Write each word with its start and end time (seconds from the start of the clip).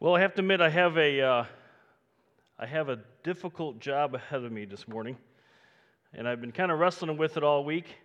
Well, 0.00 0.14
I 0.14 0.20
have 0.20 0.32
to 0.34 0.42
admit, 0.42 0.60
I 0.60 0.68
have 0.68 0.96
a, 0.96 1.20
uh, 1.20 1.44
I 2.56 2.66
have 2.66 2.88
a 2.88 3.00
difficult 3.24 3.80
job 3.80 4.14
ahead 4.14 4.44
of 4.44 4.52
me 4.52 4.64
this 4.64 4.86
morning, 4.86 5.16
and 6.14 6.28
I've 6.28 6.40
been 6.40 6.52
kind 6.52 6.70
of 6.70 6.78
wrestling 6.78 7.16
with 7.16 7.36
it 7.36 7.42
all 7.42 7.64
week. 7.64 7.96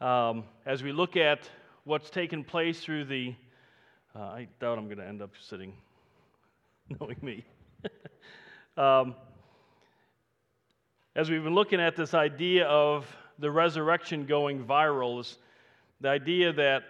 Um, 0.00 0.42
as 0.66 0.82
we 0.82 0.90
look 0.90 1.16
at 1.16 1.48
what's 1.84 2.10
taken 2.10 2.42
place 2.42 2.80
through 2.80 3.04
the, 3.04 3.36
uh, 4.16 4.18
I 4.18 4.48
doubt 4.58 4.78
I'm 4.78 4.86
going 4.86 4.98
to 4.98 5.06
end 5.06 5.22
up 5.22 5.30
sitting, 5.40 5.74
knowing 7.00 7.18
me. 7.22 7.44
um, 8.76 9.14
as 11.14 11.30
we've 11.30 11.44
been 11.44 11.54
looking 11.54 11.80
at 11.80 11.94
this 11.94 12.14
idea 12.14 12.66
of 12.66 13.06
the 13.38 13.48
resurrection 13.48 14.26
going 14.26 14.64
viral, 14.64 15.20
is 15.20 15.38
the 16.00 16.08
idea 16.08 16.52
that 16.54 16.82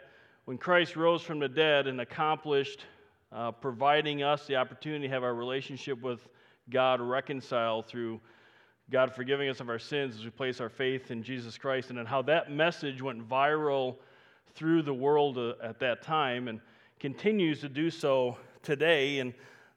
when 0.46 0.56
Christ 0.56 0.96
rose 0.96 1.20
from 1.20 1.38
the 1.38 1.50
dead 1.50 1.86
and 1.86 2.00
accomplished 2.00 2.86
uh, 3.34 3.50
providing 3.50 4.22
us 4.22 4.46
the 4.46 4.56
opportunity 4.56 5.06
to 5.06 5.12
have 5.12 5.24
our 5.24 5.34
relationship 5.34 6.02
with 6.02 6.28
God 6.70 7.00
reconciled 7.00 7.86
through 7.86 8.20
God 8.90 9.14
forgiving 9.14 9.48
us 9.48 9.60
of 9.60 9.68
our 9.68 9.78
sins 9.78 10.16
as 10.16 10.24
we 10.24 10.30
place 10.30 10.60
our 10.60 10.68
faith 10.68 11.10
in 11.10 11.22
Jesus 11.22 11.56
Christ, 11.56 11.90
and 11.90 12.06
how 12.06 12.22
that 12.22 12.50
message 12.50 13.00
went 13.00 13.26
viral 13.26 13.96
through 14.54 14.82
the 14.82 14.92
world 14.92 15.38
uh, 15.38 15.54
at 15.62 15.78
that 15.78 16.02
time 16.02 16.48
and 16.48 16.60
continues 17.00 17.60
to 17.60 17.68
do 17.68 17.90
so 17.90 18.36
today. 18.62 19.20
And 19.20 19.32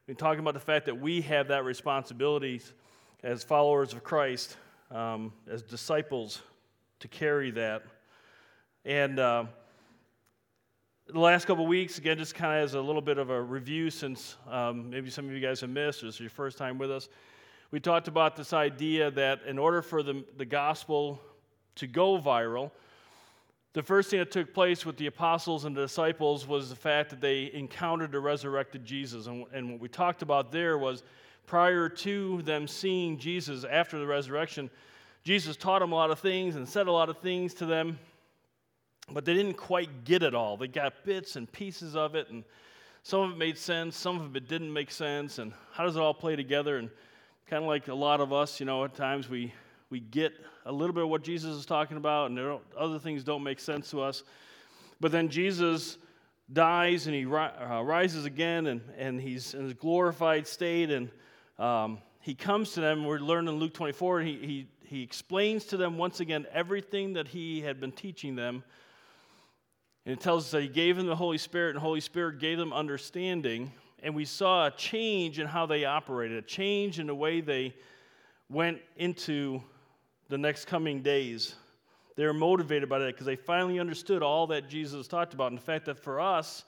we're 0.07 0.15
talking 0.15 0.39
about 0.39 0.53
the 0.53 0.59
fact 0.59 0.85
that 0.85 0.99
we 0.99 1.21
have 1.21 1.47
that 1.47 1.63
responsibility 1.63 2.61
as 3.23 3.43
followers 3.43 3.93
of 3.93 4.03
Christ, 4.03 4.57
um, 4.91 5.31
as 5.49 5.61
disciples, 5.63 6.41
to 6.99 7.07
carry 7.07 7.51
that. 7.51 7.83
And 8.83 9.19
uh, 9.19 9.45
the 11.07 11.19
last 11.19 11.45
couple 11.45 11.67
weeks, 11.67 11.99
again, 11.99 12.17
just 12.17 12.33
kind 12.33 12.57
of 12.57 12.63
as 12.63 12.73
a 12.73 12.81
little 12.81 13.01
bit 13.01 13.19
of 13.19 13.29
a 13.29 13.39
review, 13.39 13.91
since 13.91 14.37
um, 14.49 14.89
maybe 14.89 15.11
some 15.11 15.25
of 15.25 15.31
you 15.31 15.39
guys 15.39 15.61
have 15.61 15.69
missed, 15.69 16.01
or 16.01 16.07
this 16.07 16.15
is 16.15 16.21
your 16.21 16.29
first 16.31 16.57
time 16.57 16.79
with 16.79 16.91
us, 16.91 17.09
we 17.69 17.79
talked 17.79 18.07
about 18.07 18.35
this 18.35 18.53
idea 18.53 19.11
that 19.11 19.41
in 19.45 19.59
order 19.59 19.83
for 19.83 20.01
the, 20.01 20.25
the 20.37 20.45
gospel 20.45 21.19
to 21.75 21.85
go 21.85 22.19
viral, 22.19 22.71
the 23.73 23.83
first 23.83 24.09
thing 24.09 24.19
that 24.19 24.31
took 24.31 24.51
place 24.51 24.83
with 24.83 24.97
the 24.97 25.05
apostles 25.05 25.65
and 25.65 25.75
the 25.75 25.81
disciples 25.81 26.47
was 26.47 26.69
the 26.69 26.75
fact 26.75 27.11
that 27.11 27.21
they 27.21 27.51
encountered 27.53 28.11
the 28.11 28.19
resurrected 28.19 28.83
Jesus. 28.83 29.27
And, 29.27 29.45
and 29.53 29.71
what 29.71 29.79
we 29.79 29.89
talked 29.89 30.23
about 30.23 30.51
there 30.51 30.77
was 30.77 31.03
prior 31.45 31.87
to 31.87 32.41
them 32.43 32.67
seeing 32.67 33.19
Jesus 33.19 33.63
after 33.63 33.99
the 33.99 34.07
resurrection, 34.07 34.71
Jesus 35.23 35.55
taught 35.55 35.79
them 35.79 35.91
a 35.91 35.95
lot 35.95 36.09
of 36.09 36.19
things 36.19 36.55
and 36.55 36.67
said 36.67 36.87
a 36.87 36.91
lot 36.91 37.09
of 37.09 37.19
things 37.19 37.53
to 37.55 37.67
them 37.67 37.99
but 39.11 39.25
they 39.25 39.33
didn't 39.33 39.55
quite 39.55 40.03
get 40.03 40.23
it 40.23 40.33
all. 40.33 40.57
They 40.57 40.67
got 40.67 41.03
bits 41.03 41.35
and 41.35 41.51
pieces 41.51 41.95
of 41.95 42.15
it, 42.15 42.29
and 42.29 42.43
some 43.03 43.21
of 43.21 43.31
it 43.31 43.37
made 43.37 43.57
sense, 43.57 43.95
some 43.95 44.19
of 44.19 44.35
it 44.35 44.47
didn't 44.47 44.71
make 44.73 44.89
sense, 44.89 45.37
and 45.37 45.53
how 45.73 45.85
does 45.85 45.95
it 45.95 46.01
all 46.01 46.13
play 46.13 46.35
together? 46.35 46.77
And 46.77 46.89
kind 47.47 47.63
of 47.63 47.67
like 47.67 47.87
a 47.87 47.93
lot 47.93 48.19
of 48.19 48.33
us, 48.33 48.59
you 48.59 48.65
know, 48.65 48.83
at 48.83 48.95
times 48.95 49.29
we, 49.29 49.53
we 49.91 49.99
get 49.99 50.33
a 50.65 50.71
little 50.71 50.93
bit 50.93 51.03
of 51.03 51.09
what 51.09 51.23
Jesus 51.23 51.55
is 51.55 51.65
talking 51.65 51.97
about, 51.97 52.31
and 52.31 52.59
other 52.75 52.97
things 52.97 53.23
don't 53.23 53.43
make 53.43 53.59
sense 53.59 53.91
to 53.91 54.01
us. 54.01 54.23
But 54.99 55.11
then 55.11 55.29
Jesus 55.29 55.97
dies 56.51 57.05
and 57.05 57.15
he 57.15 57.25
ri- 57.25 57.39
uh, 57.39 57.81
rises 57.83 58.25
again, 58.25 58.67
and, 58.67 58.81
and 58.97 59.21
he's 59.21 59.53
in 59.53 59.65
his 59.65 59.73
glorified 59.73 60.47
state, 60.47 60.89
and 60.89 61.11
um, 61.59 61.99
he 62.21 62.33
comes 62.33 62.71
to 62.71 62.81
them. 62.81 63.05
We're 63.05 63.19
learning 63.19 63.53
in 63.53 63.59
Luke 63.59 63.73
24, 63.75 64.21
and 64.21 64.27
he, 64.27 64.37
he, 64.37 64.67
he 64.83 65.03
explains 65.03 65.65
to 65.65 65.77
them 65.77 65.99
once 65.99 66.21
again 66.21 66.47
everything 66.51 67.13
that 67.13 67.27
he 67.27 67.61
had 67.61 67.79
been 67.79 67.91
teaching 67.91 68.35
them 68.35 68.63
and 70.05 70.13
it 70.13 70.19
tells 70.19 70.45
us 70.45 70.51
that 70.51 70.61
he 70.61 70.67
gave 70.67 70.97
them 70.97 71.07
the 71.07 71.15
Holy 71.15 71.37
Spirit, 71.37 71.69
and 71.69 71.77
the 71.77 71.81
Holy 71.81 72.01
Spirit 72.01 72.39
gave 72.39 72.57
them 72.57 72.71
understanding. 72.71 73.71
And 74.03 74.13
we 74.13 74.25
saw 74.25 74.67
a 74.67 74.71
change 74.71 75.39
in 75.39 75.47
how 75.47 75.65
they 75.65 75.85
operated, 75.85 76.37
a 76.37 76.41
change 76.43 76.99
in 76.99 77.07
the 77.07 77.15
way 77.15 77.41
they 77.41 77.73
went 78.49 78.79
into 78.97 79.63
the 80.29 80.37
next 80.37 80.65
coming 80.65 81.01
days. 81.01 81.55
They 82.15 82.25
were 82.25 82.33
motivated 82.33 82.87
by 82.87 82.99
that 82.99 83.07
because 83.07 83.25
they 83.25 83.35
finally 83.35 83.79
understood 83.79 84.21
all 84.21 84.47
that 84.47 84.69
Jesus 84.69 85.07
talked 85.07 85.33
about. 85.33 85.51
And 85.51 85.57
the 85.57 85.63
fact 85.63 85.85
that 85.85 85.97
for 85.97 86.21
us, 86.21 86.65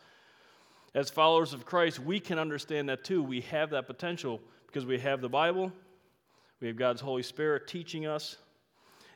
as 0.96 1.12
followers 1.12 1.54
of 1.54 1.64
Christ, 1.64 2.00
we 2.00 2.20
can 2.20 2.40
understand 2.40 2.90
that 2.90 3.04
too. 3.04 3.22
We 3.22 3.42
have 3.42 3.70
that 3.70 3.86
potential 3.86 4.42
because 4.66 4.86
we 4.86 4.98
have 5.00 5.22
the 5.22 5.30
Bible, 5.30 5.72
we 6.60 6.68
have 6.68 6.76
God's 6.76 7.02
Holy 7.02 7.24
Spirit 7.24 7.68
teaching 7.68 8.08
us. 8.08 8.38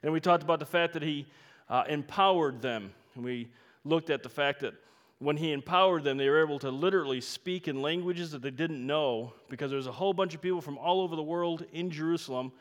And 0.03 0.13
we 0.13 0.19
talked 0.19 0.43
about 0.43 0.59
the 0.59 0.65
fact 0.65 0.93
that 0.93 1.01
He 1.01 1.25
uh, 1.69 1.83
empowered 1.89 2.61
them. 2.61 2.91
And 3.15 3.23
we 3.23 3.49
looked 3.83 4.09
at 4.09 4.23
the 4.23 4.29
fact 4.29 4.61
that 4.61 4.73
when 5.19 5.37
he 5.37 5.51
empowered 5.51 6.03
them, 6.03 6.17
they 6.17 6.29
were 6.29 6.41
able 6.41 6.57
to 6.59 6.71
literally 6.71 7.21
speak 7.21 7.67
in 7.67 7.81
languages 7.81 8.31
that 8.31 8.41
they 8.41 8.49
didn't 8.49 8.85
know 8.85 9.33
because 9.49 9.69
there 9.69 9.77
was 9.77 9.87
a 9.87 9.91
whole 9.91 10.13
bunch 10.13 10.33
of 10.33 10.41
people 10.41 10.61
from 10.61 10.79
all 10.79 10.99
over 10.99 11.15
the 11.15 11.23
world 11.23 11.63
in 11.73 11.91
Jerusalem. 11.91 12.51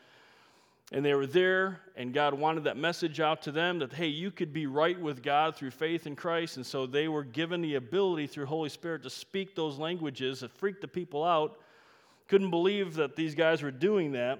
And 0.93 1.03
they 1.03 1.13
were 1.13 1.25
there, 1.25 1.79
and 1.95 2.13
God 2.13 2.33
wanted 2.33 2.65
that 2.65 2.75
message 2.75 3.19
out 3.21 3.41
to 3.43 3.51
them 3.51 3.79
that, 3.79 3.93
hey, 3.93 4.07
you 4.07 4.29
could 4.29 4.51
be 4.51 4.67
right 4.67 4.99
with 4.99 5.23
God 5.23 5.55
through 5.55 5.71
faith 5.71 6.05
in 6.05 6.15
Christ. 6.17 6.57
And 6.57 6.65
so 6.65 6.85
they 6.85 7.07
were 7.07 7.23
given 7.23 7.61
the 7.61 7.75
ability 7.75 8.27
through 8.27 8.45
Holy 8.45 8.69
Spirit 8.69 9.01
to 9.03 9.09
speak 9.09 9.55
those 9.55 9.79
languages 9.79 10.41
that 10.41 10.51
freaked 10.51 10.81
the 10.81 10.87
people 10.87 11.23
out. 11.23 11.57
Couldn't 12.27 12.49
believe 12.49 12.93
that 12.95 13.15
these 13.15 13.35
guys 13.35 13.63
were 13.63 13.71
doing 13.71 14.11
that. 14.11 14.39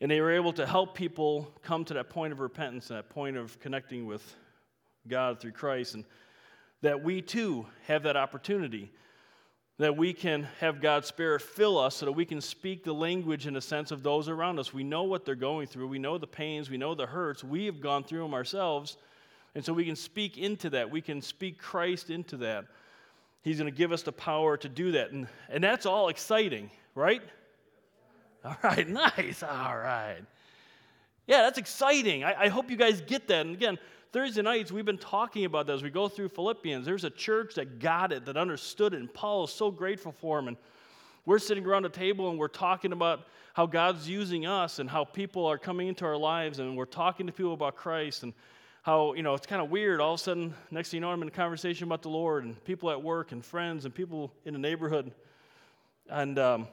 And 0.00 0.10
they 0.10 0.20
were 0.20 0.32
able 0.32 0.54
to 0.54 0.66
help 0.66 0.96
people 0.96 1.52
come 1.62 1.84
to 1.84 1.94
that 1.94 2.08
point 2.08 2.32
of 2.32 2.40
repentance, 2.40 2.88
that 2.88 3.10
point 3.10 3.36
of 3.36 3.60
connecting 3.60 4.06
with 4.06 4.34
God 5.08 5.40
through 5.40 5.52
Christ, 5.52 5.94
and 5.94 6.04
that 6.82 7.02
we 7.02 7.22
too 7.22 7.66
have 7.86 8.02
that 8.04 8.16
opportunity. 8.16 8.90
That 9.78 9.96
we 9.96 10.12
can 10.12 10.46
have 10.60 10.80
God's 10.80 11.08
Spirit 11.08 11.42
fill 11.42 11.78
us 11.78 11.96
so 11.96 12.06
that 12.06 12.12
we 12.12 12.24
can 12.26 12.40
speak 12.40 12.84
the 12.84 12.92
language 12.92 13.46
in 13.46 13.56
a 13.56 13.60
sense 13.60 13.90
of 13.90 14.02
those 14.02 14.28
around 14.28 14.58
us. 14.58 14.72
We 14.72 14.84
know 14.84 15.04
what 15.04 15.24
they're 15.24 15.34
going 15.34 15.66
through. 15.66 15.88
We 15.88 15.98
know 15.98 16.18
the 16.18 16.26
pains. 16.26 16.70
We 16.70 16.76
know 16.76 16.94
the 16.94 17.06
hurts. 17.06 17.42
We 17.42 17.66
have 17.66 17.80
gone 17.80 18.04
through 18.04 18.22
them 18.22 18.34
ourselves. 18.34 18.96
And 19.54 19.64
so 19.64 19.72
we 19.72 19.84
can 19.84 19.96
speak 19.96 20.38
into 20.38 20.70
that. 20.70 20.90
We 20.90 21.00
can 21.00 21.20
speak 21.20 21.58
Christ 21.58 22.10
into 22.10 22.36
that. 22.38 22.66
He's 23.42 23.58
going 23.58 23.70
to 23.70 23.76
give 23.76 23.92
us 23.92 24.02
the 24.02 24.12
power 24.12 24.56
to 24.56 24.68
do 24.68 24.92
that. 24.92 25.10
And, 25.10 25.26
and 25.48 25.64
that's 25.64 25.84
all 25.84 26.08
exciting, 26.08 26.70
right? 26.94 27.22
All 28.44 28.56
right, 28.62 28.88
nice. 29.16 29.42
All 29.42 29.76
right. 29.76 30.22
Yeah, 31.26 31.42
that's 31.42 31.58
exciting. 31.58 32.24
I, 32.24 32.44
I 32.44 32.48
hope 32.48 32.70
you 32.70 32.76
guys 32.76 33.00
get 33.00 33.26
that. 33.28 33.46
And 33.46 33.54
again, 33.54 33.78
Thursday 34.12 34.42
nights, 34.42 34.70
we've 34.70 34.84
been 34.84 34.98
talking 34.98 35.46
about 35.46 35.66
that 35.66 35.72
as 35.72 35.82
we 35.82 35.88
go 35.88 36.06
through 36.06 36.28
Philippians. 36.28 36.84
There's 36.84 37.04
a 37.04 37.10
church 37.10 37.54
that 37.54 37.78
got 37.78 38.12
it, 38.12 38.26
that 38.26 38.36
understood 38.36 38.92
it, 38.92 39.00
and 39.00 39.12
Paul 39.12 39.44
is 39.44 39.50
so 39.50 39.70
grateful 39.70 40.12
for 40.12 40.36
them. 40.36 40.48
And 40.48 40.56
we're 41.24 41.38
sitting 41.38 41.64
around 41.64 41.86
a 41.86 41.88
table 41.88 42.28
and 42.28 42.38
we're 42.38 42.48
talking 42.48 42.92
about 42.92 43.26
how 43.54 43.64
God's 43.64 44.06
using 44.06 44.44
us 44.44 44.80
and 44.80 44.90
how 44.90 45.04
people 45.04 45.46
are 45.46 45.56
coming 45.56 45.88
into 45.88 46.04
our 46.04 46.16
lives, 46.18 46.58
and 46.58 46.76
we're 46.76 46.84
talking 46.84 47.26
to 47.26 47.32
people 47.32 47.54
about 47.54 47.74
Christ 47.74 48.22
and 48.22 48.34
how, 48.82 49.14
you 49.14 49.22
know, 49.22 49.32
it's 49.32 49.46
kind 49.46 49.62
of 49.62 49.70
weird. 49.70 49.98
All 49.98 50.12
of 50.12 50.20
a 50.20 50.22
sudden, 50.22 50.52
next 50.70 50.90
thing 50.90 50.98
you 50.98 51.00
know, 51.00 51.10
I'm 51.10 51.22
in 51.22 51.28
a 51.28 51.30
conversation 51.30 51.84
about 51.84 52.02
the 52.02 52.10
Lord 52.10 52.44
and 52.44 52.62
people 52.66 52.90
at 52.90 53.02
work 53.02 53.32
and 53.32 53.42
friends 53.42 53.86
and 53.86 53.94
people 53.94 54.30
in 54.44 54.52
the 54.52 54.58
neighborhood. 54.58 55.10
And, 56.10 56.38
um, 56.38 56.68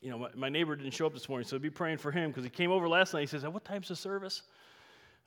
you 0.00 0.08
know, 0.08 0.18
my, 0.20 0.28
my, 0.34 0.48
neighbor 0.48 0.74
didn't 0.74 0.94
show 0.94 1.04
up 1.04 1.12
this 1.12 1.28
morning, 1.28 1.46
so 1.46 1.56
I'd 1.56 1.62
be 1.62 1.68
praying 1.68 1.98
for 1.98 2.10
him 2.10 2.30
because 2.30 2.44
he 2.44 2.50
came 2.50 2.70
over 2.70 2.88
last 2.88 3.12
night. 3.12 3.20
He 3.20 3.26
says, 3.26 3.44
What 3.44 3.64
time's 3.64 3.88
the 3.88 3.96
service? 3.96 4.42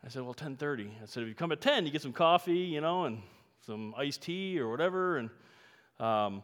I 0.03 0.09
said, 0.09 0.23
well, 0.23 0.33
10.30. 0.33 0.89
I 1.01 1.05
said, 1.05 1.23
if 1.23 1.29
you 1.29 1.35
come 1.35 1.51
at 1.51 1.61
10, 1.61 1.85
you 1.85 1.91
get 1.91 2.01
some 2.01 2.13
coffee, 2.13 2.57
you 2.57 2.81
know, 2.81 3.03
and 3.05 3.21
some 3.65 3.93
iced 3.97 4.21
tea 4.21 4.59
or 4.59 4.69
whatever. 4.69 5.17
And, 5.17 5.29
um, 5.99 6.43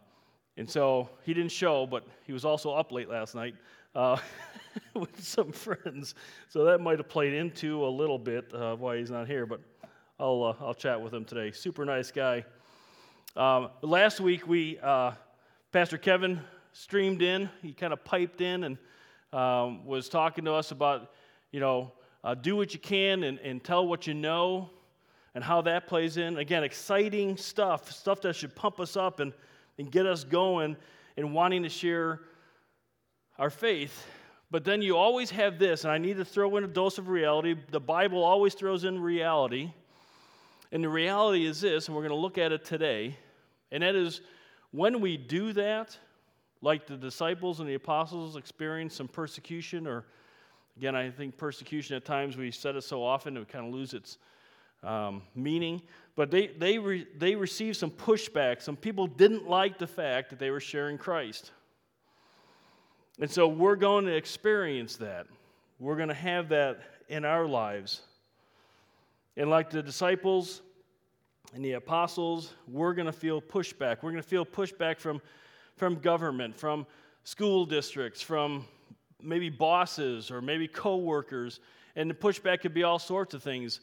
and 0.56 0.68
so 0.68 1.08
he 1.24 1.32
didn't 1.32 1.52
show, 1.52 1.86
but 1.86 2.06
he 2.24 2.32
was 2.32 2.44
also 2.44 2.72
up 2.72 2.92
late 2.92 3.08
last 3.08 3.34
night 3.34 3.54
uh, 3.94 4.18
with 4.94 5.22
some 5.22 5.52
friends. 5.52 6.14
So 6.48 6.64
that 6.64 6.80
might 6.80 6.98
have 6.98 7.08
played 7.08 7.32
into 7.32 7.84
a 7.84 7.88
little 7.88 8.18
bit 8.18 8.52
why 8.78 8.98
he's 8.98 9.10
not 9.10 9.26
here, 9.26 9.46
but 9.46 9.60
I'll, 10.18 10.44
uh, 10.44 10.64
I'll 10.64 10.74
chat 10.74 11.00
with 11.00 11.12
him 11.12 11.24
today. 11.24 11.50
Super 11.52 11.84
nice 11.84 12.10
guy. 12.10 12.44
Um, 13.36 13.68
last 13.82 14.18
week, 14.18 14.48
we, 14.48 14.78
uh, 14.78 15.12
Pastor 15.72 15.98
Kevin 15.98 16.40
streamed 16.72 17.20
in. 17.20 17.50
He 17.60 17.74
kind 17.74 17.92
of 17.92 18.02
piped 18.02 18.40
in 18.40 18.64
and 18.64 18.78
um, 19.32 19.84
was 19.84 20.08
talking 20.08 20.46
to 20.46 20.54
us 20.54 20.70
about, 20.70 21.10
you 21.52 21.60
know, 21.60 21.92
uh, 22.26 22.34
do 22.34 22.56
what 22.56 22.74
you 22.74 22.80
can 22.80 23.22
and, 23.22 23.38
and 23.38 23.62
tell 23.62 23.86
what 23.86 24.08
you 24.08 24.12
know 24.12 24.68
and 25.36 25.44
how 25.44 25.62
that 25.62 25.86
plays 25.86 26.16
in. 26.16 26.38
Again, 26.38 26.64
exciting 26.64 27.36
stuff, 27.36 27.92
stuff 27.92 28.20
that 28.22 28.34
should 28.34 28.52
pump 28.56 28.80
us 28.80 28.96
up 28.96 29.20
and, 29.20 29.32
and 29.78 29.88
get 29.92 30.06
us 30.06 30.24
going 30.24 30.76
and 31.16 31.32
wanting 31.32 31.62
to 31.62 31.68
share 31.68 32.22
our 33.38 33.48
faith. 33.48 34.04
But 34.50 34.64
then 34.64 34.82
you 34.82 34.96
always 34.96 35.30
have 35.30 35.60
this, 35.60 35.84
and 35.84 35.92
I 35.92 35.98
need 35.98 36.16
to 36.16 36.24
throw 36.24 36.56
in 36.56 36.64
a 36.64 36.66
dose 36.66 36.98
of 36.98 37.08
reality. 37.08 37.54
The 37.70 37.78
Bible 37.78 38.24
always 38.24 38.54
throws 38.54 38.82
in 38.82 39.00
reality. 39.00 39.70
And 40.72 40.82
the 40.82 40.88
reality 40.88 41.46
is 41.46 41.60
this, 41.60 41.86
and 41.86 41.96
we're 41.96 42.02
going 42.02 42.10
to 42.10 42.20
look 42.20 42.38
at 42.38 42.50
it 42.50 42.64
today, 42.64 43.16
and 43.70 43.84
that 43.84 43.94
is 43.94 44.20
when 44.72 45.00
we 45.00 45.16
do 45.16 45.52
that, 45.52 45.96
like 46.60 46.88
the 46.88 46.96
disciples 46.96 47.60
and 47.60 47.68
the 47.68 47.74
apostles 47.74 48.36
experience 48.36 48.96
some 48.96 49.06
persecution 49.06 49.86
or 49.86 50.06
Again, 50.76 50.94
I 50.94 51.10
think 51.10 51.36
persecution 51.36 51.96
at 51.96 52.04
times, 52.04 52.36
we 52.36 52.50
said 52.50 52.76
it 52.76 52.82
so 52.82 53.02
often, 53.02 53.36
it 53.36 53.48
kind 53.48 53.66
of 53.66 53.72
lose 53.72 53.94
its 53.94 54.18
um, 54.82 55.22
meaning. 55.34 55.80
But 56.16 56.30
they, 56.30 56.48
they, 56.48 56.78
re, 56.78 57.06
they 57.16 57.34
received 57.34 57.76
some 57.76 57.90
pushback. 57.90 58.62
Some 58.62 58.76
people 58.76 59.06
didn't 59.06 59.48
like 59.48 59.78
the 59.78 59.86
fact 59.86 60.30
that 60.30 60.38
they 60.38 60.50
were 60.50 60.60
sharing 60.60 60.98
Christ. 60.98 61.50
And 63.18 63.30
so 63.30 63.48
we're 63.48 63.76
going 63.76 64.04
to 64.06 64.14
experience 64.14 64.96
that. 64.96 65.26
We're 65.78 65.96
going 65.96 66.08
to 66.08 66.14
have 66.14 66.50
that 66.50 66.80
in 67.08 67.24
our 67.24 67.46
lives. 67.46 68.02
And 69.36 69.48
like 69.48 69.70
the 69.70 69.82
disciples 69.82 70.60
and 71.54 71.64
the 71.64 71.72
apostles, 71.72 72.52
we're 72.68 72.94
going 72.94 73.06
to 73.06 73.12
feel 73.12 73.40
pushback. 73.40 74.02
We're 74.02 74.10
going 74.10 74.22
to 74.22 74.28
feel 74.28 74.44
pushback 74.44 74.98
from, 74.98 75.22
from 75.76 75.96
government, 75.96 76.54
from 76.56 76.86
school 77.24 77.64
districts, 77.64 78.20
from 78.20 78.66
maybe 79.22 79.50
bosses 79.50 80.30
or 80.30 80.40
maybe 80.40 80.68
coworkers. 80.68 81.60
And 81.94 82.10
the 82.10 82.14
pushback 82.14 82.60
could 82.60 82.74
be 82.74 82.82
all 82.82 82.98
sorts 82.98 83.34
of 83.34 83.42
things. 83.42 83.80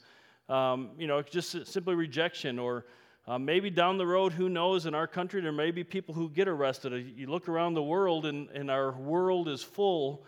Um, 0.50 0.92
you 0.98 1.08
know, 1.08 1.22
just 1.22 1.68
simply 1.68 1.96
rejection 1.96 2.60
or 2.60 2.86
uh, 3.26 3.40
maybe 3.40 3.70
down 3.70 3.98
the 3.98 4.06
road, 4.06 4.34
who 4.34 4.50
knows, 4.50 4.86
in 4.86 4.94
our 4.94 5.08
country, 5.08 5.40
there 5.42 5.54
may 5.54 5.72
be 5.72 5.84
people 5.84 6.14
who 6.14 6.30
get 6.30 6.50
arrested. 6.50 7.14
You 7.16 7.28
look 7.28 7.48
around 7.48 7.74
the 7.74 7.84
world, 7.84 8.26
and, 8.26 8.50
and 8.50 8.70
our 8.70 8.92
world 8.92 9.48
is 9.48 9.64
full 9.64 10.26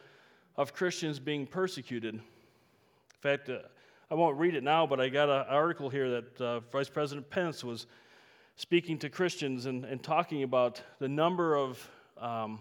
of 0.56 0.74
Christians 0.74 1.20
being 1.20 1.46
persecuted. 1.46 2.16
In 2.16 2.22
fact, 3.20 3.50
uh, 3.50 3.60
I 4.10 4.16
won't 4.16 4.38
read 4.38 4.56
it 4.56 4.64
now, 4.64 4.88
but 4.88 5.02
I 5.02 5.10
got 5.10 5.28
an 5.30 5.46
article 5.50 5.90
here 5.90 6.10
that 6.10 6.42
uh, 6.42 6.60
Vice 6.72 6.88
President 6.88 7.30
Pence 7.30 7.66
was 7.66 7.86
speaking 8.56 8.98
to 9.00 9.10
Christians 9.10 9.66
and, 9.66 9.84
and 9.84 10.02
talking 10.02 10.44
about 10.44 10.82
the 11.00 11.10
number 11.10 11.56
of 11.56 11.90
um, 12.18 12.60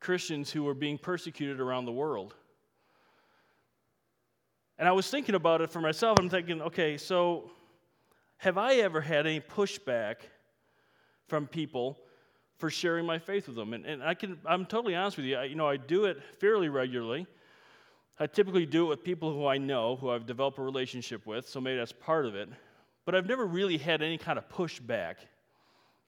Christians 0.00 0.50
who 0.50 0.64
were 0.64 0.74
being 0.74 0.98
persecuted 0.98 1.60
around 1.60 1.84
the 1.84 1.92
world. 1.92 2.34
And 4.78 4.86
I 4.86 4.92
was 4.92 5.10
thinking 5.10 5.34
about 5.34 5.60
it 5.60 5.70
for 5.70 5.80
myself. 5.80 6.18
I'm 6.20 6.28
thinking, 6.28 6.62
okay, 6.62 6.96
so 6.96 7.50
have 8.36 8.56
I 8.56 8.76
ever 8.76 9.00
had 9.00 9.26
any 9.26 9.40
pushback 9.40 10.16
from 11.26 11.48
people 11.48 11.98
for 12.56 12.70
sharing 12.70 13.04
my 13.04 13.18
faith 13.18 13.48
with 13.48 13.56
them? 13.56 13.74
And, 13.74 13.84
and 13.84 14.02
I 14.02 14.14
can, 14.14 14.38
I'm 14.46 14.64
totally 14.64 14.94
honest 14.94 15.16
with 15.16 15.26
you. 15.26 15.36
I, 15.36 15.44
you 15.44 15.56
know, 15.56 15.66
I 15.66 15.76
do 15.76 16.04
it 16.04 16.22
fairly 16.38 16.68
regularly. 16.68 17.26
I 18.20 18.26
typically 18.26 18.66
do 18.66 18.86
it 18.86 18.88
with 18.88 19.04
people 19.04 19.32
who 19.32 19.46
I 19.46 19.58
know, 19.58 19.96
who 19.96 20.10
I've 20.10 20.26
developed 20.26 20.58
a 20.58 20.62
relationship 20.62 21.26
with, 21.26 21.48
so 21.48 21.60
maybe 21.60 21.78
that's 21.78 21.92
part 21.92 22.26
of 22.26 22.34
it. 22.34 22.48
But 23.04 23.14
I've 23.14 23.26
never 23.26 23.46
really 23.46 23.78
had 23.78 24.02
any 24.02 24.18
kind 24.18 24.38
of 24.38 24.48
pushback. 24.48 25.16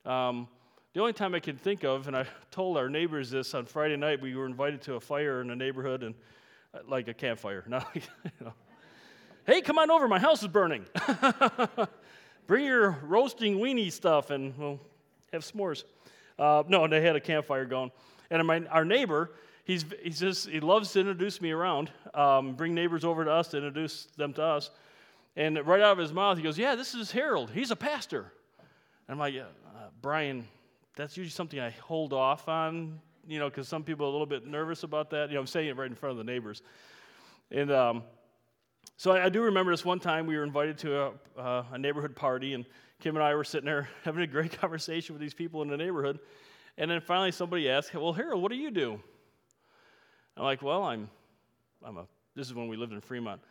Um, 0.05 0.49
the 0.93 1.01
only 1.01 1.13
time 1.13 1.35
I 1.35 1.41
can 1.41 1.57
think 1.57 1.85
of, 1.85 2.09
and 2.09 2.17
I 2.17 2.27
told 2.51 2.77
our 2.77 2.89
neighbors 2.89 3.31
this 3.31 3.55
on 3.55 3.65
Friday 3.65 3.97
night, 3.97 4.21
we 4.21 4.35
were 4.35 4.47
invited 4.47 4.83
to 4.83 4.95
a 4.95 5.01
fire 5.01 5.41
in 5.41 5.49
the 5.49 5.57
neighborhood, 5.57 6.03
and 6.03 6.15
uh, 6.75 6.79
like 6.89 7.07
a 7.07 7.15
campfire. 7.15 7.65
Not, 7.69 7.89
you 7.95 8.03
know. 8.41 8.53
Hey, 9.47 9.61
come 9.61 9.79
on 9.79 9.91
over, 9.91 10.09
my 10.09 10.19
house 10.19 10.43
is 10.43 10.49
burning. 10.49 10.85
Bring 12.47 12.65
your 12.65 12.99
roasting 13.03 13.59
weenie 13.59 13.93
stuff, 13.93 14.31
and 14.31 14.57
we'll 14.59 14.81
have 15.33 15.43
s'mores. 15.43 15.85
Uh, 16.39 16.65
no, 16.67 16.89
they 16.89 17.01
had 17.01 17.15
a 17.15 17.21
campfire 17.21 17.65
going. 17.65 17.93
And 18.31 18.45
my, 18.47 18.65
our 18.67 18.85
neighbor, 18.85 19.33
he's, 19.65 19.85
he's 20.03 20.19
just, 20.19 20.49
he 20.49 20.59
loves 20.59 20.93
to 20.93 21.01
introduce 21.01 21.41
me 21.41 21.53
around, 21.53 21.91
um, 22.15 22.55
bring 22.55 22.75
neighbors 22.75 23.05
over 23.05 23.25
to 23.25 23.31
us 23.31 23.49
to 23.49 23.59
introduce 23.59 24.07
them 24.17 24.33
to 24.35 24.43
us. 24.43 24.71
And 25.37 25.65
right 25.67 25.81
out 25.81 25.93
of 25.93 25.99
his 25.99 26.13
mouth, 26.13 26.37
he 26.37 26.43
goes, 26.43 26.59
Yeah, 26.59 26.75
this 26.75 26.95
is 26.95 27.13
Harold. 27.13 27.51
He's 27.53 27.71
a 27.71 27.77
pastor. 27.77 28.33
And 29.07 29.15
I'm 29.15 29.19
like, 29.19 29.35
yeah, 29.35 29.43
uh, 29.77 29.89
Brian, 30.03 30.47
that's 30.97 31.17
usually 31.17 31.31
something 31.31 31.61
I 31.61 31.71
hold 31.71 32.13
off 32.13 32.49
on, 32.49 33.01
you 33.27 33.39
know, 33.39 33.49
because 33.49 33.69
some 33.69 33.83
people 33.85 34.07
are 34.07 34.09
a 34.09 34.13
little 34.13 34.27
bit 34.27 34.47
nervous 34.47 34.83
about 34.83 35.11
that. 35.11 35.29
You 35.29 35.35
know, 35.35 35.41
I'm 35.41 35.47
saying 35.47 35.69
it 35.69 35.77
right 35.77 35.89
in 35.89 35.95
front 35.95 36.13
of 36.13 36.19
the 36.19 36.31
neighbors. 36.31 36.63
And 37.51 37.71
um, 37.71 38.03
so 38.97 39.13
I, 39.13 39.27
I, 39.27 39.29
do 39.29 39.43
remember 39.43 39.73
this 39.73 39.85
one 39.85 39.99
time 40.01 40.27
we 40.27 40.37
were 40.37 40.45
invited 40.45 40.79
to 40.79 41.01
a, 41.01 41.13
uh, 41.39 41.65
a 41.73 41.79
neighborhood 41.79 42.15
party, 42.15 42.55
and 42.55 42.65
Kim 43.01 43.17
and 43.17 43.25
I 43.25 43.35
were 43.35 43.45
sitting 43.45 43.67
there 43.67 43.89
having 44.05 44.23
a 44.23 44.27
great 44.27 44.59
conversation 44.61 45.15
with 45.15 45.21
these 45.21 45.35
people 45.35 45.63
in 45.63 45.69
the 45.69 45.77
neighborhood. 45.77 46.21
And 46.79 46.91
then 46.91 47.01
finally 47.01 47.33
somebody 47.33 47.69
asked, 47.69 47.95
Well, 47.95 48.13
Harold, 48.13 48.43
what 48.43 48.51
do 48.51 48.57
you 48.57 48.71
do? 48.71 49.01
I'm 50.37 50.45
like, 50.45 50.63
well, 50.63 50.85
I'm, 50.85 51.11
I'm 51.85 51.99
a, 51.99 52.07
this 52.35 52.47
is 52.47 52.55
when 52.55 52.69
we 52.69 52.77
lived 52.77 52.93
in 52.93 53.01
Fremont. 53.01 53.43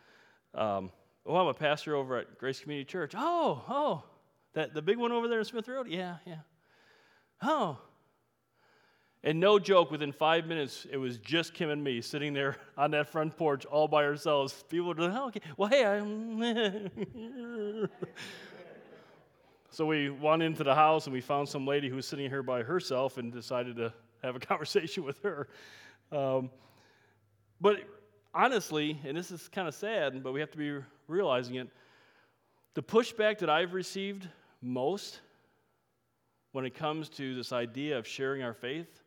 Um, 0.54 0.90
oh, 1.24 1.36
I'm 1.36 1.46
a 1.46 1.54
pastor 1.54 1.94
over 1.94 2.16
at 2.16 2.38
Grace 2.38 2.58
Community 2.58 2.84
Church. 2.84 3.12
Oh, 3.16 3.62
oh, 3.68 4.02
that, 4.54 4.74
the 4.74 4.82
big 4.82 4.98
one 4.98 5.12
over 5.12 5.28
there 5.28 5.38
in 5.38 5.44
Smith 5.44 5.68
Road? 5.68 5.86
Yeah, 5.88 6.16
yeah. 6.26 6.38
Oh. 7.42 7.78
And 9.22 9.38
no 9.38 9.58
joke, 9.58 9.90
within 9.90 10.12
five 10.12 10.46
minutes, 10.46 10.86
it 10.90 10.96
was 10.96 11.18
just 11.18 11.52
Kim 11.52 11.68
and 11.68 11.84
me 11.84 12.00
sitting 12.00 12.32
there 12.32 12.56
on 12.78 12.90
that 12.92 13.10
front 13.10 13.36
porch 13.36 13.66
all 13.66 13.86
by 13.86 14.04
ourselves. 14.04 14.64
People 14.68 14.88
were 14.88 14.94
like, 14.94 15.12
oh, 15.14 15.28
okay, 15.28 15.40
well, 15.56 15.68
hey, 15.68 15.84
I'm. 15.84 16.40
so 19.70 19.84
we 19.84 20.08
went 20.08 20.42
into 20.42 20.64
the 20.64 20.74
house 20.74 21.06
and 21.06 21.12
we 21.12 21.20
found 21.20 21.48
some 21.48 21.66
lady 21.66 21.90
who 21.90 21.96
was 21.96 22.06
sitting 22.06 22.30
here 22.30 22.42
by 22.42 22.62
herself 22.62 23.18
and 23.18 23.30
decided 23.30 23.76
to 23.76 23.92
have 24.22 24.36
a 24.36 24.40
conversation 24.40 25.04
with 25.04 25.22
her. 25.22 25.48
Um, 26.10 26.50
but 27.60 27.80
honestly, 28.32 28.98
and 29.04 29.14
this 29.16 29.30
is 29.30 29.48
kind 29.48 29.68
of 29.68 29.74
sad, 29.74 30.22
but 30.22 30.32
we 30.32 30.40
have 30.40 30.50
to 30.52 30.58
be 30.58 30.78
realizing 31.08 31.56
it, 31.56 31.68
the 32.72 32.82
pushback 32.82 33.38
that 33.38 33.50
I've 33.50 33.74
received 33.74 34.28
most 34.62 35.20
when 36.52 36.64
it 36.64 36.74
comes 36.74 37.08
to 37.08 37.34
this 37.34 37.52
idea 37.52 37.98
of 37.98 38.06
sharing 38.06 38.42
our 38.42 38.54
faith 38.54 39.02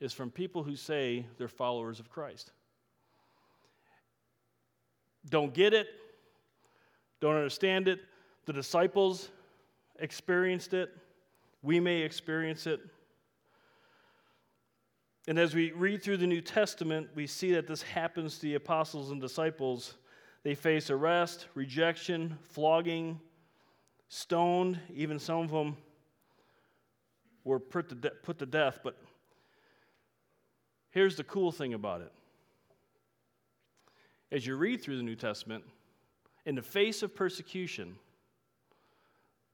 is 0.00 0.12
from 0.12 0.30
people 0.30 0.62
who 0.62 0.76
say 0.76 1.26
they're 1.38 1.48
followers 1.48 2.00
of 2.00 2.10
Christ. 2.10 2.52
Don't 5.28 5.54
get 5.54 5.72
it, 5.72 5.88
don't 7.20 7.36
understand 7.36 7.88
it. 7.88 8.00
The 8.46 8.52
disciples 8.52 9.30
experienced 9.98 10.74
it, 10.74 10.90
we 11.62 11.80
may 11.80 12.02
experience 12.02 12.66
it. 12.66 12.80
And 15.26 15.38
as 15.38 15.54
we 15.54 15.72
read 15.72 16.02
through 16.02 16.18
the 16.18 16.26
New 16.26 16.42
Testament, 16.42 17.08
we 17.14 17.26
see 17.26 17.52
that 17.52 17.66
this 17.66 17.80
happens 17.80 18.36
to 18.36 18.42
the 18.42 18.56
apostles 18.56 19.10
and 19.10 19.20
disciples. 19.20 19.94
They 20.42 20.54
face 20.54 20.90
arrest, 20.90 21.46
rejection, 21.54 22.36
flogging, 22.42 23.18
stoned. 24.10 24.78
Even 24.94 25.18
some 25.18 25.38
of 25.38 25.50
them 25.50 25.78
were 27.44 27.60
put 27.60 27.88
to, 27.90 27.94
de- 27.94 28.10
put 28.10 28.38
to 28.38 28.46
death. 28.46 28.80
But 28.82 28.96
here's 30.90 31.16
the 31.16 31.24
cool 31.24 31.52
thing 31.52 31.74
about 31.74 32.00
it 32.00 32.12
as 34.34 34.44
you 34.44 34.56
read 34.56 34.82
through 34.82 34.96
the 34.96 35.02
New 35.02 35.14
Testament, 35.14 35.62
in 36.44 36.56
the 36.56 36.62
face 36.62 37.04
of 37.04 37.14
persecution, 37.14 37.94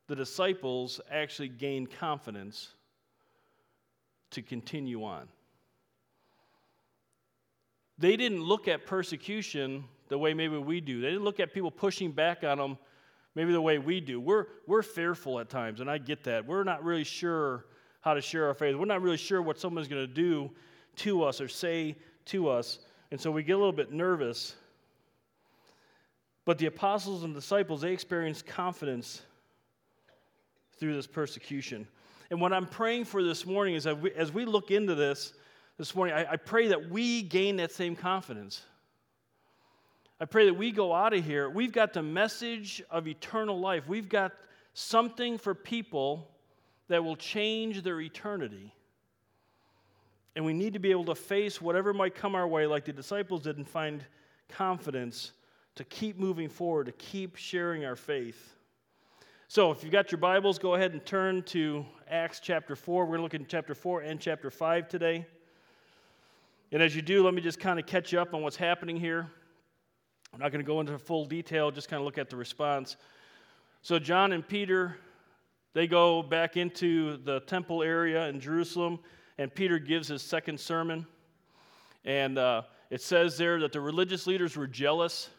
the 0.07 0.17
disciples 0.17 1.03
actually 1.11 1.49
gained 1.49 1.91
confidence 1.91 2.71
to 4.31 4.41
continue 4.41 5.05
on. 5.05 5.29
They 7.99 8.17
didn't 8.17 8.43
look 8.43 8.69
at 8.69 8.87
persecution 8.87 9.85
the 10.09 10.17
way 10.17 10.33
maybe 10.33 10.57
we 10.57 10.81
do. 10.81 11.03
They 11.03 11.09
didn't 11.09 11.25
look 11.25 11.41
at 11.41 11.53
people 11.53 11.71
pushing 11.71 12.11
back 12.11 12.43
on 12.43 12.57
them 12.57 12.79
maybe 13.35 13.53
the 13.53 13.61
way 13.61 13.79
we 13.79 14.01
do. 14.01 14.19
We're, 14.19 14.47
we're 14.67 14.83
fearful 14.83 15.39
at 15.41 15.51
times, 15.51 15.81
and 15.81 15.91
I 15.91 15.99
get 15.99 16.25
that. 16.25 16.47
We're 16.47 16.65
not 16.65 16.83
really 16.83 17.05
sure 17.05 17.67
how 18.01 18.15
to 18.15 18.21
share 18.21 18.47
our 18.47 18.55
faith. 18.55 18.75
We're 18.77 18.87
not 18.87 19.03
really 19.03 19.17
sure 19.17 19.43
what 19.43 19.59
someone's 19.59 19.89
going 19.89 20.07
to 20.07 20.13
do 20.13 20.51
to 20.97 21.23
us 21.23 21.41
or 21.41 21.49
say 21.49 21.97
to 22.27 22.49
us, 22.49 22.79
and 23.11 23.21
so 23.21 23.31
we 23.31 23.43
get 23.43 23.53
a 23.53 23.59
little 23.59 23.73
bit 23.73 23.93
nervous. 23.93 24.55
But 26.45 26.59
the 26.59 26.67
apostles 26.67 27.23
and 27.23 27.35
disciples, 27.35 27.83
they 27.83 27.93
experienced 27.93 28.47
confidence 28.47 29.23
through 30.79 30.95
this 30.95 31.07
persecution. 31.07 31.87
And 32.31 32.41
what 32.41 32.53
I'm 32.53 32.67
praying 32.67 33.05
for 33.05 33.23
this 33.23 33.45
morning 33.45 33.75
is 33.75 33.85
that 33.85 34.01
we, 34.01 34.13
as 34.13 34.33
we 34.33 34.45
look 34.45 34.71
into 34.71 34.95
this, 34.95 35.33
this 35.79 35.95
morning, 35.95 36.15
I, 36.15 36.33
I 36.33 36.37
pray 36.37 36.69
that 36.69 36.91
we 36.91 37.23
gain 37.23 37.57
that 37.57 37.73
same 37.73 37.97
confidence. 37.97 38.63
I 40.21 40.25
pray 40.27 40.47
that 40.47 40.55
we 40.55 40.71
go 40.71 40.95
out 40.95 41.13
of 41.13 41.25
here. 41.25 41.49
We've 41.49 41.73
got 41.73 41.93
the 41.93 42.03
message 42.03 42.83
of 42.91 43.09
eternal 43.09 43.59
life. 43.59 43.89
We've 43.89 44.09
got 44.09 44.33
something 44.75 45.39
for 45.39 45.55
people 45.55 46.29
that 46.91 47.05
will 47.05 47.17
change 47.17 47.83
their 47.83 48.01
eternity. 48.01 48.75
And 50.35 50.45
we 50.45 50.53
need 50.53 50.73
to 50.73 50.81
be 50.81 50.91
able 50.91 51.05
to 51.05 51.15
face 51.15 51.61
whatever 51.61 51.95
might 51.95 52.17
come 52.17 52.35
our 52.35 52.49
way, 52.49 52.67
like 52.67 52.85
the 52.85 52.93
disciples 52.93 53.43
did, 53.43 53.57
and 53.57 53.67
find 53.67 54.05
confidence 54.49 55.33
to 55.77 55.85
keep 55.85 56.19
moving 56.19 56.49
forward, 56.49 56.87
to 56.87 56.93
keep 56.93 57.37
sharing 57.37 57.85
our 57.85 57.95
faith. 57.95 58.57
So, 59.47 59.71
if 59.71 59.85
you've 59.85 59.93
got 59.93 60.11
your 60.11 60.19
Bibles, 60.19 60.59
go 60.59 60.75
ahead 60.75 60.93
and 60.93 61.05
turn 61.07 61.45
to 61.45 61.87
Acts 62.09 62.41
chapter 62.41 62.75
4. 62.75 63.05
We're 63.05 63.17
going 63.17 63.19
to 63.19 63.23
look 63.23 63.35
at 63.35 63.49
chapter 63.49 63.75
4 63.75 64.01
and 64.03 64.21
chapter 64.21 64.51
5 64.51 64.89
today. 64.89 65.25
And 66.73 66.83
as 66.83 66.95
you 66.95 67.03
do, 67.03 67.25
let 67.25 67.35
me 67.35 67.41
just 67.41 67.61
kind 67.61 67.79
of 67.79 67.87
catch 67.87 68.13
you 68.13 68.21
up 68.21 68.35
on 68.35 68.43
what's 68.43 68.57
happening 68.57 68.97
here. 68.97 69.29
I'm 70.35 70.41
not 70.41 70.51
going 70.51 70.65
to 70.65 70.67
go 70.67 70.81
into 70.81 70.99
full 70.99 71.25
detail, 71.25 71.71
just 71.71 71.89
kind 71.89 72.01
of 72.01 72.05
look 72.05 72.19
at 72.19 72.31
the 72.31 72.37
response. 72.37 72.97
So, 73.83 74.01
John 74.01 74.33
and 74.33 74.47
Peter, 74.47 74.97
they 75.73 75.87
go 75.87 76.23
back 76.23 76.57
into 76.57 77.19
the 77.19 77.41
temple 77.41 77.83
area 77.83 78.29
in 78.29 78.41
Jerusalem, 78.41 78.99
and 79.39 79.55
Peter 79.55 79.79
gives 79.79 80.09
his 80.09 80.23
second 80.23 80.59
sermon. 80.59 81.07
And 82.05 82.39
uh, 82.39 82.63
it 82.91 83.01
says 83.03 83.37
there 83.39 83.61
that 83.61 83.73
the 83.73 83.81
religious 83.81 84.27
leaders 84.27 84.57
were 84.57 84.67
jealous. 84.67 85.31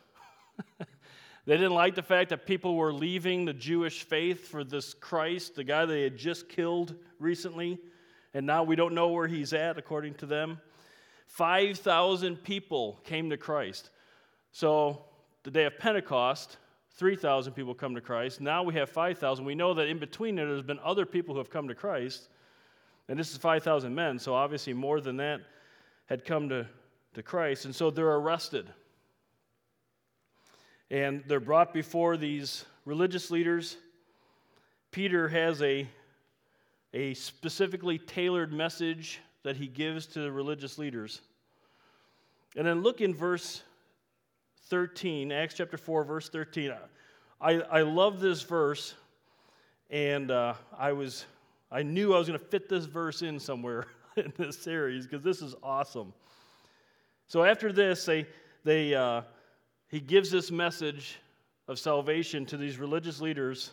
They 1.45 1.57
didn't 1.57 1.73
like 1.73 1.95
the 1.95 2.03
fact 2.03 2.29
that 2.29 2.45
people 2.45 2.75
were 2.75 2.93
leaving 2.93 3.45
the 3.45 3.53
Jewish 3.53 4.03
faith 4.03 4.47
for 4.47 4.63
this 4.63 4.93
Christ, 4.93 5.55
the 5.55 5.63
guy 5.63 5.85
they 5.85 6.03
had 6.03 6.15
just 6.15 6.50
killed 6.50 6.95
recently, 7.19 7.79
and 8.33 8.45
now 8.45 8.63
we 8.63 8.75
don't 8.75 8.93
know 8.93 9.07
where 9.07 9.27
he's 9.27 9.51
at, 9.51 9.77
according 9.77 10.13
to 10.15 10.27
them. 10.27 10.61
5,000 11.27 12.43
people 12.43 13.00
came 13.03 13.31
to 13.31 13.38
Christ. 13.38 13.89
So, 14.51 15.05
the 15.43 15.50
day 15.50 15.65
of 15.65 15.79
Pentecost, 15.79 16.57
3,000 16.95 17.53
people 17.53 17.74
come 17.74 17.95
to 17.95 18.01
Christ. 18.01 18.41
Now 18.41 18.63
we 18.63 18.74
have 18.75 18.89
5,000. 18.89 19.43
We 19.45 19.55
know 19.55 19.74
that 19.74 19.88
in 19.88 19.98
between 19.98 20.36
there, 20.36 20.48
there's 20.48 20.62
been 20.62 20.79
other 20.83 21.05
people 21.05 21.33
who 21.33 21.39
have 21.39 21.50
come 21.50 21.67
to 21.67 21.75
Christ. 21.75 22.27
And 23.07 23.17
this 23.17 23.31
is 23.31 23.38
5,000 23.38 23.93
men, 23.93 24.19
so 24.19 24.33
obviously 24.33 24.74
more 24.74 25.01
than 25.01 25.17
that 25.17 25.41
had 26.05 26.25
come 26.25 26.50
to, 26.50 26.67
to 27.13 27.24
Christ. 27.24 27.65
And 27.65 27.75
so 27.75 27.89
they're 27.89 28.07
arrested. 28.07 28.67
And 30.89 31.24
they're 31.27 31.39
brought 31.39 31.74
before 31.74 32.17
these 32.17 32.65
religious 32.86 33.31
leaders. 33.31 33.77
Peter 34.91 35.29
has 35.29 35.62
a, 35.62 35.88
a 36.93 37.13
specifically 37.13 37.98
tailored 37.98 38.51
message 38.51 39.19
that 39.43 39.55
he 39.55 39.67
gives 39.67 40.05
to 40.07 40.19
the 40.19 40.31
religious 40.31 40.77
leaders. 40.77 41.21
And 42.55 42.67
then 42.67 42.81
look 42.81 43.00
in 43.01 43.13
verse 43.13 43.63
13, 44.68 45.32
Acts 45.32 45.56
chapter 45.56 45.77
4, 45.77 46.03
verse 46.03 46.30
13. 46.30 46.74
I, 47.39 47.53
I 47.53 47.82
love 47.82 48.20
this 48.20 48.41
verse, 48.41 48.94
and 49.89 50.32
uh, 50.32 50.53
I, 50.77 50.91
was, 50.91 51.25
I 51.72 51.84
knew 51.84 52.13
I 52.13 52.20
was 52.20 52.27
going 52.27 52.39
to 52.39 52.46
fit 52.46 52.70
this 52.70 52.86
verse 52.86 53.22
in 53.22 53.39
somewhere 53.39 53.88
in 54.18 54.32
this 54.38 54.58
series 54.58 55.08
because 55.08 55.24
this 55.24 55.41
is 55.41 55.56
awesome. 55.63 56.13
So 57.27 57.44
after 57.44 57.72
this, 57.72 58.06
they, 58.06 58.25
they, 58.63 58.94
uh, 58.94 59.22
he 59.88 60.00
gives 60.00 60.30
this 60.30 60.51
message 60.51 61.20
of 61.68 61.80
salvation 61.80 62.46
to 62.48 62.58
these 62.58 62.77
religious 62.77 63.22
leaders. 63.22 63.72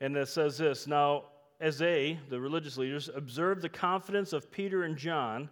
And 0.00 0.16
it 0.16 0.28
says 0.28 0.58
this 0.58 0.86
Now, 0.86 1.24
as 1.60 1.78
they, 1.78 2.18
the 2.30 2.40
religious 2.40 2.76
leaders, 2.76 3.10
observed 3.14 3.62
the 3.62 3.68
confidence 3.68 4.32
of 4.32 4.50
Peter 4.50 4.84
and 4.84 4.96
John 4.96 5.48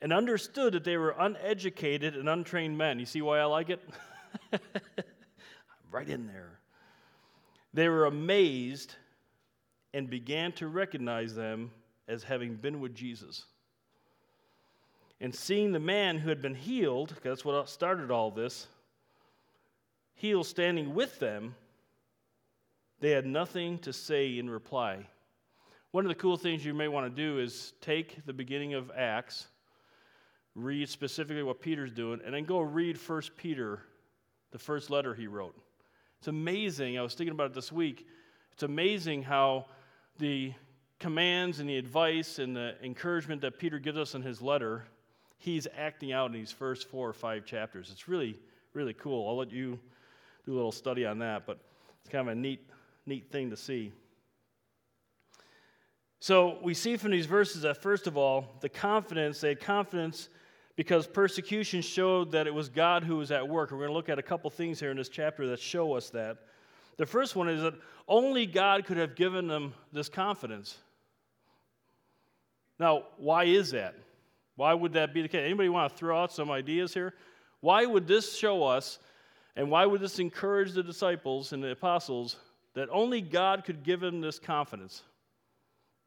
and 0.00 0.12
understood 0.12 0.74
that 0.74 0.84
they 0.84 0.96
were 0.96 1.14
uneducated 1.18 2.16
and 2.16 2.28
untrained 2.28 2.76
men. 2.76 2.98
You 2.98 3.06
see 3.06 3.22
why 3.22 3.38
I 3.38 3.44
like 3.44 3.70
it? 3.70 3.80
right 5.90 6.08
in 6.08 6.26
there. 6.26 6.58
They 7.72 7.88
were 7.88 8.06
amazed 8.06 8.94
and 9.92 10.10
began 10.10 10.52
to 10.52 10.68
recognize 10.68 11.34
them 11.34 11.70
as 12.08 12.22
having 12.22 12.56
been 12.56 12.80
with 12.80 12.94
Jesus. 12.94 13.44
And 15.20 15.34
seeing 15.34 15.72
the 15.72 15.80
man 15.80 16.18
who 16.18 16.28
had 16.28 16.42
been 16.42 16.54
healed, 16.54 17.14
that's 17.22 17.44
what 17.44 17.68
started 17.68 18.10
all 18.10 18.30
this, 18.30 18.66
healed 20.14 20.46
standing 20.46 20.94
with 20.94 21.18
them, 21.18 21.54
they 23.00 23.10
had 23.10 23.26
nothing 23.26 23.78
to 23.80 23.92
say 23.92 24.38
in 24.38 24.48
reply. 24.50 25.06
One 25.92 26.04
of 26.04 26.08
the 26.08 26.14
cool 26.14 26.36
things 26.36 26.64
you 26.64 26.74
may 26.74 26.88
want 26.88 27.14
to 27.14 27.22
do 27.22 27.38
is 27.38 27.74
take 27.80 28.24
the 28.26 28.32
beginning 28.32 28.74
of 28.74 28.90
Acts, 28.96 29.46
read 30.54 30.88
specifically 30.88 31.42
what 31.42 31.60
Peter's 31.60 31.92
doing, 31.92 32.20
and 32.24 32.34
then 32.34 32.44
go 32.44 32.60
read 32.60 32.96
1 32.96 33.22
Peter, 33.36 33.80
the 34.52 34.58
first 34.58 34.90
letter 34.90 35.14
he 35.14 35.26
wrote. 35.26 35.54
It's 36.18 36.28
amazing. 36.28 36.98
I 36.98 37.02
was 37.02 37.14
thinking 37.14 37.32
about 37.32 37.50
it 37.50 37.54
this 37.54 37.72
week. 37.72 38.06
It's 38.52 38.62
amazing 38.62 39.24
how 39.24 39.66
the 40.18 40.52
commands 41.00 41.60
and 41.60 41.68
the 41.68 41.76
advice 41.76 42.38
and 42.38 42.56
the 42.56 42.74
encouragement 42.82 43.40
that 43.42 43.58
Peter 43.58 43.78
gives 43.78 43.98
us 43.98 44.14
in 44.14 44.22
his 44.22 44.40
letter, 44.40 44.84
he's 45.38 45.66
acting 45.76 46.12
out 46.12 46.26
in 46.26 46.32
these 46.32 46.52
first 46.52 46.88
four 46.88 47.08
or 47.08 47.12
five 47.12 47.44
chapters. 47.44 47.90
It's 47.92 48.08
really, 48.08 48.38
really 48.72 48.94
cool. 48.94 49.28
I'll 49.28 49.36
let 49.36 49.50
you 49.50 49.78
do 50.46 50.52
a 50.52 50.54
little 50.54 50.72
study 50.72 51.04
on 51.04 51.18
that, 51.18 51.46
but 51.46 51.58
it's 52.00 52.10
kind 52.10 52.28
of 52.28 52.32
a 52.32 52.40
neat, 52.40 52.70
neat 53.06 53.30
thing 53.30 53.50
to 53.50 53.56
see. 53.56 53.92
So 56.20 56.58
we 56.62 56.72
see 56.72 56.96
from 56.96 57.10
these 57.10 57.26
verses 57.26 57.62
that, 57.62 57.82
first 57.82 58.06
of 58.06 58.16
all, 58.16 58.46
the 58.60 58.68
confidence, 58.70 59.40
they 59.40 59.48
had 59.48 59.60
confidence 59.60 60.30
because 60.76 61.06
persecution 61.06 61.82
showed 61.82 62.32
that 62.32 62.46
it 62.46 62.54
was 62.54 62.68
God 62.68 63.04
who 63.04 63.16
was 63.16 63.30
at 63.30 63.48
work. 63.48 63.70
We're 63.70 63.78
going 63.78 63.90
to 63.90 63.94
look 63.94 64.08
at 64.08 64.18
a 64.18 64.22
couple 64.22 64.50
things 64.50 64.80
here 64.80 64.90
in 64.90 64.96
this 64.96 65.08
chapter 65.08 65.46
that 65.48 65.60
show 65.60 65.94
us 65.94 66.10
that. 66.10 66.38
The 66.96 67.06
first 67.06 67.36
one 67.36 67.48
is 67.48 67.62
that 67.62 67.74
only 68.08 68.46
God 68.46 68.84
could 68.84 68.96
have 68.96 69.14
given 69.14 69.46
them 69.46 69.74
this 69.92 70.08
confidence. 70.08 70.78
Now, 72.78 73.04
why 73.18 73.44
is 73.44 73.70
that? 73.70 73.94
Why 74.56 74.74
would 74.74 74.92
that 74.92 75.14
be 75.14 75.22
the 75.22 75.28
case? 75.28 75.44
Anybody 75.44 75.68
want 75.68 75.92
to 75.92 75.96
throw 75.96 76.20
out 76.20 76.32
some 76.32 76.50
ideas 76.50 76.94
here? 76.94 77.14
Why 77.60 77.86
would 77.86 78.06
this 78.06 78.36
show 78.36 78.64
us, 78.64 78.98
and 79.56 79.70
why 79.70 79.86
would 79.86 80.00
this 80.00 80.18
encourage 80.18 80.72
the 80.72 80.82
disciples 80.82 81.52
and 81.52 81.62
the 81.62 81.70
apostles 81.70 82.36
that 82.74 82.88
only 82.90 83.20
God 83.20 83.64
could 83.64 83.82
give 83.82 84.00
them 84.00 84.20
this 84.20 84.38
confidence? 84.38 85.02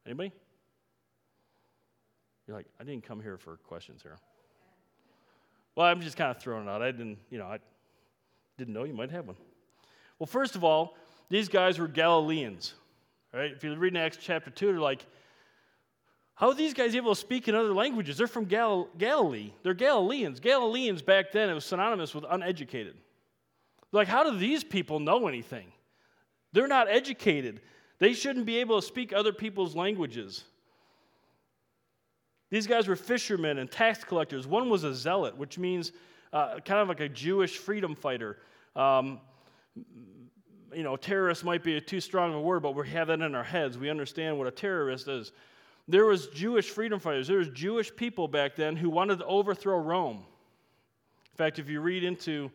Anybody? 0.05 0.31
You're 2.47 2.55
like, 2.55 2.67
I 2.79 2.83
didn't 2.83 3.03
come 3.03 3.21
here 3.21 3.37
for 3.37 3.57
questions 3.57 4.01
here. 4.01 4.17
Well, 5.77 5.85
I'm 5.85 6.01
just 6.01 6.17
kind 6.17 6.31
of 6.31 6.41
throwing 6.41 6.65
it 6.65 6.69
out. 6.71 6.81
I 6.81 6.89
didn't, 6.89 7.19
you 7.29 7.37
know, 7.37 7.45
I 7.45 7.59
didn't 8.57 8.73
know 8.73 8.83
you 8.83 8.95
might 8.95 9.11
have 9.11 9.27
one. 9.27 9.35
Well, 10.17 10.25
first 10.25 10.55
of 10.55 10.63
all, 10.63 10.97
these 11.29 11.47
guys 11.49 11.77
were 11.77 11.87
Galileans. 11.87 12.73
Right? 13.31 13.51
If 13.51 13.63
you 13.63 13.75
read 13.75 13.93
in 13.93 13.97
Acts 13.97 14.17
chapter 14.19 14.49
2, 14.49 14.71
they're 14.71 14.79
like, 14.79 15.05
how 16.33 16.47
are 16.47 16.55
these 16.55 16.73
guys 16.73 16.95
able 16.95 17.13
to 17.13 17.19
speak 17.19 17.47
in 17.47 17.53
other 17.53 17.75
languages? 17.75 18.17
They're 18.17 18.25
from 18.25 18.45
Gal- 18.45 18.89
Galilee. 18.97 19.51
They're 19.61 19.75
Galileans. 19.75 20.39
Galileans 20.39 21.03
back 21.03 21.31
then, 21.31 21.47
it 21.47 21.53
was 21.53 21.65
synonymous 21.65 22.15
with 22.15 22.25
uneducated. 22.27 22.95
Like, 23.91 24.07
how 24.07 24.23
do 24.23 24.35
these 24.35 24.63
people 24.63 24.99
know 24.99 25.27
anything? 25.27 25.67
They're 26.53 26.67
not 26.67 26.89
educated. 26.89 27.61
They 27.99 28.13
shouldn't 28.13 28.47
be 28.47 28.57
able 28.57 28.81
to 28.81 28.87
speak 28.87 29.13
other 29.13 29.31
people's 29.31 29.75
languages. 29.75 30.43
These 32.49 32.67
guys 32.67 32.87
were 32.87 32.95
fishermen 32.95 33.57
and 33.57 33.69
tax 33.69 34.03
collectors. 34.03 34.47
One 34.47 34.69
was 34.69 34.83
a 34.83 34.95
zealot, 34.95 35.37
which 35.37 35.57
means 35.57 35.91
uh, 36.31 36.59
kind 36.59 36.79
of 36.79 36.87
like 36.87 37.01
a 37.01 37.09
Jewish 37.09 37.57
freedom 37.57 37.95
fighter. 37.95 38.37
Um, 38.75 39.19
you 40.73 40.83
know, 40.83 40.95
terrorist 40.95 41.43
might 41.43 41.63
be 41.63 41.77
a 41.77 41.81
too 41.81 41.99
strong 41.99 42.33
a 42.33 42.41
word, 42.41 42.61
but 42.61 42.75
we 42.75 42.87
have 42.89 43.07
that 43.07 43.21
in 43.21 43.35
our 43.35 43.43
heads. 43.43 43.77
We 43.77 43.89
understand 43.89 44.37
what 44.37 44.47
a 44.47 44.51
terrorist 44.51 45.07
is. 45.07 45.31
There 45.87 46.05
was 46.05 46.27
Jewish 46.27 46.69
freedom 46.69 46.99
fighters. 46.99 47.27
There 47.27 47.37
was 47.37 47.49
Jewish 47.49 47.95
people 47.95 48.27
back 48.27 48.55
then 48.55 48.75
who 48.75 48.89
wanted 48.89 49.19
to 49.19 49.25
overthrow 49.25 49.79
Rome. 49.79 50.17
In 50.17 51.37
fact, 51.37 51.59
if 51.59 51.69
you 51.69 51.79
read 51.81 52.03
into 52.03 52.51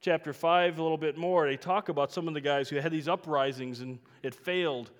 chapter 0.00 0.32
5 0.32 0.78
a 0.78 0.82
little 0.82 0.96
bit 0.96 1.18
more, 1.18 1.46
they 1.46 1.56
talk 1.56 1.90
about 1.90 2.10
some 2.10 2.26
of 2.26 2.34
the 2.34 2.40
guys 2.40 2.68
who 2.68 2.76
had 2.76 2.90
these 2.90 3.08
uprisings 3.08 3.80
and 3.80 3.98
it 4.22 4.34
failed. 4.34 4.90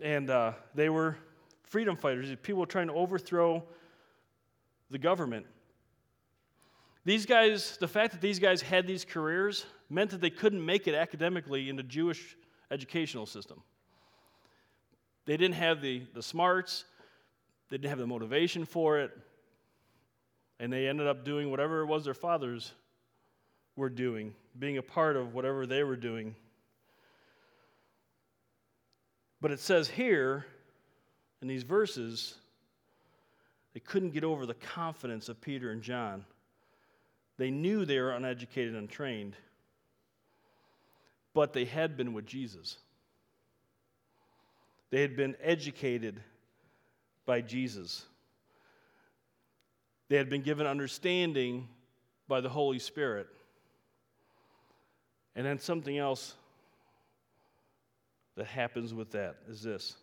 And 0.00 0.30
uh, 0.30 0.52
they 0.74 0.88
were 0.88 1.18
freedom 1.72 1.96
fighters, 1.96 2.28
people 2.42 2.66
trying 2.66 2.86
to 2.86 2.92
overthrow 2.92 3.64
the 4.90 4.98
government. 4.98 5.46
These 7.06 7.24
guys, 7.24 7.78
the 7.78 7.88
fact 7.88 8.12
that 8.12 8.20
these 8.20 8.38
guys 8.38 8.60
had 8.60 8.86
these 8.86 9.06
careers 9.06 9.64
meant 9.88 10.10
that 10.10 10.20
they 10.20 10.28
couldn't 10.28 10.62
make 10.62 10.86
it 10.86 10.94
academically 10.94 11.70
in 11.70 11.76
the 11.76 11.82
Jewish 11.82 12.36
educational 12.70 13.24
system. 13.24 13.62
They 15.24 15.38
didn't 15.38 15.54
have 15.54 15.80
the, 15.80 16.02
the 16.12 16.22
smarts, 16.22 16.84
they 17.70 17.78
didn't 17.78 17.88
have 17.88 17.98
the 17.98 18.06
motivation 18.06 18.66
for 18.66 18.98
it, 18.98 19.10
and 20.60 20.70
they 20.70 20.86
ended 20.86 21.06
up 21.06 21.24
doing 21.24 21.50
whatever 21.50 21.80
it 21.80 21.86
was 21.86 22.04
their 22.04 22.12
fathers 22.12 22.72
were 23.76 23.88
doing, 23.88 24.34
being 24.58 24.76
a 24.76 24.82
part 24.82 25.16
of 25.16 25.32
whatever 25.32 25.64
they 25.64 25.84
were 25.84 25.96
doing. 25.96 26.34
But 29.40 29.52
it 29.52 29.58
says 29.58 29.88
here 29.88 30.44
in 31.42 31.48
these 31.48 31.64
verses, 31.64 32.36
they 33.74 33.80
couldn't 33.80 34.10
get 34.10 34.22
over 34.22 34.46
the 34.46 34.54
confidence 34.54 35.28
of 35.28 35.40
Peter 35.40 35.72
and 35.72 35.82
John. 35.82 36.24
They 37.36 37.50
knew 37.50 37.84
they 37.84 37.98
were 37.98 38.12
uneducated 38.12 38.76
and 38.76 38.88
trained, 38.88 39.34
but 41.34 41.52
they 41.52 41.64
had 41.64 41.96
been 41.96 42.12
with 42.12 42.26
Jesus. 42.26 42.76
They 44.90 45.00
had 45.00 45.16
been 45.16 45.34
educated 45.42 46.20
by 47.26 47.40
Jesus. 47.40 48.04
They 50.08 50.16
had 50.16 50.28
been 50.28 50.42
given 50.42 50.66
understanding 50.66 51.68
by 52.28 52.40
the 52.40 52.50
Holy 52.50 52.78
Spirit. 52.78 53.26
And 55.34 55.44
then 55.44 55.58
something 55.58 55.96
else 55.96 56.34
that 58.36 58.46
happens 58.46 58.94
with 58.94 59.12
that 59.12 59.36
is 59.48 59.62
this 59.62 59.96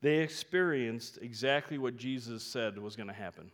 they 0.00 0.18
experienced 0.18 1.18
exactly 1.20 1.78
what 1.78 1.96
Jesus 1.96 2.42
said 2.42 2.78
was 2.78 2.96
going 2.96 3.08
to 3.08 3.14
happen. 3.14 3.50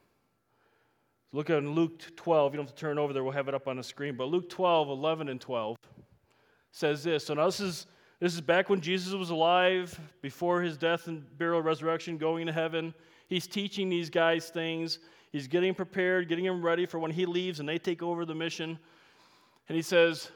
Look 1.33 1.51
at 1.51 1.65
Luke 1.65 2.03
12. 2.17 2.53
You 2.53 2.57
don't 2.59 2.67
have 2.67 2.75
to 2.75 2.81
turn 2.81 2.99
over 2.99 3.13
there, 3.13 3.25
we'll 3.25 3.33
have 3.33 3.49
it 3.49 3.55
up 3.55 3.67
on 3.67 3.77
the 3.77 3.83
screen. 3.83 4.17
But 4.17 4.29
Luke 4.29 4.49
12, 4.49 4.89
11, 4.89 5.29
and 5.29 5.41
12 5.41 5.77
says 6.71 7.03
this. 7.03 7.27
So 7.27 7.35
now 7.35 7.47
this 7.47 7.61
is, 7.61 7.87
this 8.21 8.35
is 8.35 8.41
back 8.41 8.69
when 8.69 8.81
Jesus 8.81 9.15
was 9.15 9.31
alive, 9.31 9.99
before 10.23 10.63
his 10.63 10.77
death 10.77 11.09
and 11.09 11.25
burial, 11.39 11.63
resurrection, 11.63 12.19
going 12.19 12.47
to 12.47 12.53
heaven. 12.53 12.95
He's 13.29 13.47
teaching 13.47 13.89
these 13.89 14.11
guys 14.11 14.51
things. 14.51 14.99
He's 15.33 15.49
getting 15.49 15.75
prepared, 15.75 16.29
getting 16.29 16.45
them 16.45 16.65
ready 16.65 16.87
for 16.87 17.01
when 17.01 17.11
he 17.11 17.27
leaves 17.27 17.59
and 17.59 17.69
they 17.69 17.79
take 17.79 18.03
over 18.03 18.25
the 18.25 18.35
mission. 18.35 18.79
And 19.69 19.75
he 19.75 19.83
says, 19.83 20.31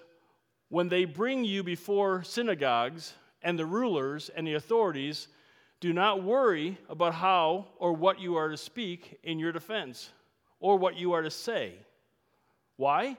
When 0.70 0.88
they 0.88 1.04
bring 1.04 1.44
you 1.44 1.62
before 1.62 2.24
synagogues 2.24 3.12
and 3.42 3.56
the 3.56 3.66
rulers 3.66 4.30
and 4.34 4.44
the 4.44 4.54
authorities, 4.54 5.28
do 5.80 5.92
not 5.92 6.22
worry 6.22 6.78
about 6.88 7.14
how 7.14 7.66
or 7.78 7.92
what 7.92 8.20
you 8.20 8.36
are 8.36 8.48
to 8.48 8.56
speak 8.56 9.18
in 9.22 9.38
your 9.38 9.52
defense 9.52 10.10
or 10.60 10.76
what 10.76 10.96
you 10.96 11.12
are 11.12 11.22
to 11.22 11.30
say. 11.30 11.74
Why? 12.76 13.16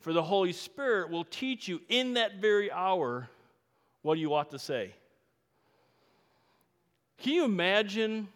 For 0.00 0.12
the 0.12 0.22
Holy 0.22 0.52
Spirit 0.52 1.10
will 1.10 1.24
teach 1.24 1.68
you 1.68 1.80
in 1.88 2.14
that 2.14 2.40
very 2.40 2.70
hour 2.70 3.28
what 4.02 4.18
you 4.18 4.34
ought 4.34 4.50
to 4.52 4.58
say. 4.58 4.94
Can 7.18 7.32
you 7.32 7.44
imagine 7.44 8.28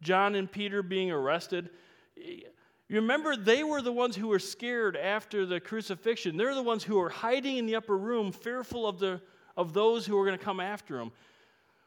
John 0.00 0.34
and 0.34 0.50
Peter 0.50 0.82
being 0.82 1.10
arrested? 1.10 1.70
You 2.16 3.00
remember, 3.00 3.36
they 3.36 3.64
were 3.64 3.82
the 3.82 3.92
ones 3.92 4.14
who 4.16 4.28
were 4.28 4.38
scared 4.38 4.96
after 4.96 5.44
the 5.44 5.58
crucifixion. 5.60 6.36
They're 6.36 6.54
the 6.54 6.62
ones 6.62 6.84
who 6.84 6.98
were 6.98 7.08
hiding 7.08 7.56
in 7.56 7.66
the 7.66 7.74
upper 7.74 7.96
room, 7.96 8.32
fearful 8.32 8.86
of, 8.86 8.98
the, 8.98 9.20
of 9.56 9.72
those 9.72 10.06
who 10.06 10.16
were 10.16 10.24
going 10.24 10.38
to 10.38 10.44
come 10.44 10.60
after 10.60 10.98
them. 10.98 11.10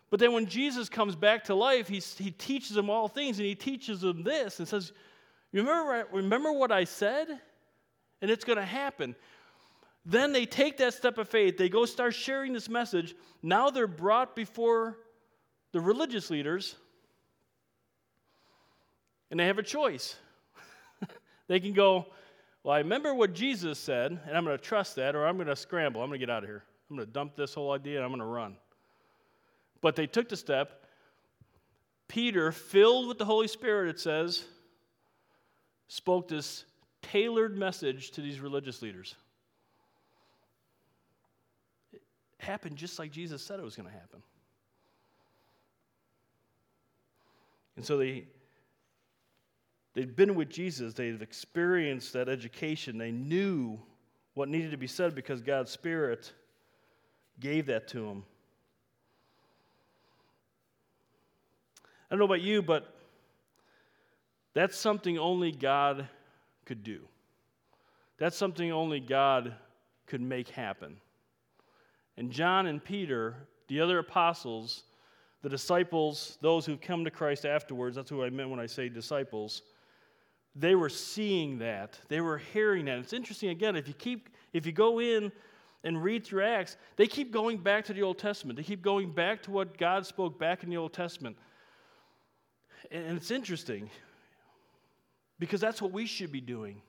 But 0.10 0.20
then 0.20 0.34
when 0.34 0.46
Jesus 0.46 0.88
comes 0.88 1.16
back 1.16 1.46
to 1.46 1.56
life, 1.56 1.88
he, 1.88 2.00
he 2.18 2.32
teaches 2.32 2.76
them 2.76 2.90
all 2.90 3.08
things, 3.08 3.40
and 3.40 3.48
he 3.48 3.56
teaches 3.56 4.02
them 4.02 4.24
this 4.24 4.60
and 4.60 4.68
says, 4.68 4.94
Remember, 5.52 6.08
remember 6.12 6.52
what 6.52 6.72
I 6.72 6.84
said? 6.84 7.28
And 8.22 8.30
it's 8.30 8.44
going 8.44 8.58
to 8.58 8.66
happen. 8.66 9.16
Then 10.06 10.34
they 10.34 10.46
take 10.46 10.78
that 10.78 10.94
step 10.94 11.18
of 11.18 11.28
faith. 11.28 11.58
They 11.58 11.70
go 11.70 11.86
start 11.86 12.14
sharing 12.14 12.54
this 12.54 12.70
message. 12.70 13.16
Now 13.42 13.70
they're 13.70 13.88
brought 13.88 14.36
before 14.36 14.98
the 15.72 15.80
religious 15.80 16.30
leaders, 16.30 16.76
and 19.32 19.40
they 19.40 19.48
have 19.48 19.58
a 19.58 19.64
choice. 19.64 20.16
they 21.48 21.60
can 21.60 21.74
go, 21.74 22.06
Well, 22.64 22.76
I 22.76 22.80
remember 22.80 23.14
what 23.14 23.34
Jesus 23.34 23.80
said, 23.80 24.12
and 24.12 24.38
I'm 24.38 24.46
going 24.46 24.58
to 24.58 24.64
trust 24.64 24.96
that, 24.98 25.16
or 25.16 25.26
I'm 25.26 25.38
going 25.38 25.48
to 25.48 25.56
scramble. 25.56 26.02
I'm 26.02 26.10
going 26.10 26.20
to 26.20 26.26
get 26.26 26.32
out 26.32 26.44
of 26.44 26.50
here. 26.50 26.64
I'm 26.90 26.98
going 26.98 27.08
to 27.08 27.12
dump 27.12 27.36
this 27.36 27.54
whole 27.54 27.72
idea, 27.72 27.96
and 27.98 28.06
I'm 28.06 28.12
going 28.12 28.20
to 28.20 28.26
run. 28.26 28.58
But 29.86 29.96
they 29.96 30.08
took 30.08 30.30
the 30.30 30.36
step. 30.36 30.84
Peter, 32.08 32.52
filled 32.52 33.08
with 33.08 33.20
the 33.20 33.26
Holy 33.26 33.48
Spirit, 33.48 33.88
it 33.88 34.00
says, 34.00 34.44
spoke 35.90 36.28
this 36.28 36.66
tailored 37.04 37.56
message 37.56 38.10
to 38.14 38.22
these 38.22 38.40
religious 38.40 38.82
leaders. 38.82 39.14
It 41.94 42.02
happened 42.40 42.78
just 42.78 42.98
like 42.98 43.12
Jesus 43.12 43.44
said 43.44 43.60
it 43.60 43.64
was 43.64 43.76
going 43.76 43.88
to 43.88 43.94
happen. 43.94 44.24
And 47.76 47.86
so 47.86 47.96
they 47.96 48.26
they'd 49.94 50.16
been 50.16 50.34
with 50.34 50.50
Jesus, 50.50 50.96
they'd 50.96 51.22
experienced 51.22 52.12
that 52.14 52.28
education, 52.28 52.98
they 52.98 53.12
knew 53.12 53.80
what 54.34 54.50
needed 54.50 54.72
to 54.72 54.78
be 54.78 54.88
said 54.88 55.14
because 55.14 55.42
God's 55.42 55.70
Spirit 55.70 56.34
gave 57.40 57.68
that 57.68 57.88
to 57.90 58.00
them. 58.00 58.24
I 62.10 62.14
don't 62.14 62.20
know 62.20 62.26
about 62.26 62.42
you, 62.42 62.62
but 62.62 62.94
that's 64.54 64.78
something 64.78 65.18
only 65.18 65.52
God 65.52 66.08
could 66.66 66.84
do. 66.84 67.02
That's 68.18 68.38
something 68.38 68.72
only 68.72 69.00
God 69.00 69.54
could 70.06 70.22
make 70.22 70.50
happen. 70.50 70.98
And 72.18 72.32
John 72.32 72.68
and 72.68 72.84
Peter, 72.84 73.36
the 73.68 73.82
other 73.82 74.00
apostles, 74.00 74.84
the 75.42 75.50
disciples, 75.50 76.38
those 76.42 76.66
who've 76.66 76.80
come 76.80 77.04
to 77.04 77.12
Christ 77.12 77.46
afterwards, 77.46 77.96
that's 77.96 78.10
who 78.10 78.24
I 78.24 78.30
meant 78.30 78.50
when 78.50 78.60
I 78.60 78.66
say 78.66 78.88
disciples, 78.88 79.64
they 80.56 80.76
were 80.76 80.90
seeing 80.90 81.60
that. 81.60 82.00
They 82.08 82.22
were 82.22 82.38
hearing 82.38 82.86
that. 82.86 83.00
It's 83.00 83.14
interesting, 83.14 83.50
again, 83.50 83.76
if 83.76 83.88
you 83.88 83.94
keep, 83.94 84.30
if 84.54 84.66
you 84.66 84.72
go 84.72 85.00
in 85.02 85.32
and 85.84 86.02
read 86.02 86.26
through 86.26 86.46
Acts, 86.46 86.78
they 86.96 87.08
keep 87.08 87.32
going 87.32 87.58
back 87.58 87.84
to 87.86 87.94
the 87.94 88.02
Old 88.02 88.18
Testament. 88.18 88.56
They 88.56 88.64
keep 88.64 88.82
going 88.82 89.12
back 89.12 89.44
to 89.44 89.52
what 89.52 89.78
God 89.78 90.06
spoke 90.06 90.40
back 90.40 90.64
in 90.64 90.70
the 90.70 90.78
Old 90.78 90.94
Testament. 90.94 91.36
And 92.92 93.18
it's 93.18 93.32
interesting 93.32 93.90
because 95.40 95.62
that's 95.62 95.82
what 95.82 95.92
we 95.92 96.06
should 96.06 96.32
be 96.32 96.42
doing. 96.42 96.82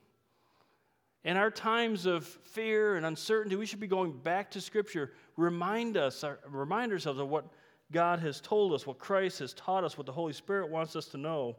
In 1.23 1.35
our 1.35 1.51
times 1.51 2.05
of 2.05 2.25
fear 2.25 2.95
and 2.95 3.05
uncertainty, 3.05 3.55
we 3.55 3.65
should 3.65 3.79
be 3.79 3.87
going 3.87 4.13
back 4.13 4.49
to 4.51 4.61
Scripture, 4.61 5.11
remind 5.35 5.97
us, 5.97 6.23
remind 6.49 6.91
ourselves 6.93 7.19
of 7.19 7.27
what 7.27 7.45
God 7.91 8.19
has 8.19 8.39
told 8.39 8.73
us, 8.73 8.85
what 8.85 8.97
Christ 8.97 9.39
has 9.39 9.53
taught 9.53 9.83
us, 9.83 9.97
what 9.97 10.05
the 10.05 10.11
Holy 10.13 10.33
Spirit 10.33 10.69
wants 10.69 10.95
us 10.95 11.07
to 11.07 11.17
know. 11.17 11.55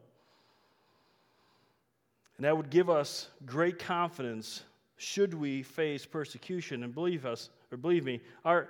And 2.36 2.44
that 2.44 2.56
would 2.56 2.70
give 2.70 2.88
us 2.88 3.28
great 3.44 3.78
confidence 3.78 4.62
should 4.96 5.34
we 5.34 5.62
face 5.62 6.06
persecution. 6.06 6.82
And 6.82 6.94
believe 6.94 7.26
us, 7.26 7.50
or 7.72 7.78
believe 7.78 8.04
me, 8.04 8.20
our, 8.44 8.68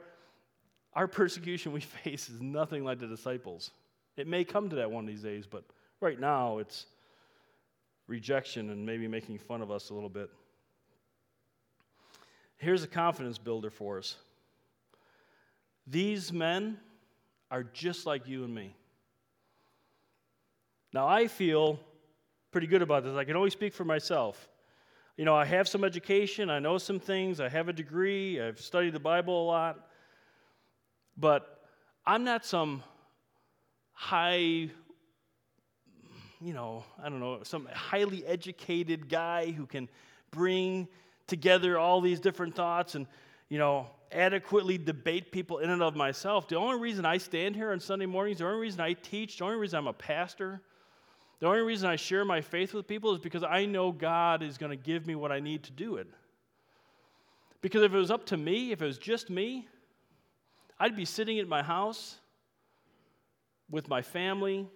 our 0.94 1.06
persecution 1.06 1.72
we 1.72 1.80
face 2.04 2.28
is 2.28 2.40
nothing 2.40 2.84
like 2.84 2.98
the 2.98 3.06
disciples. 3.06 3.70
It 4.18 4.26
may 4.26 4.42
come 4.44 4.68
to 4.68 4.76
that 4.76 4.90
one 4.90 5.04
of 5.04 5.08
these 5.08 5.22
days, 5.22 5.46
but 5.46 5.64
right 6.00 6.18
now 6.18 6.58
it's 6.58 6.86
rejection 8.08 8.70
and 8.70 8.84
maybe 8.84 9.06
making 9.06 9.38
fun 9.38 9.62
of 9.62 9.70
us 9.70 9.90
a 9.90 9.94
little 9.94 10.08
bit. 10.08 10.28
Here's 12.56 12.82
a 12.82 12.88
confidence 12.88 13.38
builder 13.38 13.70
for 13.70 13.98
us. 13.98 14.16
These 15.86 16.32
men 16.32 16.78
are 17.50 17.62
just 17.62 18.06
like 18.06 18.26
you 18.26 18.42
and 18.42 18.52
me. 18.52 18.74
Now, 20.92 21.06
I 21.06 21.28
feel 21.28 21.78
pretty 22.50 22.66
good 22.66 22.82
about 22.82 23.04
this. 23.04 23.14
I 23.14 23.22
can 23.22 23.36
only 23.36 23.50
speak 23.50 23.72
for 23.72 23.84
myself. 23.84 24.48
You 25.16 25.24
know, 25.24 25.36
I 25.36 25.44
have 25.44 25.68
some 25.68 25.84
education, 25.84 26.50
I 26.50 26.58
know 26.58 26.78
some 26.78 26.98
things, 26.98 27.40
I 27.40 27.48
have 27.48 27.68
a 27.68 27.72
degree, 27.72 28.40
I've 28.40 28.60
studied 28.60 28.94
the 28.94 29.00
Bible 29.00 29.44
a 29.44 29.46
lot, 29.46 29.88
but 31.16 31.62
I'm 32.06 32.24
not 32.24 32.44
some 32.44 32.82
high, 33.98 34.70
you 36.40 36.52
know, 36.52 36.84
I 37.02 37.08
don't 37.08 37.18
know, 37.18 37.40
some 37.42 37.68
highly 37.74 38.24
educated 38.24 39.08
guy 39.08 39.50
who 39.50 39.66
can 39.66 39.88
bring 40.30 40.86
together 41.26 41.76
all 41.76 42.00
these 42.00 42.20
different 42.20 42.54
thoughts 42.54 42.94
and, 42.94 43.08
you 43.48 43.58
know, 43.58 43.88
adequately 44.12 44.78
debate 44.78 45.32
people 45.32 45.58
in 45.58 45.68
and 45.68 45.82
of 45.82 45.96
myself. 45.96 46.46
The 46.46 46.54
only 46.54 46.80
reason 46.80 47.04
I 47.04 47.18
stand 47.18 47.56
here 47.56 47.72
on 47.72 47.80
Sunday 47.80 48.06
mornings, 48.06 48.38
the 48.38 48.46
only 48.46 48.60
reason 48.60 48.80
I 48.80 48.92
teach, 48.92 49.38
the 49.38 49.44
only 49.44 49.56
reason 49.56 49.78
I'm 49.78 49.88
a 49.88 49.92
pastor, 49.92 50.62
the 51.40 51.48
only 51.48 51.62
reason 51.62 51.90
I 51.90 51.96
share 51.96 52.24
my 52.24 52.40
faith 52.40 52.74
with 52.74 52.86
people 52.86 53.12
is 53.12 53.18
because 53.18 53.42
I 53.42 53.66
know 53.66 53.90
God 53.90 54.44
is 54.44 54.58
going 54.58 54.70
to 54.70 54.76
give 54.76 55.08
me 55.08 55.16
what 55.16 55.32
I 55.32 55.40
need 55.40 55.64
to 55.64 55.72
do 55.72 55.96
it. 55.96 56.06
Because 57.62 57.82
if 57.82 57.92
it 57.92 57.98
was 57.98 58.12
up 58.12 58.26
to 58.26 58.36
me, 58.36 58.70
if 58.70 58.80
it 58.80 58.86
was 58.86 58.96
just 58.96 59.28
me, 59.28 59.66
I'd 60.78 60.94
be 60.94 61.04
sitting 61.04 61.40
at 61.40 61.48
my 61.48 61.64
house 61.64 62.18
with 63.70 63.88
my 63.88 64.02
family, 64.02 64.66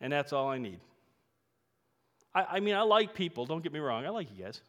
and 0.00 0.12
that's 0.12 0.32
all 0.32 0.48
I 0.48 0.58
need. 0.58 0.80
I, 2.34 2.44
I 2.52 2.60
mean, 2.60 2.74
I 2.74 2.82
like 2.82 3.14
people, 3.14 3.46
don't 3.46 3.62
get 3.62 3.72
me 3.72 3.80
wrong, 3.80 4.04
I 4.04 4.10
like 4.10 4.28
you 4.36 4.44
guys. 4.44 4.60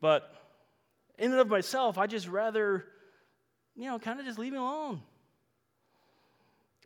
But 0.00 0.32
in 1.18 1.32
and 1.32 1.40
of 1.40 1.48
myself, 1.48 1.98
I 1.98 2.06
just 2.06 2.28
rather, 2.28 2.84
you 3.74 3.86
know, 3.86 3.98
kind 3.98 4.20
of 4.20 4.26
just 4.26 4.38
leave 4.38 4.52
me 4.52 4.58
alone. 4.58 5.02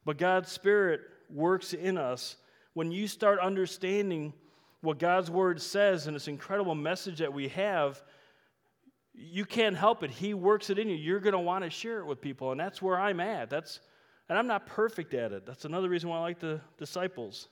But 0.05 0.19
God's 0.19 0.51
Spirit 0.51 1.03
works 1.31 1.75
in 1.75 1.99
us 1.99 2.37
when 2.75 2.91
you 2.91 3.07
start 3.07 3.39
understanding 3.39 4.33
what 4.81 4.99
God's 4.99 5.31
Word 5.31 5.61
says 5.61 6.07
and 6.07 6.17
this 6.17 6.29
incredible 6.29 6.75
message 6.75 7.19
that 7.19 7.33
we 7.33 7.49
have. 7.49 8.03
You 9.15 9.45
can't 9.45 9.77
help 9.77 10.03
it. 10.03 10.11
He 10.11 10.35
works 10.35 10.71
it 10.71 10.79
in 10.79 10.89
you. 10.89 10.97
You're 10.97 11.21
going 11.21 11.35
to 11.35 11.39
want 11.39 11.65
to 11.65 11.71
share 11.71 12.01
it 12.01 12.07
with 12.07 12.21
people, 12.21 12.51
and 12.51 12.59
that's 12.59 12.81
where 12.81 12.99
I'm 12.99 13.21
at. 13.21 13.51
That's 13.51 13.81
and 14.29 14.39
I'm 14.39 14.47
not 14.47 14.67
perfect 14.67 15.15
at 15.15 15.33
it. 15.33 15.45
That's 15.47 15.65
another 15.65 15.89
reason 15.89 16.09
why 16.09 16.19
I 16.19 16.21
like 16.21 16.39
the 16.39 16.61
disciples. 16.79 17.49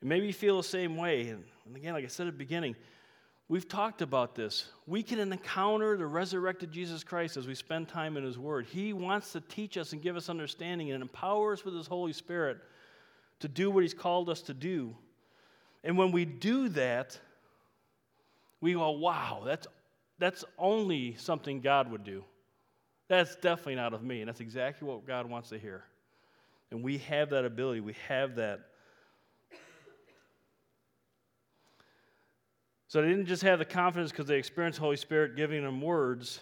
And 0.00 0.08
maybe 0.08 0.26
you 0.26 0.32
feel 0.32 0.56
the 0.56 0.62
same 0.62 0.96
way. 0.96 1.28
And, 1.28 1.44
again, 1.74 1.94
like 1.94 2.04
I 2.04 2.08
said 2.08 2.26
at 2.26 2.34
the 2.34 2.38
beginning, 2.38 2.76
we've 3.48 3.68
talked 3.68 4.02
about 4.02 4.34
this. 4.34 4.66
We 4.86 5.02
can 5.02 5.18
encounter 5.18 5.96
the 5.96 6.06
resurrected 6.06 6.70
Jesus 6.70 7.02
Christ 7.02 7.36
as 7.36 7.46
we 7.46 7.54
spend 7.54 7.88
time 7.88 8.16
in 8.16 8.24
His 8.24 8.38
Word. 8.38 8.66
He 8.66 8.92
wants 8.92 9.32
to 9.32 9.40
teach 9.40 9.76
us 9.76 9.92
and 9.92 10.02
give 10.02 10.16
us 10.16 10.28
understanding 10.28 10.92
and 10.92 11.02
empower 11.02 11.52
us 11.52 11.64
with 11.64 11.74
His 11.74 11.86
Holy 11.86 12.12
Spirit 12.12 12.58
to 13.40 13.48
do 13.48 13.70
what 13.70 13.82
He's 13.82 13.94
called 13.94 14.28
us 14.28 14.42
to 14.42 14.54
do. 14.54 14.94
And 15.84 15.96
when 15.96 16.12
we 16.12 16.24
do 16.24 16.68
that, 16.70 17.18
we 18.60 18.72
go, 18.74 18.90
wow, 18.90 19.42
that's, 19.44 19.66
that's 20.18 20.44
only 20.58 21.14
something 21.16 21.60
God 21.60 21.90
would 21.90 22.04
do. 22.04 22.24
That's 23.08 23.36
definitely 23.36 23.76
not 23.76 23.94
of 23.94 24.02
me. 24.02 24.20
And 24.20 24.28
that's 24.28 24.40
exactly 24.40 24.86
what 24.86 25.06
God 25.06 25.28
wants 25.28 25.48
to 25.48 25.58
hear. 25.58 25.84
And 26.70 26.82
we 26.82 26.98
have 26.98 27.30
that 27.30 27.44
ability, 27.44 27.80
we 27.80 27.96
have 28.08 28.36
that. 28.36 28.60
So 32.88 33.02
they 33.02 33.08
didn't 33.08 33.26
just 33.26 33.42
have 33.42 33.58
the 33.58 33.66
confidence 33.66 34.10
because 34.10 34.26
they 34.26 34.38
experienced 34.38 34.78
the 34.78 34.84
Holy 34.84 34.96
Spirit 34.96 35.36
giving 35.36 35.62
them 35.62 35.80
words. 35.80 36.40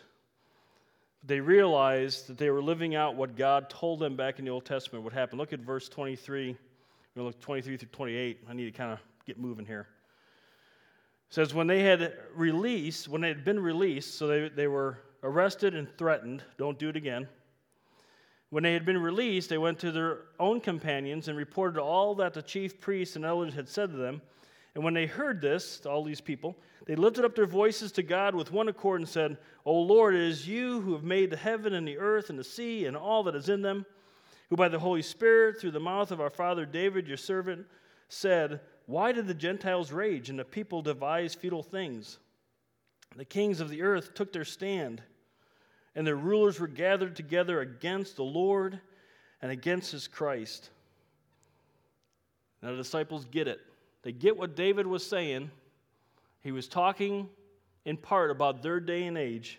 They 1.24 1.40
realized 1.40 2.28
that 2.28 2.38
they 2.38 2.50
were 2.50 2.62
living 2.62 2.94
out 2.94 3.16
what 3.16 3.36
God 3.36 3.68
told 3.68 3.98
them 3.98 4.16
back 4.16 4.38
in 4.38 4.44
the 4.44 4.52
Old 4.52 4.64
Testament 4.64 5.02
would 5.04 5.12
happen. 5.12 5.38
Look 5.38 5.52
at 5.52 5.58
verse 5.58 5.88
23, 5.88 6.56
We're 7.16 7.22
look 7.22 7.40
23 7.40 7.76
through 7.76 7.88
28. 7.88 8.44
I 8.48 8.52
need 8.52 8.64
to 8.66 8.70
kind 8.70 8.92
of 8.92 9.00
get 9.26 9.38
moving 9.38 9.66
here. 9.66 9.88
It 11.28 11.34
says, 11.34 11.52
when 11.52 11.66
they 11.66 11.82
had 11.82 12.16
released, 12.32 13.08
when 13.08 13.20
they 13.20 13.28
had 13.28 13.44
been 13.44 13.58
released, 13.58 14.16
so 14.16 14.28
they, 14.28 14.48
they 14.48 14.68
were 14.68 14.98
arrested 15.22 15.74
and 15.74 15.88
threatened, 15.96 16.42
don't 16.58 16.78
do 16.78 16.88
it 16.88 16.96
again. 16.96 17.28
When 18.50 18.62
they 18.62 18.74
had 18.74 18.84
been 18.84 18.98
released, 18.98 19.48
they 19.48 19.58
went 19.58 19.78
to 19.80 19.90
their 19.90 20.20
own 20.38 20.60
companions 20.60 21.28
and 21.28 21.36
reported 21.36 21.80
all 21.80 22.14
that 22.16 22.34
the 22.34 22.42
chief 22.42 22.80
priests 22.80 23.16
and 23.16 23.24
elders 23.24 23.54
had 23.54 23.68
said 23.68 23.90
to 23.90 23.96
them. 23.96 24.22
And 24.74 24.84
when 24.84 24.94
they 24.94 25.06
heard 25.06 25.40
this, 25.40 25.84
all 25.86 26.04
these 26.04 26.20
people, 26.20 26.56
they 26.86 26.94
lifted 26.94 27.24
up 27.24 27.34
their 27.34 27.46
voices 27.46 27.90
to 27.92 28.02
God 28.02 28.34
with 28.34 28.52
one 28.52 28.68
accord 28.68 29.00
and 29.00 29.08
said, 29.08 29.38
O 29.64 29.74
Lord, 29.74 30.14
it 30.14 30.20
is 30.20 30.46
you 30.46 30.80
who 30.82 30.92
have 30.92 31.02
made 31.02 31.30
the 31.30 31.36
heaven 31.36 31.72
and 31.72 31.88
the 31.88 31.98
earth 31.98 32.30
and 32.30 32.38
the 32.38 32.44
sea 32.44 32.84
and 32.84 32.96
all 32.96 33.22
that 33.24 33.34
is 33.34 33.48
in 33.48 33.62
them, 33.62 33.86
who 34.50 34.56
by 34.56 34.68
the 34.68 34.78
Holy 34.78 35.02
Spirit, 35.02 35.58
through 35.58 35.72
the 35.72 35.80
mouth 35.80 36.10
of 36.10 36.20
our 36.20 36.30
father 36.30 36.66
David, 36.66 37.08
your 37.08 37.16
servant, 37.16 37.66
said, 38.08 38.60
Why 38.84 39.12
did 39.12 39.26
the 39.26 39.34
Gentiles 39.34 39.92
rage 39.92 40.30
and 40.30 40.38
the 40.38 40.44
people 40.44 40.82
devise 40.82 41.34
futile 41.34 41.62
things? 41.62 42.18
The 43.16 43.24
kings 43.24 43.60
of 43.60 43.70
the 43.70 43.82
earth 43.82 44.14
took 44.14 44.32
their 44.32 44.44
stand 44.44 45.02
and 45.96 46.06
their 46.06 46.16
rulers 46.16 46.60
were 46.60 46.66
gathered 46.66 47.16
together 47.16 47.60
against 47.60 48.16
the 48.16 48.22
Lord 48.22 48.78
and 49.40 49.50
against 49.50 49.90
his 49.90 50.06
Christ. 50.06 50.68
Now, 52.62 52.72
the 52.72 52.76
disciples 52.76 53.24
get 53.24 53.48
it. 53.48 53.60
They 54.02 54.12
get 54.12 54.36
what 54.36 54.54
David 54.54 54.86
was 54.86 55.04
saying. 55.04 55.50
He 56.42 56.52
was 56.52 56.68
talking 56.68 57.28
in 57.86 57.96
part 57.96 58.30
about 58.30 58.62
their 58.62 58.78
day 58.78 59.06
and 59.06 59.16
age. 59.16 59.58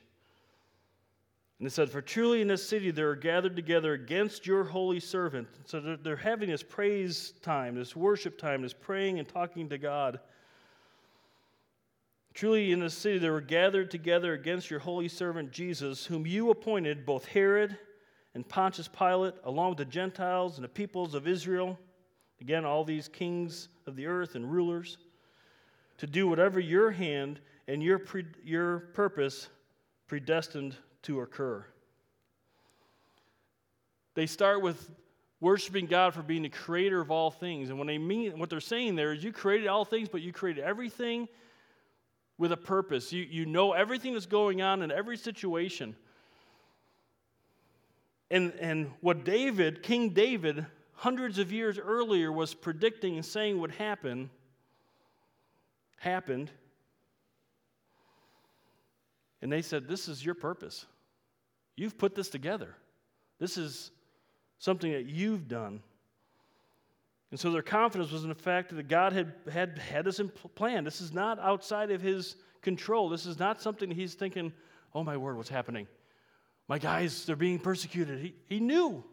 And 1.57 1.67
it 1.67 1.71
said, 1.71 1.89
For 1.89 2.01
truly 2.01 2.41
in 2.41 2.47
this 2.47 2.67
city 2.67 2.91
there 2.91 3.09
are 3.09 3.15
gathered 3.15 3.55
together 3.55 3.93
against 3.93 4.45
your 4.45 4.63
holy 4.63 4.99
servant. 4.99 5.47
So 5.65 5.79
they're, 5.79 5.97
they're 5.97 6.15
having 6.15 6.49
this 6.49 6.61
praise 6.61 7.33
time, 7.41 7.75
this 7.75 7.95
worship 7.95 8.37
time, 8.37 8.61
this 8.61 8.73
praying 8.73 9.17
and 9.17 9.27
talking 9.27 9.69
to 9.69 9.79
God. 9.79 10.19
Truly, 12.37 12.71
in 12.71 12.81
the 12.81 12.89
city 12.91 13.17
they 13.17 13.31
were 13.31 13.41
gathered 13.41 13.89
together 13.89 14.33
against 14.33 14.69
your 14.69 14.79
holy 14.79 15.07
servant 15.07 15.49
Jesus, 15.49 16.05
whom 16.05 16.27
you 16.27 16.51
appointed, 16.51 17.03
both 17.03 17.25
Herod 17.25 17.75
and 18.35 18.47
Pontius 18.47 18.87
Pilate, 18.87 19.33
along 19.43 19.69
with 19.69 19.79
the 19.79 19.85
Gentiles 19.85 20.55
and 20.55 20.63
the 20.63 20.69
peoples 20.69 21.15
of 21.15 21.27
Israel. 21.27 21.79
Again, 22.39 22.63
all 22.63 22.83
these 22.83 23.07
kings 23.07 23.69
of 23.87 23.95
the 23.95 24.05
earth 24.05 24.35
and 24.35 24.51
rulers, 24.51 24.99
to 25.97 26.05
do 26.05 26.27
whatever 26.27 26.59
your 26.59 26.91
hand 26.91 27.39
and 27.67 27.81
your, 27.81 27.97
pre- 27.97 28.27
your 28.43 28.81
purpose 28.93 29.49
predestined 30.05 30.75
to 31.01 31.21
occur. 31.21 31.65
They 34.13 34.27
start 34.27 34.61
with 34.61 34.91
worshiping 35.41 35.87
God 35.87 36.13
for 36.13 36.21
being 36.21 36.43
the 36.43 36.49
creator 36.49 37.01
of 37.01 37.09
all 37.09 37.31
things. 37.31 37.69
And 37.69 37.79
when 37.79 37.87
they 37.87 37.97
mean 37.97 38.37
what 38.37 38.51
they're 38.51 38.59
saying 38.59 38.95
there 38.95 39.11
is 39.11 39.23
you 39.23 39.31
created 39.31 39.65
all 39.65 39.85
things, 39.85 40.07
but 40.07 40.21
you 40.21 40.31
created 40.31 40.63
everything 40.63 41.27
with 42.37 42.51
a 42.51 42.57
purpose. 42.57 43.11
You, 43.11 43.23
you 43.23 43.45
know 43.45 43.73
everything 43.73 44.13
that's 44.13 44.25
going 44.25 44.61
on 44.61 44.81
in 44.81 44.91
every 44.91 45.17
situation. 45.17 45.95
And, 48.29 48.53
and 48.59 48.91
what 49.01 49.23
David, 49.23 49.83
King 49.83 50.09
David, 50.09 50.65
hundreds 50.93 51.39
of 51.39 51.51
years 51.51 51.79
earlier 51.79 52.31
was 52.31 52.53
predicting 52.53 53.15
and 53.15 53.25
saying 53.25 53.59
would 53.59 53.71
happen, 53.71 54.29
happened. 55.97 56.51
And 59.41 59.51
they 59.51 59.61
said, 59.61 59.87
This 59.87 60.07
is 60.07 60.23
your 60.23 60.35
purpose. 60.35 60.85
You've 61.75 61.97
put 61.97 62.15
this 62.15 62.29
together. 62.29 62.75
This 63.39 63.57
is 63.57 63.91
something 64.59 64.91
that 64.91 65.05
you've 65.05 65.47
done. 65.47 65.81
And 67.31 67.39
so 67.39 67.51
their 67.51 67.61
confidence 67.61 68.11
was 68.11 68.23
in 68.23 68.29
the 68.29 68.35
fact 68.35 68.75
that 68.75 68.87
God 68.87 69.11
had, 69.11 69.33
had, 69.51 69.79
had 69.79 70.05
this 70.05 70.19
in 70.19 70.29
plan. 70.29 70.83
This 70.83 71.01
is 71.01 71.13
not 71.13 71.39
outside 71.39 71.91
of 71.91 72.01
his 72.01 72.37
control. 72.61 73.09
This 73.09 73.25
is 73.25 73.37
not 73.37 73.61
something 73.61 73.91
he's 73.91 74.13
thinking, 74.13 74.53
oh 74.93 75.03
my 75.03 75.17
word, 75.17 75.35
what's 75.35 75.49
happening? 75.49 75.87
My 76.67 76.79
guys, 76.79 77.25
they're 77.25 77.35
being 77.35 77.59
persecuted. 77.59 78.19
He, 78.19 78.35
he 78.47 78.59
knew. 78.59 79.03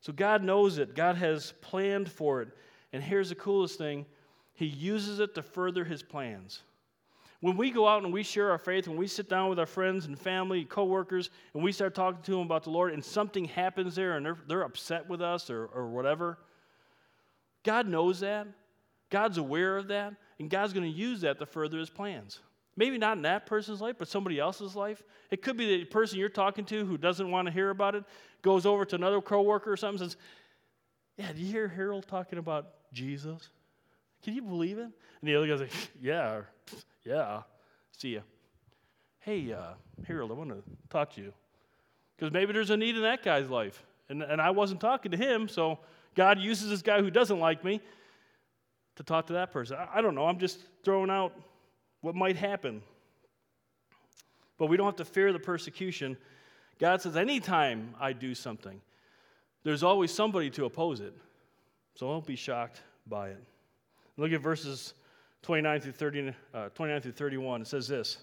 So 0.00 0.12
God 0.12 0.42
knows 0.42 0.78
it, 0.78 0.94
God 0.94 1.16
has 1.16 1.52
planned 1.60 2.10
for 2.10 2.42
it. 2.42 2.48
And 2.92 3.02
here's 3.02 3.30
the 3.30 3.34
coolest 3.34 3.76
thing 3.76 4.06
He 4.54 4.66
uses 4.66 5.18
it 5.20 5.34
to 5.34 5.42
further 5.42 5.84
His 5.84 6.02
plans. 6.02 6.62
When 7.40 7.56
we 7.56 7.70
go 7.70 7.86
out 7.86 8.02
and 8.02 8.12
we 8.12 8.22
share 8.22 8.50
our 8.50 8.58
faith, 8.58 8.88
when 8.88 8.96
we 8.96 9.06
sit 9.06 9.28
down 9.28 9.50
with 9.50 9.58
our 9.58 9.66
friends 9.66 10.06
and 10.06 10.18
family, 10.18 10.64
coworkers, 10.64 11.30
and 11.54 11.62
we 11.62 11.70
start 11.72 11.94
talking 11.94 12.22
to 12.22 12.30
them 12.32 12.40
about 12.40 12.64
the 12.64 12.70
Lord, 12.70 12.92
and 12.92 13.04
something 13.04 13.44
happens 13.44 13.94
there 13.94 14.16
and 14.16 14.24
they're, 14.24 14.38
they're 14.48 14.62
upset 14.62 15.08
with 15.08 15.20
us 15.20 15.50
or, 15.50 15.66
or 15.66 15.88
whatever, 15.88 16.38
God 17.62 17.88
knows 17.88 18.20
that. 18.20 18.46
God's 19.10 19.38
aware 19.38 19.76
of 19.76 19.88
that, 19.88 20.14
and 20.40 20.50
God's 20.50 20.72
going 20.72 20.90
to 20.90 20.98
use 20.98 21.20
that 21.20 21.38
to 21.38 21.46
further 21.46 21.78
his 21.78 21.90
plans. 21.90 22.40
Maybe 22.76 22.98
not 22.98 23.16
in 23.16 23.22
that 23.22 23.46
person's 23.46 23.80
life, 23.80 23.96
but 23.98 24.08
somebody 24.08 24.38
else's 24.38 24.76
life. 24.76 25.02
It 25.30 25.42
could 25.42 25.56
be 25.56 25.78
the 25.78 25.84
person 25.84 26.18
you're 26.18 26.28
talking 26.28 26.64
to 26.66 26.84
who 26.84 26.98
doesn't 26.98 27.30
want 27.30 27.46
to 27.46 27.52
hear 27.52 27.70
about 27.70 27.94
it 27.94 28.04
goes 28.42 28.66
over 28.66 28.84
to 28.84 28.94
another 28.94 29.20
coworker 29.20 29.72
or 29.72 29.76
something 29.76 30.02
and 30.02 30.10
says, 30.12 30.20
Yeah, 31.16 31.32
do 31.32 31.40
you 31.40 31.50
hear 31.50 31.68
Harold 31.68 32.06
talking 32.06 32.38
about 32.38 32.66
Jesus? 32.92 33.48
Can 34.22 34.34
you 34.34 34.42
believe 34.42 34.78
it? 34.78 34.84
And 34.84 35.22
the 35.22 35.34
other 35.34 35.46
guy's 35.46 35.60
like, 35.60 35.72
Yeah, 36.00 36.42
yeah, 37.06 37.42
see 37.92 38.14
ya. 38.14 38.20
Hey, 39.20 39.52
uh, 39.52 39.74
Harold, 40.06 40.30
I 40.30 40.34
want 40.34 40.50
to 40.50 40.62
talk 40.90 41.14
to 41.14 41.20
you. 41.20 41.32
Because 42.16 42.32
maybe 42.32 42.52
there's 42.52 42.70
a 42.70 42.76
need 42.76 42.96
in 42.96 43.02
that 43.02 43.22
guy's 43.22 43.48
life. 43.48 43.84
And, 44.08 44.22
and 44.22 44.40
I 44.40 44.50
wasn't 44.50 44.80
talking 44.80 45.10
to 45.12 45.16
him, 45.16 45.48
so 45.48 45.78
God 46.14 46.38
uses 46.38 46.70
this 46.70 46.82
guy 46.82 47.00
who 47.00 47.10
doesn't 47.10 47.38
like 47.38 47.64
me 47.64 47.80
to 48.96 49.02
talk 49.02 49.26
to 49.28 49.34
that 49.34 49.52
person. 49.52 49.76
I, 49.76 49.98
I 49.98 50.00
don't 50.02 50.14
know. 50.14 50.26
I'm 50.26 50.38
just 50.38 50.60
throwing 50.84 51.10
out 51.10 51.32
what 52.00 52.14
might 52.14 52.36
happen. 52.36 52.82
But 54.58 54.66
we 54.66 54.76
don't 54.76 54.86
have 54.86 54.96
to 54.96 55.04
fear 55.04 55.32
the 55.32 55.38
persecution. 55.38 56.16
God 56.78 57.02
says, 57.02 57.16
anytime 57.16 57.94
I 58.00 58.12
do 58.12 58.34
something, 58.34 58.80
there's 59.64 59.82
always 59.82 60.12
somebody 60.12 60.50
to 60.50 60.64
oppose 60.64 61.00
it. 61.00 61.14
So 61.94 62.08
don't 62.08 62.26
be 62.26 62.36
shocked 62.36 62.80
by 63.06 63.30
it. 63.30 63.42
Look 64.16 64.32
at 64.32 64.40
verses 64.40 64.94
29 65.46 65.80
through, 65.80 65.92
30, 65.92 66.32
uh, 66.54 66.68
29 66.70 67.02
through 67.02 67.12
31. 67.12 67.62
It 67.62 67.68
says 67.68 67.86
this 67.86 68.18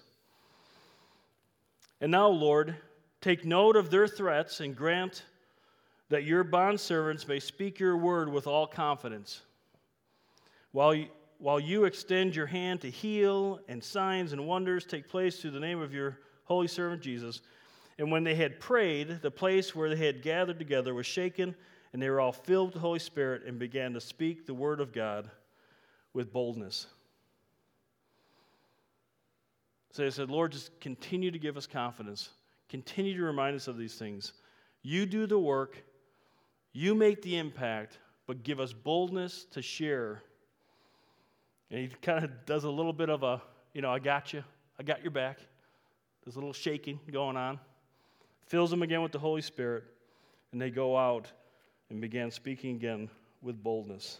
And 2.02 2.12
now, 2.12 2.28
Lord, 2.28 2.76
take 3.22 3.46
note 3.46 3.76
of 3.76 3.88
their 3.88 4.06
threats 4.06 4.60
and 4.60 4.76
grant 4.76 5.24
that 6.10 6.24
your 6.24 6.44
bondservants 6.44 7.26
may 7.26 7.40
speak 7.40 7.80
your 7.80 7.96
word 7.96 8.28
with 8.28 8.46
all 8.46 8.66
confidence. 8.66 9.40
While 10.72 10.94
you, 10.94 11.06
while 11.38 11.58
you 11.58 11.86
extend 11.86 12.36
your 12.36 12.44
hand 12.44 12.82
to 12.82 12.90
heal, 12.90 13.58
and 13.68 13.82
signs 13.82 14.34
and 14.34 14.46
wonders 14.46 14.84
take 14.84 15.08
place 15.08 15.40
through 15.40 15.52
the 15.52 15.60
name 15.60 15.80
of 15.80 15.94
your 15.94 16.18
holy 16.44 16.68
servant 16.68 17.00
Jesus. 17.00 17.40
And 17.98 18.12
when 18.12 18.24
they 18.24 18.34
had 18.34 18.60
prayed, 18.60 19.22
the 19.22 19.30
place 19.30 19.74
where 19.74 19.88
they 19.88 20.04
had 20.04 20.20
gathered 20.20 20.58
together 20.58 20.92
was 20.92 21.06
shaken, 21.06 21.54
and 21.94 22.02
they 22.02 22.10
were 22.10 22.20
all 22.20 22.32
filled 22.32 22.66
with 22.66 22.74
the 22.74 22.80
Holy 22.80 22.98
Spirit 22.98 23.44
and 23.46 23.58
began 23.58 23.94
to 23.94 24.00
speak 24.00 24.44
the 24.44 24.52
word 24.52 24.78
of 24.78 24.92
God 24.92 25.30
with 26.12 26.30
boldness. 26.30 26.86
So 29.94 30.02
they 30.02 30.10
said, 30.10 30.28
Lord, 30.28 30.50
just 30.50 30.80
continue 30.80 31.30
to 31.30 31.38
give 31.38 31.56
us 31.56 31.68
confidence. 31.68 32.30
Continue 32.68 33.16
to 33.16 33.22
remind 33.22 33.54
us 33.54 33.68
of 33.68 33.78
these 33.78 33.94
things. 33.94 34.32
You 34.82 35.06
do 35.06 35.24
the 35.24 35.38
work, 35.38 35.84
you 36.72 36.96
make 36.96 37.22
the 37.22 37.38
impact, 37.38 37.98
but 38.26 38.42
give 38.42 38.58
us 38.58 38.72
boldness 38.72 39.46
to 39.52 39.62
share. 39.62 40.20
And 41.70 41.78
he 41.78 41.88
kind 42.02 42.24
of 42.24 42.44
does 42.44 42.64
a 42.64 42.70
little 42.70 42.92
bit 42.92 43.08
of 43.08 43.22
a, 43.22 43.40
you 43.72 43.82
know, 43.82 43.92
I 43.92 44.00
got 44.00 44.32
you, 44.32 44.42
I 44.80 44.82
got 44.82 45.00
your 45.02 45.12
back. 45.12 45.38
There's 46.24 46.34
a 46.34 46.40
little 46.40 46.52
shaking 46.52 46.98
going 47.12 47.36
on. 47.36 47.60
Fills 48.48 48.72
them 48.72 48.82
again 48.82 49.00
with 49.00 49.12
the 49.12 49.20
Holy 49.20 49.42
Spirit, 49.42 49.84
and 50.50 50.60
they 50.60 50.70
go 50.70 50.96
out 50.96 51.30
and 51.88 52.00
began 52.00 52.32
speaking 52.32 52.74
again 52.74 53.08
with 53.42 53.62
boldness. 53.62 54.18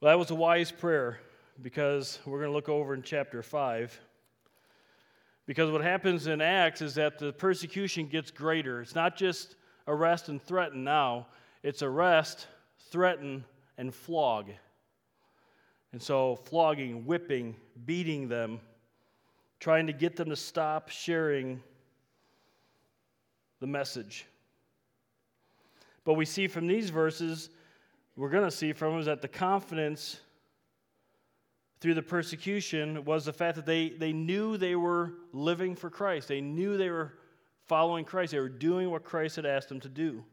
Well, 0.00 0.10
that 0.10 0.18
was 0.18 0.32
a 0.32 0.34
wise 0.34 0.72
prayer 0.72 1.20
because 1.62 2.18
we're 2.26 2.38
going 2.38 2.50
to 2.50 2.54
look 2.54 2.68
over 2.68 2.94
in 2.94 3.02
chapter 3.02 3.42
5. 3.42 4.00
Because 5.46 5.70
what 5.70 5.82
happens 5.82 6.26
in 6.26 6.40
Acts 6.40 6.80
is 6.82 6.94
that 6.94 7.18
the 7.18 7.32
persecution 7.32 8.06
gets 8.06 8.30
greater. 8.30 8.80
It's 8.80 8.94
not 8.94 9.16
just 9.16 9.56
arrest 9.86 10.28
and 10.28 10.42
threaten 10.42 10.84
now, 10.84 11.26
it's 11.62 11.82
arrest, 11.82 12.46
threaten, 12.90 13.44
and 13.76 13.94
flog. 13.94 14.50
And 15.92 16.02
so, 16.02 16.36
flogging, 16.36 17.06
whipping, 17.06 17.54
beating 17.84 18.28
them, 18.28 18.60
trying 19.60 19.86
to 19.86 19.92
get 19.92 20.16
them 20.16 20.30
to 20.30 20.36
stop 20.36 20.88
sharing 20.88 21.62
the 23.60 23.66
message. 23.66 24.26
But 26.04 26.14
we 26.14 26.24
see 26.24 26.48
from 26.48 26.66
these 26.66 26.90
verses, 26.90 27.50
we're 28.16 28.28
going 28.28 28.44
to 28.44 28.50
see 28.50 28.72
from 28.72 28.92
them 28.92 29.00
is 29.00 29.06
that 29.06 29.22
the 29.22 29.28
confidence 29.28 30.20
through 31.84 31.92
the 31.92 32.00
persecution 32.00 33.04
was 33.04 33.26
the 33.26 33.32
fact 33.34 33.56
that 33.56 33.66
they, 33.66 33.90
they 33.90 34.10
knew 34.10 34.56
they 34.56 34.74
were 34.74 35.12
living 35.34 35.76
for 35.76 35.90
Christ. 35.90 36.28
They 36.28 36.40
knew 36.40 36.78
they 36.78 36.88
were 36.88 37.12
following 37.66 38.06
Christ. 38.06 38.32
They 38.32 38.38
were 38.38 38.48
doing 38.48 38.90
what 38.90 39.04
Christ 39.04 39.36
had 39.36 39.44
asked 39.44 39.68
them 39.68 39.80
to 39.80 39.90
do. 39.90 40.24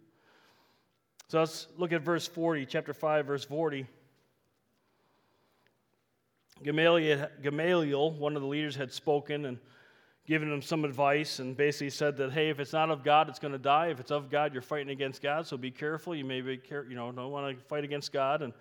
So 1.27 1.39
let's 1.39 1.67
look 1.75 1.91
at 1.91 2.03
verse 2.03 2.25
40, 2.25 2.65
chapter 2.67 2.93
5, 2.93 3.25
verse 3.25 3.43
40. 3.43 3.85
Gamaliel, 6.63 7.27
Gamaliel, 7.43 8.11
one 8.11 8.37
of 8.37 8.41
the 8.41 8.47
leaders, 8.47 8.77
had 8.77 8.93
spoken 8.93 9.43
and 9.43 9.59
given 10.25 10.49
them 10.49 10.61
some 10.61 10.85
advice 10.85 11.39
and 11.39 11.57
basically 11.57 11.89
said 11.89 12.15
that, 12.15 12.31
hey, 12.31 12.47
if 12.47 12.61
it's 12.61 12.71
not 12.71 12.89
of 12.89 13.03
God, 13.03 13.27
it's 13.27 13.39
going 13.39 13.51
to 13.51 13.59
die. 13.59 13.87
If 13.87 13.99
it's 13.99 14.11
of 14.11 14.29
God, 14.29 14.53
you're 14.53 14.61
fighting 14.61 14.91
against 14.91 15.21
God, 15.21 15.45
so 15.45 15.57
be 15.57 15.69
careful. 15.69 16.15
You 16.15 16.23
may 16.23 16.39
be, 16.39 16.61
you 16.69 16.95
know, 16.95 17.11
don't 17.11 17.29
want 17.29 17.57
to 17.57 17.61
fight 17.65 17.83
against 17.83 18.13
God. 18.13 18.41
And 18.41 18.53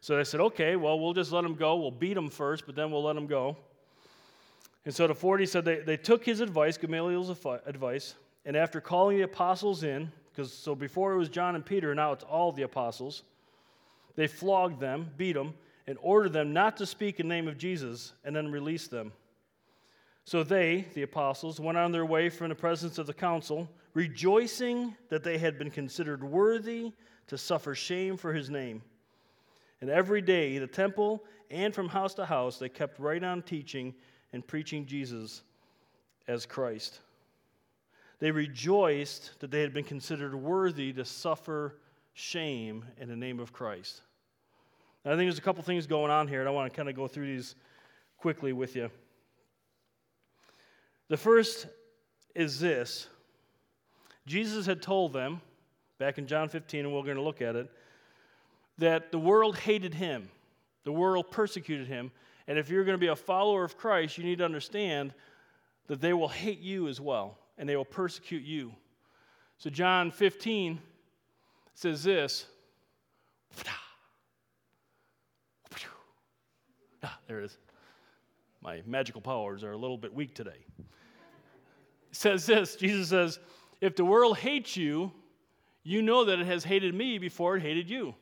so 0.00 0.16
they 0.16 0.24
said, 0.24 0.40
okay, 0.40 0.76
well, 0.76 0.98
we'll 0.98 1.12
just 1.12 1.30
let 1.30 1.44
him 1.44 1.54
go. 1.54 1.76
We'll 1.76 1.90
beat 1.90 2.16
him 2.16 2.30
first, 2.30 2.64
but 2.64 2.74
then 2.74 2.90
we'll 2.90 3.02
let 3.02 3.16
him 3.16 3.26
go. 3.26 3.56
And 4.86 4.94
so 4.94 5.06
the 5.06 5.14
40 5.14 5.44
said 5.46 5.64
they, 5.64 5.80
they 5.80 5.98
took 5.98 6.24
his 6.24 6.40
advice, 6.40 6.78
Gamaliel's 6.78 7.30
advice, 7.66 8.14
and 8.46 8.56
after 8.56 8.80
calling 8.80 9.18
the 9.18 9.24
apostles 9.24 9.84
in, 9.84 10.10
because 10.32 10.52
so 10.52 10.74
before 10.74 11.12
it 11.12 11.18
was 11.18 11.28
John 11.28 11.54
and 11.54 11.64
Peter, 11.64 11.94
now 11.94 12.12
it's 12.12 12.24
all 12.24 12.50
the 12.50 12.62
apostles, 12.62 13.24
they 14.16 14.26
flogged 14.26 14.80
them, 14.80 15.10
beat 15.18 15.34
them, 15.34 15.52
and 15.86 15.98
ordered 16.00 16.32
them 16.32 16.52
not 16.54 16.78
to 16.78 16.86
speak 16.86 17.20
in 17.20 17.28
the 17.28 17.34
name 17.34 17.46
of 17.46 17.58
Jesus, 17.58 18.14
and 18.24 18.34
then 18.34 18.50
released 18.50 18.90
them. 18.90 19.12
So 20.24 20.42
they, 20.42 20.86
the 20.94 21.02
apostles, 21.02 21.60
went 21.60 21.76
on 21.76 21.92
their 21.92 22.06
way 22.06 22.30
from 22.30 22.48
the 22.48 22.54
presence 22.54 22.96
of 22.96 23.06
the 23.06 23.12
council, 23.12 23.68
rejoicing 23.92 24.94
that 25.10 25.24
they 25.24 25.36
had 25.36 25.58
been 25.58 25.70
considered 25.70 26.22
worthy 26.22 26.92
to 27.26 27.36
suffer 27.36 27.74
shame 27.74 28.16
for 28.16 28.32
his 28.32 28.48
name. 28.48 28.82
And 29.80 29.90
every 29.90 30.20
day, 30.20 30.58
the 30.58 30.66
temple 30.66 31.24
and 31.50 31.74
from 31.74 31.88
house 31.88 32.14
to 32.14 32.26
house, 32.26 32.58
they 32.58 32.68
kept 32.68 32.98
right 32.98 33.22
on 33.22 33.42
teaching 33.42 33.94
and 34.32 34.46
preaching 34.46 34.86
Jesus 34.86 35.42
as 36.28 36.46
Christ. 36.46 37.00
They 38.18 38.30
rejoiced 38.30 39.40
that 39.40 39.50
they 39.50 39.62
had 39.62 39.72
been 39.72 39.84
considered 39.84 40.34
worthy 40.34 40.92
to 40.92 41.04
suffer 41.04 41.78
shame 42.12 42.84
in 42.98 43.08
the 43.08 43.16
name 43.16 43.40
of 43.40 43.52
Christ. 43.52 44.02
Now, 45.04 45.12
I 45.12 45.14
think 45.14 45.26
there's 45.26 45.38
a 45.38 45.42
couple 45.42 45.62
things 45.62 45.86
going 45.86 46.10
on 46.10 46.28
here, 46.28 46.40
and 46.40 46.48
I 46.48 46.52
want 46.52 46.70
to 46.70 46.76
kind 46.76 46.88
of 46.88 46.94
go 46.94 47.08
through 47.08 47.26
these 47.26 47.54
quickly 48.18 48.52
with 48.52 48.76
you. 48.76 48.90
The 51.08 51.16
first 51.16 51.66
is 52.34 52.60
this 52.60 53.08
Jesus 54.26 54.66
had 54.66 54.82
told 54.82 55.12
them, 55.12 55.40
back 55.98 56.18
in 56.18 56.26
John 56.26 56.48
15, 56.48 56.84
and 56.84 56.94
we're 56.94 57.02
going 57.02 57.16
to 57.16 57.22
look 57.22 57.42
at 57.42 57.56
it, 57.56 57.70
that 58.78 59.12
the 59.12 59.18
world 59.18 59.56
hated 59.58 59.94
him, 59.94 60.28
the 60.84 60.92
world 60.92 61.30
persecuted 61.30 61.86
him, 61.86 62.10
and 62.46 62.58
if 62.58 62.68
you're 62.68 62.84
going 62.84 62.94
to 62.94 62.98
be 62.98 63.08
a 63.08 63.16
follower 63.16 63.64
of 63.64 63.76
Christ, 63.76 64.18
you 64.18 64.24
need 64.24 64.38
to 64.38 64.44
understand 64.44 65.12
that 65.86 66.00
they 66.00 66.12
will 66.12 66.28
hate 66.28 66.60
you 66.60 66.88
as 66.88 67.00
well, 67.00 67.38
and 67.58 67.68
they 67.68 67.76
will 67.76 67.84
persecute 67.84 68.42
you. 68.42 68.72
So, 69.58 69.70
John 69.70 70.10
15 70.10 70.80
says 71.74 72.02
this. 72.02 72.46
Ah, 77.02 77.18
there 77.26 77.40
it 77.40 77.46
is. 77.46 77.56
My 78.60 78.82
magical 78.86 79.22
powers 79.22 79.64
are 79.64 79.72
a 79.72 79.76
little 79.76 79.96
bit 79.96 80.12
weak 80.12 80.34
today. 80.34 80.66
It 80.78 80.84
says 82.10 82.44
this 82.44 82.76
Jesus 82.76 83.08
says, 83.08 83.38
If 83.80 83.96
the 83.96 84.04
world 84.04 84.36
hates 84.36 84.76
you, 84.76 85.10
you 85.82 86.02
know 86.02 86.24
that 86.26 86.38
it 86.40 86.46
has 86.46 86.62
hated 86.62 86.94
me 86.94 87.18
before 87.18 87.56
it 87.56 87.62
hated 87.62 87.88
you. 87.88 88.14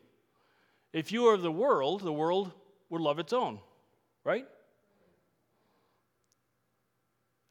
If 0.92 1.12
you 1.12 1.26
are 1.26 1.34
of 1.34 1.42
the 1.42 1.52
world, 1.52 2.00
the 2.00 2.12
world 2.12 2.52
would 2.90 3.00
love 3.00 3.18
its 3.18 3.32
own. 3.32 3.60
Right? 4.24 4.46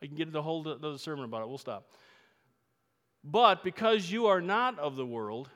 I 0.01 0.05
can 0.05 0.15
get 0.15 0.27
into 0.27 0.39
a 0.39 0.43
whole 0.43 0.67
other 0.67 0.97
sermon 0.97 1.25
about 1.25 1.41
it. 1.41 1.47
We'll 1.47 1.57
stop. 1.57 1.91
But 3.23 3.63
because 3.63 4.11
you 4.11 4.27
are 4.27 4.41
not 4.41 4.77
of 4.79 4.95
the 4.95 5.05
world, 5.05 5.49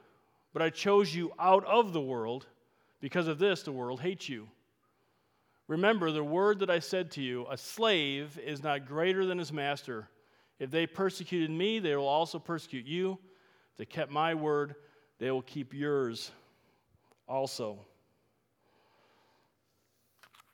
but 0.53 0.61
I 0.61 0.69
chose 0.69 1.13
you 1.13 1.31
out 1.39 1.65
of 1.65 1.93
the 1.93 2.01
world, 2.01 2.47
because 2.99 3.27
of 3.27 3.39
this, 3.39 3.63
the 3.63 3.71
world 3.71 4.01
hates 4.01 4.27
you. 4.27 4.47
Remember 5.67 6.11
the 6.11 6.23
word 6.23 6.59
that 6.59 6.69
I 6.69 6.79
said 6.79 7.11
to 7.11 7.21
you 7.21 7.45
a 7.49 7.57
slave 7.57 8.37
is 8.43 8.61
not 8.61 8.85
greater 8.85 9.25
than 9.25 9.37
his 9.37 9.53
master. 9.53 10.09
If 10.59 10.69
they 10.69 10.85
persecuted 10.85 11.49
me, 11.49 11.79
they 11.79 11.95
will 11.95 12.07
also 12.07 12.39
persecute 12.39 12.85
you. 12.85 13.17
If 13.71 13.77
they 13.77 13.85
kept 13.85 14.11
my 14.11 14.35
word, 14.35 14.75
they 15.17 15.31
will 15.31 15.41
keep 15.41 15.73
yours 15.73 16.31
also. 17.31 17.79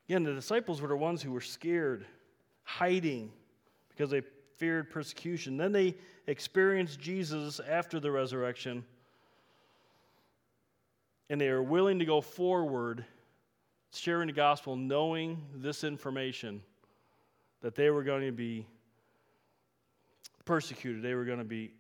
Again, 0.08 0.24
the 0.24 0.34
disciples 0.34 0.80
were 0.80 0.88
the 0.88 0.96
ones 0.96 1.22
who 1.22 1.32
were 1.32 1.42
scared, 1.42 2.06
hiding 2.64 3.32
because 3.90 4.10
they 4.10 4.22
feared 4.58 4.90
persecution. 4.90 5.58
Then 5.58 5.72
they 5.72 5.96
experienced 6.28 7.00
Jesus 7.00 7.60
after 7.60 8.00
the 8.00 8.12
resurrection, 8.12 8.86
and 11.30 11.42
they 11.42 11.50
are 11.50 11.64
willing 11.64 12.00
to 12.00 12.06
go 12.06 12.22
forward, 12.22 13.04
sharing 13.92 14.28
the 14.28 14.34
gospel, 14.34 14.76
knowing 14.76 15.42
this 15.56 15.84
information 15.84 16.62
that 17.62 17.76
they 17.76 17.90
were 17.90 18.04
going 18.04 18.26
to 18.26 18.32
be 18.32 18.66
persecuted, 20.46 21.02
they 21.02 21.16
were 21.16 21.26
going 21.26 21.40
to 21.40 21.44
be 21.44 21.74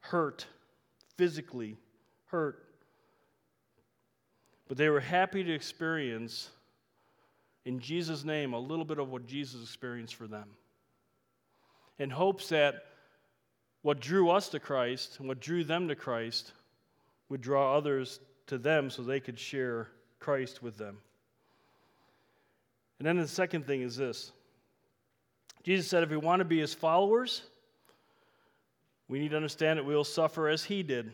hurt, 0.00 0.46
physically 1.16 1.76
hurt. 2.26 2.63
But 4.68 4.76
they 4.76 4.88
were 4.88 5.00
happy 5.00 5.44
to 5.44 5.52
experience 5.52 6.50
in 7.64 7.80
Jesus' 7.80 8.24
name 8.24 8.52
a 8.52 8.58
little 8.58 8.84
bit 8.84 8.98
of 8.98 9.10
what 9.10 9.26
Jesus 9.26 9.62
experienced 9.62 10.14
for 10.14 10.26
them. 10.26 10.48
In 11.98 12.10
hopes 12.10 12.48
that 12.48 12.86
what 13.82 14.00
drew 14.00 14.30
us 14.30 14.48
to 14.50 14.60
Christ 14.60 15.18
and 15.18 15.28
what 15.28 15.40
drew 15.40 15.64
them 15.64 15.88
to 15.88 15.94
Christ 15.94 16.52
would 17.28 17.40
draw 17.40 17.76
others 17.76 18.20
to 18.46 18.58
them 18.58 18.90
so 18.90 19.02
they 19.02 19.20
could 19.20 19.38
share 19.38 19.88
Christ 20.18 20.62
with 20.62 20.76
them. 20.76 20.98
And 22.98 23.06
then 23.06 23.16
the 23.16 23.28
second 23.28 23.66
thing 23.66 23.82
is 23.82 23.96
this 23.96 24.32
Jesus 25.62 25.88
said, 25.88 26.02
if 26.02 26.10
we 26.10 26.16
want 26.16 26.40
to 26.40 26.44
be 26.44 26.60
his 26.60 26.74
followers, 26.74 27.42
we 29.08 29.18
need 29.18 29.30
to 29.30 29.36
understand 29.36 29.78
that 29.78 29.84
we 29.84 29.94
will 29.94 30.04
suffer 30.04 30.48
as 30.48 30.64
he 30.64 30.82
did. 30.82 31.12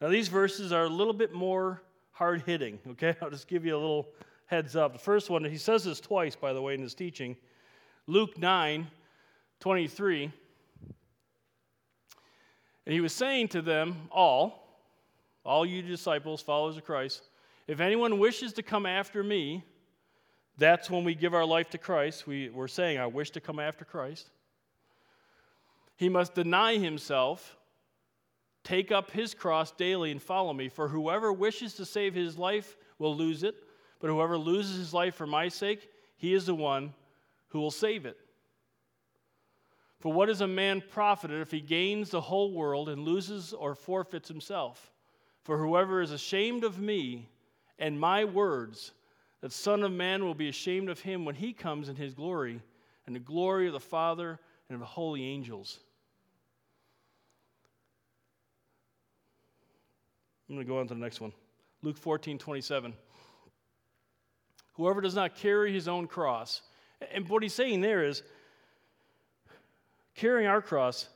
Now, 0.00 0.08
these 0.08 0.28
verses 0.28 0.72
are 0.72 0.84
a 0.84 0.88
little 0.88 1.12
bit 1.12 1.32
more 1.32 1.82
hard 2.20 2.42
hitting, 2.42 2.78
okay? 2.86 3.16
I'll 3.22 3.30
just 3.30 3.48
give 3.48 3.64
you 3.64 3.74
a 3.74 3.80
little 3.80 4.06
heads 4.44 4.76
up. 4.76 4.92
The 4.92 4.98
first 4.98 5.30
one, 5.30 5.42
he 5.42 5.56
says 5.56 5.84
this 5.84 6.00
twice, 6.00 6.36
by 6.36 6.52
the 6.52 6.60
way, 6.60 6.74
in 6.74 6.82
his 6.82 6.94
teaching. 6.94 7.34
Luke 8.06 8.36
9 8.36 8.86
23. 9.60 10.24
And 12.84 12.92
he 12.92 13.00
was 13.00 13.14
saying 13.14 13.48
to 13.48 13.62
them 13.62 14.08
all, 14.10 14.82
all 15.46 15.64
you 15.64 15.80
disciples, 15.80 16.42
followers 16.42 16.76
of 16.76 16.84
Christ, 16.84 17.22
if 17.66 17.80
anyone 17.80 18.18
wishes 18.18 18.52
to 18.54 18.62
come 18.62 18.84
after 18.84 19.22
me, 19.22 19.64
that's 20.58 20.90
when 20.90 21.04
we 21.04 21.14
give 21.14 21.32
our 21.32 21.46
life 21.46 21.70
to 21.70 21.78
Christ. 21.78 22.26
We, 22.26 22.50
we're 22.50 22.68
saying, 22.68 22.98
I 22.98 23.06
wish 23.06 23.30
to 23.30 23.40
come 23.40 23.58
after 23.58 23.86
Christ. 23.86 24.28
He 25.96 26.10
must 26.10 26.34
deny 26.34 26.76
himself, 26.76 27.56
take 28.64 28.92
up 28.92 29.10
his 29.10 29.34
cross 29.34 29.72
daily, 29.72 30.10
and 30.10 30.22
follow 30.22 30.52
me. 30.52 30.68
For 30.68 30.88
whoever 30.88 31.32
wishes 31.32 31.74
to 31.74 31.84
save 31.84 32.14
his 32.14 32.38
life 32.38 32.76
will 32.98 33.16
lose 33.16 33.42
it, 33.42 33.54
but 34.00 34.08
whoever 34.08 34.36
loses 34.38 34.76
his 34.76 34.94
life 34.94 35.14
for 35.14 35.26
my 35.26 35.48
sake, 35.48 35.88
he 36.16 36.34
is 36.34 36.46
the 36.46 36.54
one 36.54 36.94
who 37.48 37.60
will 37.60 37.70
save 37.70 38.06
it. 38.06 38.18
For 39.98 40.12
what 40.12 40.30
is 40.30 40.40
a 40.40 40.46
man 40.46 40.82
profited 40.90 41.40
if 41.40 41.50
he 41.50 41.60
gains 41.60 42.10
the 42.10 42.22
whole 42.22 42.52
world 42.52 42.88
and 42.88 43.04
loses 43.04 43.52
or 43.52 43.74
forfeits 43.74 44.28
himself? 44.28 44.90
For 45.42 45.58
whoever 45.58 46.00
is 46.00 46.12
ashamed 46.12 46.64
of 46.64 46.80
me 46.80 47.28
and 47.78 48.00
my 48.00 48.24
words, 48.24 48.92
the 49.40 49.50
Son 49.50 49.82
of 49.82 49.92
Man 49.92 50.24
will 50.24 50.34
be 50.34 50.48
ashamed 50.48 50.88
of 50.88 51.00
him 51.00 51.24
when 51.24 51.34
he 51.34 51.52
comes 51.52 51.88
in 51.88 51.96
his 51.96 52.14
glory 52.14 52.62
and 53.06 53.14
the 53.14 53.20
glory 53.20 53.66
of 53.66 53.72
the 53.72 53.80
Father 53.80 54.38
and 54.68 54.74
of 54.74 54.80
the 54.80 54.86
holy 54.86 55.24
angels. 55.24 55.80
I'm 60.50 60.56
going 60.56 60.66
to 60.66 60.72
go 60.72 60.80
on 60.80 60.88
to 60.88 60.94
the 60.94 61.00
next 61.00 61.20
one. 61.20 61.32
Luke 61.82 61.96
14, 61.96 62.36
27. 62.36 62.92
Whoever 64.72 65.00
does 65.00 65.14
not 65.14 65.36
carry 65.36 65.72
his 65.72 65.86
own 65.86 66.08
cross. 66.08 66.62
And 67.12 67.28
what 67.28 67.44
he's 67.44 67.54
saying 67.54 67.82
there 67.82 68.04
is 68.04 68.24
carrying 70.16 70.48
our 70.48 70.60
cross, 70.60 71.08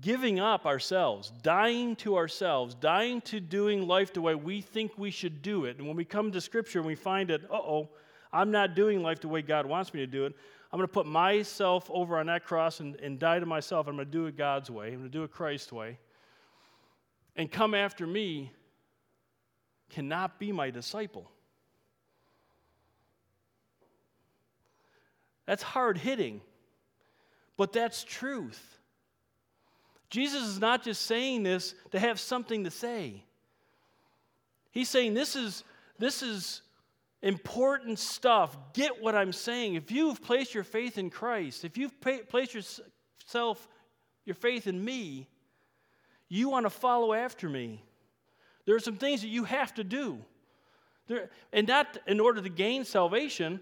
giving 0.00 0.38
up 0.38 0.66
ourselves, 0.66 1.32
dying 1.42 1.96
to 1.96 2.16
ourselves, 2.16 2.76
dying 2.76 3.20
to 3.22 3.40
doing 3.40 3.88
life 3.88 4.12
the 4.12 4.20
way 4.20 4.36
we 4.36 4.60
think 4.60 4.92
we 4.96 5.10
should 5.10 5.42
do 5.42 5.64
it. 5.64 5.78
And 5.78 5.88
when 5.88 5.96
we 5.96 6.04
come 6.04 6.30
to 6.30 6.40
Scripture 6.40 6.78
and 6.78 6.86
we 6.86 6.94
find 6.94 7.30
that, 7.30 7.42
uh 7.50 7.54
oh, 7.54 7.88
I'm 8.32 8.52
not 8.52 8.76
doing 8.76 9.02
life 9.02 9.18
the 9.20 9.28
way 9.28 9.42
God 9.42 9.66
wants 9.66 9.92
me 9.92 9.98
to 9.98 10.06
do 10.06 10.26
it, 10.26 10.34
I'm 10.72 10.78
going 10.78 10.86
to 10.86 10.94
put 10.94 11.06
myself 11.06 11.90
over 11.92 12.18
on 12.18 12.26
that 12.26 12.44
cross 12.44 12.78
and, 12.78 12.94
and 13.00 13.18
die 13.18 13.40
to 13.40 13.46
myself. 13.46 13.88
I'm 13.88 13.96
going 13.96 14.06
to 14.06 14.12
do 14.12 14.26
it 14.26 14.36
God's 14.36 14.70
way, 14.70 14.88
I'm 14.88 14.98
going 14.98 15.10
to 15.10 15.18
do 15.18 15.24
it 15.24 15.32
Christ's 15.32 15.72
way. 15.72 15.98
And 17.34 17.50
come 17.50 17.74
after 17.74 18.06
me 18.06 18.52
cannot 19.90 20.38
be 20.38 20.52
my 20.52 20.70
disciple. 20.70 21.30
That's 25.46 25.62
hard 25.62 25.96
hitting, 25.96 26.40
but 27.56 27.72
that's 27.72 28.02
truth. 28.02 28.78
Jesus 30.10 30.42
is 30.42 30.58
not 30.58 30.82
just 30.82 31.02
saying 31.02 31.44
this 31.44 31.74
to 31.92 31.98
have 31.98 32.18
something 32.18 32.64
to 32.64 32.70
say. 32.70 33.24
He's 34.72 34.88
saying 34.88 35.14
this 35.14 35.36
is, 35.36 35.64
this 35.98 36.22
is 36.22 36.62
important 37.22 37.98
stuff. 37.98 38.56
Get 38.72 39.00
what 39.02 39.14
I'm 39.14 39.32
saying. 39.32 39.74
If 39.74 39.90
you've 39.90 40.20
placed 40.20 40.54
your 40.54 40.64
faith 40.64 40.98
in 40.98 41.10
Christ, 41.10 41.64
if 41.64 41.78
you've 41.78 41.94
placed 42.00 42.54
yourself, 42.54 43.66
your 44.24 44.34
faith 44.34 44.66
in 44.66 44.84
me, 44.84 45.28
you 46.28 46.48
want 46.48 46.66
to 46.66 46.70
follow 46.70 47.12
after 47.12 47.48
me. 47.48 47.82
There 48.66 48.74
are 48.74 48.80
some 48.80 48.96
things 48.96 49.22
that 49.22 49.28
you 49.28 49.44
have 49.44 49.72
to 49.74 49.84
do. 49.84 50.18
There, 51.06 51.30
and 51.52 51.68
not 51.68 51.98
in 52.06 52.18
order 52.20 52.42
to 52.42 52.48
gain 52.48 52.84
salvation, 52.84 53.60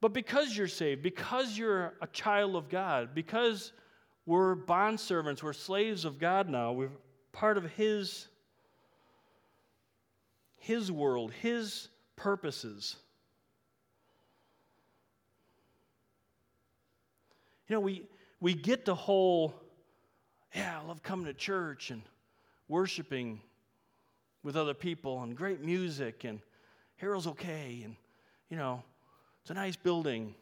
but 0.00 0.12
because 0.12 0.56
you're 0.56 0.68
saved, 0.68 1.02
because 1.02 1.58
you're 1.58 1.94
a 2.00 2.06
child 2.06 2.56
of 2.56 2.68
God, 2.68 3.14
because 3.14 3.72
we're 4.24 4.54
bondservants, 4.54 5.42
we're 5.42 5.52
slaves 5.52 6.04
of 6.04 6.18
God 6.18 6.48
now, 6.48 6.72
we're 6.72 6.90
part 7.32 7.58
of 7.58 7.64
His, 7.72 8.28
His 10.56 10.90
world, 10.92 11.32
His 11.32 11.88
purposes. 12.14 12.96
You 17.68 17.76
know, 17.76 17.80
we, 17.80 18.02
we 18.40 18.54
get 18.54 18.84
the 18.84 18.94
whole, 18.94 19.54
yeah, 20.54 20.78
I 20.80 20.86
love 20.86 21.02
coming 21.02 21.26
to 21.26 21.34
church 21.34 21.90
and 21.90 22.02
worshiping 22.68 23.40
with 24.42 24.56
other 24.56 24.74
people 24.74 25.22
and 25.22 25.36
great 25.36 25.60
music 25.60 26.24
and 26.24 26.40
Harold's 26.96 27.26
okay 27.26 27.82
and, 27.84 27.96
you 28.48 28.56
know, 28.56 28.82
it's 29.42 29.50
a 29.50 29.54
nice 29.54 29.76
building. 29.76 30.34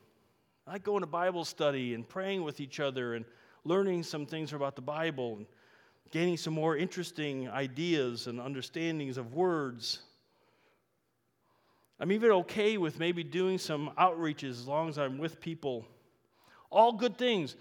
I 0.67 0.73
like 0.73 0.85
going 0.85 1.01
to 1.01 1.07
Bible 1.07 1.45
study 1.45 1.95
and 1.95 2.09
praying 2.09 2.43
with 2.43 2.61
each 2.61 2.81
other 2.81 3.15
and 3.15 3.25
learning 3.65 4.03
some 4.03 4.27
things 4.27 4.53
about 4.53 4.77
the 4.77 4.83
Bible 4.83 5.37
and 5.37 5.47
gaining 6.11 6.37
some 6.37 6.55
more 6.55 6.77
interesting 6.77 7.49
ideas 7.49 8.27
and 8.27 8.41
understandings 8.41 9.17
of 9.17 9.35
words. 9.35 10.01
I'm 11.99 12.13
even 12.13 12.31
okay 12.31 12.79
with 12.79 12.99
maybe 12.99 13.23
doing 13.23 13.59
some 13.59 13.91
outreaches 13.99 14.51
as 14.51 14.67
long 14.67 14.89
as 14.89 14.99
I'm 14.99 15.19
with 15.19 15.41
people. 15.41 15.87
All 16.71 16.93
good 16.93 17.17
things, 17.17 17.57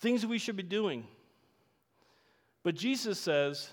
things 0.00 0.26
we 0.26 0.38
should 0.38 0.56
be 0.56 0.62
doing. 0.62 1.06
But 2.62 2.74
Jesus 2.74 3.18
says 3.18 3.70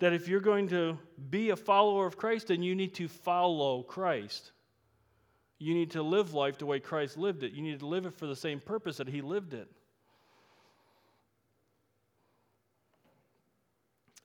that 0.00 0.12
if 0.12 0.28
you're 0.28 0.40
going 0.40 0.68
to 0.68 0.98
be 1.30 1.50
a 1.50 1.56
follower 1.56 2.06
of 2.06 2.16
Christ, 2.16 2.48
then 2.48 2.62
you 2.62 2.74
need 2.74 2.94
to 2.94 3.06
follow 3.06 3.82
Christ. 3.82 4.50
You 5.58 5.74
need 5.74 5.90
to 5.92 6.02
live 6.02 6.32
life 6.32 6.58
the 6.58 6.66
way 6.66 6.80
Christ 6.80 7.18
lived 7.18 7.42
it. 7.42 7.52
You 7.52 7.62
need 7.62 7.80
to 7.80 7.86
live 7.86 8.06
it 8.06 8.14
for 8.14 8.26
the 8.26 8.34
same 8.34 8.60
purpose 8.60 8.96
that 8.96 9.08
He 9.08 9.20
lived 9.20 9.52
it. 9.52 9.68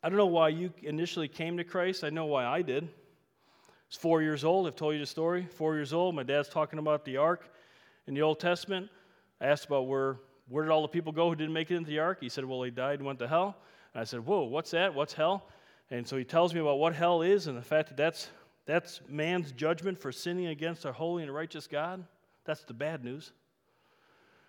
I 0.02 0.08
don't 0.08 0.18
know 0.18 0.28
why 0.28 0.50
you 0.50 0.72
initially 0.82 1.28
came 1.28 1.58
to 1.58 1.64
Christ. 1.64 2.04
I 2.04 2.10
know 2.10 2.26
why 2.26 2.46
I 2.46 2.62
did. 2.62 2.84
I 2.84 2.88
was 3.90 3.98
four 3.98 4.22
years 4.22 4.46
old. 4.46 4.68
I've 4.68 4.76
told 4.76 4.94
you 4.94 5.00
the 5.00 5.06
story. 5.06 5.46
Four 5.58 5.76
years 5.76 5.92
old. 5.92 6.16
My 6.16 6.24
dad's 6.24 6.48
talking 6.48 6.80
about 6.80 7.04
the 7.04 7.18
ark 7.18 7.50
in 8.08 8.14
the 8.14 8.22
Old 8.22 8.40
Testament. 8.40 8.88
I 9.42 9.48
asked 9.48 9.66
about 9.66 9.88
where, 9.88 10.18
where 10.48 10.64
did 10.64 10.72
all 10.72 10.84
the 10.84 10.88
people 10.88 11.12
go 11.12 11.30
who 11.30 11.36
didn't 11.36 11.54
make 11.54 11.70
it 11.70 11.76
into 11.76 11.90
the 11.90 12.00
ark? 12.00 12.20
He 12.22 12.30
said, 12.30 12.46
well, 12.46 12.62
they 12.62 12.70
died 12.70 13.00
and 13.00 13.06
went 13.06 13.20
to 13.20 13.28
hell. 13.28 13.58
And 13.94 14.02
I 14.02 14.04
said, 14.06 14.26
whoa, 14.26 14.44
what's 14.44 14.72
that? 14.72 14.94
What's 14.94 15.14
hell? 15.14 15.50
And 15.92 16.08
so 16.08 16.18
he 16.18 16.24
tells 16.24 16.54
me 16.54 16.60
about 16.60 16.80
what 16.80 16.96
hell 16.96 17.22
is 17.22 17.48
and 17.48 17.58
the 17.58 17.62
fact 17.62 17.90
that 17.90 17.98
that's, 17.98 18.30
that's 18.66 19.02
man's 19.08 19.52
judgment 19.52 20.00
for 20.00 20.12
sinning 20.12 20.48
against 20.48 20.86
our 20.86 20.94
holy 20.94 21.24
and 21.24 21.34
righteous 21.34 21.68
God. 21.68 22.04
That's 22.46 22.64
the 22.64 22.74
bad 22.74 23.04
news. 23.04 23.32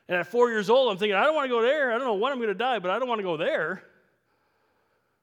And 0.09 0.17
at 0.17 0.27
four 0.27 0.51
years 0.51 0.71
old, 0.71 0.91
I'm 0.91 0.99
thinking, 0.99 1.17
I 1.17 1.25
don't 1.25 1.35
want 1.35 1.47
to 1.47 1.55
go 1.55 1.63
there. 1.63 1.93
I 1.93 1.99
don't 1.99 2.07
know 2.07 2.15
when 2.15 2.33
I'm 2.33 2.39
going 2.39 2.49
to 2.49 2.55
die, 2.55 2.79
but 2.79 2.91
I 2.91 2.99
don't 2.99 3.09
want 3.09 3.19
to 3.19 3.25
go 3.25 3.37
there. 3.37 3.83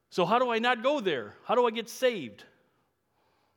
So, 0.09 0.25
how 0.25 0.37
do 0.37 0.51
I 0.51 0.59
not 0.59 0.83
go 0.83 0.99
there? 0.99 1.33
How 1.45 1.55
do 1.55 1.65
I 1.65 1.71
get 1.71 1.89
saved? 1.89 2.43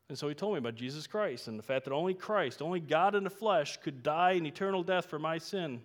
And 0.08 0.16
so 0.16 0.28
he 0.28 0.34
told 0.34 0.54
me 0.54 0.58
about 0.58 0.76
Jesus 0.76 1.06
Christ 1.06 1.48
and 1.48 1.58
the 1.58 1.62
fact 1.62 1.84
that 1.84 1.92
only 1.92 2.14
Christ, 2.14 2.62
only 2.62 2.78
God 2.80 3.14
in 3.14 3.24
the 3.24 3.30
flesh, 3.30 3.76
could 3.78 4.02
die 4.02 4.32
an 4.32 4.46
eternal 4.46 4.84
death 4.84 5.06
for 5.06 5.18
my 5.18 5.38
sin. 5.38 5.80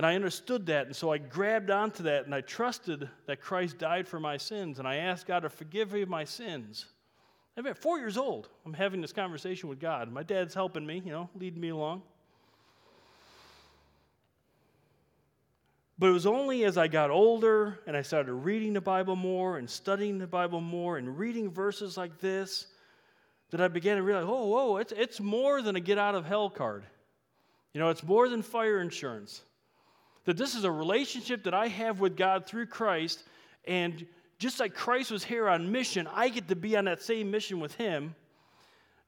And 0.00 0.06
I 0.06 0.14
understood 0.14 0.64
that, 0.64 0.86
and 0.86 0.96
so 0.96 1.12
I 1.12 1.18
grabbed 1.18 1.68
onto 1.68 2.04
that 2.04 2.24
and 2.24 2.34
I 2.34 2.40
trusted 2.40 3.06
that 3.26 3.42
Christ 3.42 3.76
died 3.76 4.08
for 4.08 4.18
my 4.18 4.38
sins, 4.38 4.78
and 4.78 4.88
I 4.88 4.96
asked 4.96 5.26
God 5.26 5.40
to 5.40 5.50
forgive 5.50 5.92
me 5.92 6.00
of 6.00 6.08
my 6.08 6.24
sins. 6.24 6.86
I'm 7.54 7.66
at 7.66 7.76
four 7.76 7.98
years 7.98 8.16
old. 8.16 8.48
I'm 8.64 8.72
having 8.72 9.02
this 9.02 9.12
conversation 9.12 9.68
with 9.68 9.78
God. 9.78 10.10
My 10.10 10.22
dad's 10.22 10.54
helping 10.54 10.86
me, 10.86 11.02
you 11.04 11.12
know, 11.12 11.28
leading 11.38 11.60
me 11.60 11.68
along. 11.68 12.00
But 15.98 16.06
it 16.06 16.12
was 16.12 16.24
only 16.24 16.64
as 16.64 16.78
I 16.78 16.88
got 16.88 17.10
older 17.10 17.80
and 17.86 17.94
I 17.94 18.00
started 18.00 18.32
reading 18.32 18.72
the 18.72 18.80
Bible 18.80 19.16
more 19.16 19.58
and 19.58 19.68
studying 19.68 20.16
the 20.16 20.26
Bible 20.26 20.62
more 20.62 20.96
and 20.96 21.18
reading 21.18 21.50
verses 21.50 21.98
like 21.98 22.20
this 22.20 22.68
that 23.50 23.60
I 23.60 23.68
began 23.68 23.98
to 23.98 24.02
realize, 24.02 24.24
oh, 24.26 24.46
whoa, 24.46 24.76
it's, 24.78 24.94
it's 24.96 25.20
more 25.20 25.60
than 25.60 25.76
a 25.76 25.80
get 25.80 25.98
out 25.98 26.14
of 26.14 26.24
hell 26.24 26.48
card. 26.48 26.84
You 27.74 27.80
know, 27.80 27.90
it's 27.90 28.02
more 28.02 28.30
than 28.30 28.40
fire 28.40 28.80
insurance. 28.80 29.42
That 30.24 30.36
this 30.36 30.54
is 30.54 30.64
a 30.64 30.70
relationship 30.70 31.44
that 31.44 31.54
I 31.54 31.68
have 31.68 32.00
with 32.00 32.16
God 32.16 32.46
through 32.46 32.66
Christ, 32.66 33.24
and 33.64 34.06
just 34.38 34.60
like 34.60 34.74
Christ 34.74 35.10
was 35.10 35.24
here 35.24 35.48
on 35.48 35.70
mission, 35.70 36.08
I 36.12 36.28
get 36.28 36.48
to 36.48 36.56
be 36.56 36.76
on 36.76 36.86
that 36.86 37.02
same 37.02 37.30
mission 37.30 37.60
with 37.60 37.74
Him 37.74 38.14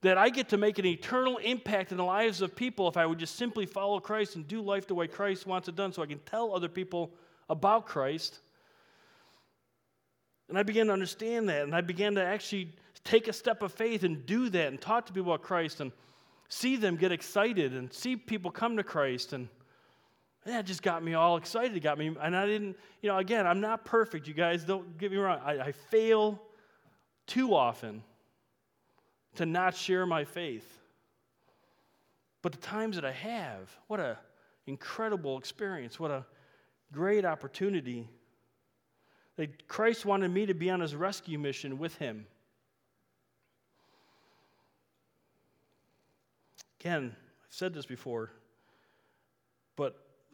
that 0.02 0.18
I 0.18 0.30
get 0.30 0.48
to 0.48 0.56
make 0.56 0.78
an 0.78 0.84
eternal 0.84 1.38
impact 1.38 1.92
in 1.92 1.96
the 1.96 2.04
lives 2.04 2.42
of 2.42 2.54
people 2.56 2.88
if 2.88 2.96
I 2.96 3.06
would 3.06 3.18
just 3.18 3.36
simply 3.36 3.66
follow 3.66 4.00
Christ 4.00 4.34
and 4.34 4.46
do 4.46 4.60
life 4.60 4.88
the 4.88 4.96
way 4.96 5.06
Christ 5.06 5.46
wants 5.46 5.68
it 5.68 5.76
done 5.76 5.92
so 5.92 6.02
I 6.02 6.06
can 6.06 6.18
tell 6.20 6.54
other 6.54 6.68
people 6.68 7.12
about 7.48 7.86
Christ. 7.86 8.40
And 10.48 10.58
I 10.58 10.64
began 10.64 10.88
to 10.88 10.92
understand 10.92 11.48
that, 11.48 11.62
and 11.62 11.74
I 11.74 11.80
began 11.80 12.16
to 12.16 12.24
actually 12.24 12.74
take 13.04 13.28
a 13.28 13.32
step 13.32 13.62
of 13.62 13.72
faith 13.72 14.02
and 14.02 14.26
do 14.26 14.48
that 14.50 14.68
and 14.68 14.80
talk 14.80 15.06
to 15.06 15.12
people 15.12 15.32
about 15.32 15.46
Christ 15.46 15.80
and 15.80 15.92
see 16.48 16.74
them 16.76 16.96
get 16.96 17.12
excited 17.12 17.72
and 17.72 17.92
see 17.92 18.16
people 18.16 18.50
come 18.50 18.76
to 18.76 18.82
Christ. 18.82 19.32
And 19.32 19.48
that 20.44 20.66
just 20.66 20.82
got 20.82 21.02
me 21.04 21.14
all 21.14 21.36
excited. 21.36 21.76
It 21.76 21.80
got 21.80 21.98
me, 21.98 22.14
and 22.20 22.36
I 22.36 22.46
didn't, 22.46 22.76
you 23.00 23.08
know, 23.08 23.18
again, 23.18 23.46
I'm 23.46 23.60
not 23.60 23.84
perfect, 23.84 24.26
you 24.26 24.34
guys, 24.34 24.64
don't 24.64 24.98
get 24.98 25.10
me 25.10 25.18
wrong. 25.18 25.40
I, 25.44 25.58
I 25.58 25.72
fail 25.72 26.40
too 27.26 27.54
often 27.54 28.02
to 29.36 29.46
not 29.46 29.76
share 29.76 30.04
my 30.04 30.24
faith. 30.24 30.66
But 32.42 32.52
the 32.52 32.58
times 32.58 32.96
that 32.96 33.04
I 33.04 33.12
have, 33.12 33.70
what 33.86 34.00
an 34.00 34.16
incredible 34.66 35.38
experience, 35.38 36.00
what 36.00 36.10
a 36.10 36.26
great 36.92 37.24
opportunity. 37.24 38.08
That 39.36 39.68
Christ 39.68 40.04
wanted 40.04 40.30
me 40.30 40.46
to 40.46 40.54
be 40.54 40.68
on 40.68 40.80
his 40.80 40.94
rescue 40.94 41.38
mission 41.38 41.78
with 41.78 41.96
him. 41.96 42.26
Again, 46.80 47.14
I've 47.14 47.54
said 47.54 47.72
this 47.72 47.86
before, 47.86 48.32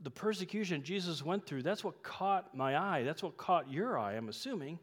the 0.02 0.10
persecution 0.10 0.82
Jesus 0.82 1.24
went 1.24 1.44
through, 1.46 1.62
that's 1.62 1.82
what 1.82 2.02
caught 2.02 2.54
my 2.54 2.76
eye. 2.76 3.02
That's 3.02 3.22
what 3.22 3.36
caught 3.36 3.70
your 3.70 3.98
eye, 3.98 4.14
I'm 4.14 4.28
assuming. 4.28 4.78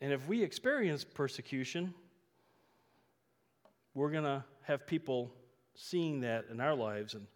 And 0.00 0.12
if 0.12 0.26
we 0.28 0.42
experience 0.42 1.04
persecution, 1.04 1.94
we're 3.94 4.10
going 4.10 4.24
to 4.24 4.44
have 4.62 4.86
people 4.86 5.32
seeing 5.74 6.20
that 6.20 6.46
in 6.50 6.60
our 6.60 6.74
lives 6.74 7.14
and, 7.14 7.26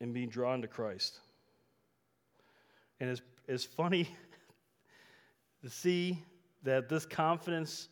and 0.00 0.12
being 0.12 0.28
drawn 0.28 0.62
to 0.62 0.68
Christ. 0.68 1.18
And 3.00 3.10
it's, 3.10 3.22
it's 3.46 3.64
funny 3.64 4.08
to 5.62 5.70
see 5.70 6.22
that 6.62 6.88
this 6.88 7.06
confidence, 7.06 7.88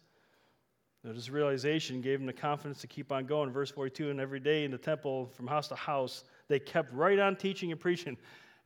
this 1.12 1.28
realization 1.28 2.00
gave 2.00 2.18
them 2.18 2.26
the 2.26 2.32
confidence 2.32 2.80
to 2.80 2.86
keep 2.86 3.12
on 3.12 3.26
going. 3.26 3.50
Verse 3.50 3.70
42 3.70 4.10
and 4.10 4.20
every 4.20 4.40
day 4.40 4.64
in 4.64 4.70
the 4.70 4.78
temple, 4.78 5.26
from 5.34 5.46
house 5.46 5.68
to 5.68 5.74
house, 5.74 6.24
they 6.48 6.58
kept 6.58 6.92
right 6.92 7.18
on 7.18 7.36
teaching 7.36 7.70
and 7.70 7.80
preaching. 7.80 8.16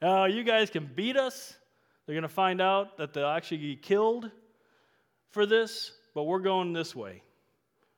Uh, 0.02 0.24
you 0.24 0.42
guys 0.44 0.70
can 0.70 0.88
beat 0.94 1.16
us. 1.16 1.56
They're 2.06 2.14
going 2.14 2.22
to 2.22 2.28
find 2.28 2.60
out 2.60 2.96
that 2.96 3.12
they'll 3.12 3.26
actually 3.26 3.58
get 3.58 3.82
killed 3.82 4.30
for 5.30 5.46
this, 5.46 5.92
but 6.14 6.24
we're 6.24 6.40
going 6.40 6.72
this 6.72 6.96
way. 6.96 7.22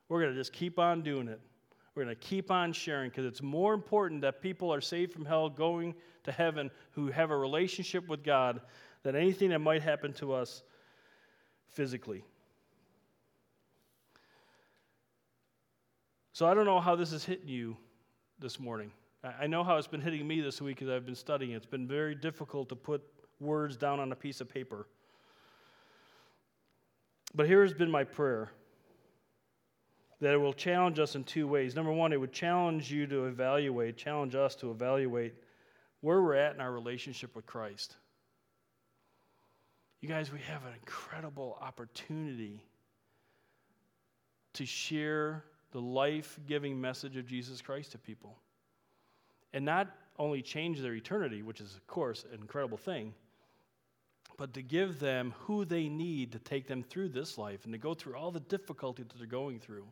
We're 0.09 0.21
going 0.21 0.33
to 0.33 0.39
just 0.39 0.53
keep 0.53 0.77
on 0.77 1.01
doing 1.01 1.27
it. 1.27 1.39
We're 1.95 2.03
going 2.03 2.15
to 2.15 2.21
keep 2.21 2.51
on 2.51 2.73
sharing 2.73 3.09
because 3.09 3.25
it's 3.25 3.41
more 3.41 3.73
important 3.73 4.21
that 4.21 4.41
people 4.41 4.73
are 4.73 4.81
saved 4.81 5.13
from 5.13 5.25
hell 5.25 5.49
going 5.49 5.95
to 6.23 6.31
heaven 6.31 6.71
who 6.91 7.07
have 7.07 7.31
a 7.31 7.37
relationship 7.37 8.07
with 8.07 8.23
God 8.23 8.61
than 9.03 9.15
anything 9.15 9.49
that 9.49 9.59
might 9.59 9.83
happen 9.83 10.13
to 10.13 10.33
us 10.33 10.63
physically. 11.69 12.23
So 16.33 16.47
I 16.47 16.55
don't 16.55 16.65
know 16.65 16.79
how 16.79 16.95
this 16.95 17.13
is 17.13 17.23
hitting 17.23 17.47
you 17.47 17.77
this 18.39 18.59
morning. 18.59 18.91
I 19.39 19.45
know 19.45 19.63
how 19.63 19.77
it's 19.77 19.87
been 19.87 20.01
hitting 20.01 20.27
me 20.27 20.41
this 20.41 20.59
week 20.59 20.81
as 20.81 20.89
I've 20.89 21.05
been 21.05 21.15
studying. 21.15 21.51
It's 21.51 21.67
been 21.67 21.87
very 21.87 22.15
difficult 22.15 22.69
to 22.69 22.75
put 22.75 23.03
words 23.39 23.77
down 23.77 23.99
on 23.99 24.11
a 24.11 24.15
piece 24.15 24.41
of 24.41 24.49
paper. 24.49 24.87
But 27.35 27.45
here 27.45 27.61
has 27.61 27.73
been 27.73 27.91
my 27.91 28.03
prayer 28.03 28.51
that 30.21 30.33
it 30.33 30.37
will 30.37 30.53
challenge 30.53 30.97
us 30.97 31.13
in 31.13 31.23
two 31.23 31.47
ways. 31.47 31.75
Number 31.75 31.91
one, 31.91 32.11
it 32.11 32.19
would 32.19 32.33
challenge 32.33 32.91
you 32.91 33.05
to 33.07 33.25
evaluate, 33.25 33.95
challenge 33.95 34.33
us 34.33 34.55
to 34.55 34.71
evaluate 34.71 35.35
where 36.01 36.21
we're 36.21 36.33
at 36.33 36.55
in 36.55 36.61
our 36.61 36.71
relationship 36.71 37.35
with 37.35 37.45
Christ. 37.45 37.95
You 40.01 40.09
guys, 40.09 40.31
we 40.31 40.39
have 40.47 40.65
an 40.65 40.73
incredible 40.73 41.57
opportunity 41.61 42.63
to 44.53 44.65
share 44.65 45.45
the 45.73 45.81
life 45.81 46.39
giving 46.47 46.79
message 46.79 47.17
of 47.17 47.27
Jesus 47.27 47.61
Christ 47.61 47.91
to 47.91 47.97
people. 47.97 48.37
And 49.53 49.65
not 49.65 49.89
only 50.17 50.41
change 50.41 50.79
their 50.79 50.93
eternity, 50.93 51.41
which 51.41 51.59
is, 51.59 51.75
of 51.75 51.85
course, 51.87 52.25
an 52.31 52.39
incredible 52.39 52.77
thing, 52.77 53.13
but 54.37 54.53
to 54.53 54.61
give 54.61 54.99
them 54.99 55.33
who 55.39 55.65
they 55.65 55.89
need 55.89 56.31
to 56.31 56.39
take 56.39 56.67
them 56.67 56.83
through 56.83 57.09
this 57.09 57.37
life 57.37 57.65
and 57.65 57.73
to 57.73 57.77
go 57.77 57.93
through 57.93 58.15
all 58.15 58.31
the 58.31 58.39
difficulty 58.39 59.03
that 59.03 59.17
they're 59.17 59.27
going 59.27 59.59
through, 59.59 59.85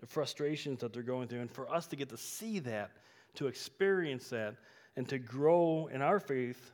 the 0.00 0.06
frustrations 0.06 0.80
that 0.80 0.92
they're 0.92 1.02
going 1.02 1.28
through, 1.28 1.40
and 1.40 1.50
for 1.50 1.68
us 1.72 1.86
to 1.88 1.96
get 1.96 2.08
to 2.08 2.16
see 2.16 2.58
that, 2.60 2.92
to 3.34 3.46
experience 3.48 4.28
that, 4.28 4.56
and 4.96 5.08
to 5.08 5.18
grow 5.18 5.88
in 5.92 6.02
our 6.02 6.20
faith 6.20 6.72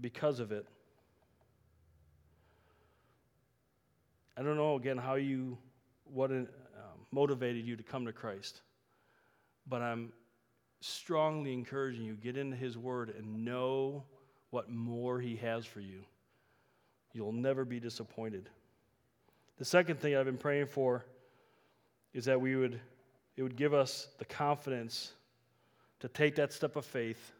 because 0.00 0.40
of 0.40 0.52
it. 0.52 0.66
I 4.36 4.42
don't 4.42 4.56
know 4.56 4.76
again 4.76 4.96
how 4.96 5.16
you, 5.16 5.58
what 6.04 6.30
um, 6.30 6.48
motivated 7.12 7.66
you 7.66 7.76
to 7.76 7.82
come 7.82 8.06
to 8.06 8.12
Christ, 8.12 8.60
but 9.66 9.82
I'm 9.82 10.12
strongly 10.80 11.52
encouraging 11.52 12.04
you 12.04 12.14
get 12.14 12.36
into 12.36 12.56
His 12.56 12.78
Word 12.78 13.14
and 13.16 13.44
know 13.44 14.04
what 14.50 14.70
more 14.70 15.20
He 15.20 15.36
has 15.36 15.66
for 15.66 15.80
you. 15.80 16.02
You'll 17.12 17.32
never 17.32 17.64
be 17.64 17.80
disappointed. 17.80 18.48
The 19.58 19.64
second 19.64 20.00
thing 20.00 20.16
I've 20.16 20.24
been 20.24 20.38
praying 20.38 20.66
for 20.66 21.04
is 22.14 22.24
that 22.24 22.40
we 22.40 22.56
would, 22.56 22.80
it 23.36 23.42
would 23.42 23.56
give 23.56 23.74
us 23.74 24.08
the 24.18 24.24
confidence 24.24 25.12
to 26.00 26.08
take 26.08 26.34
that 26.36 26.52
step 26.52 26.76
of 26.76 26.84
faith, 26.84 27.32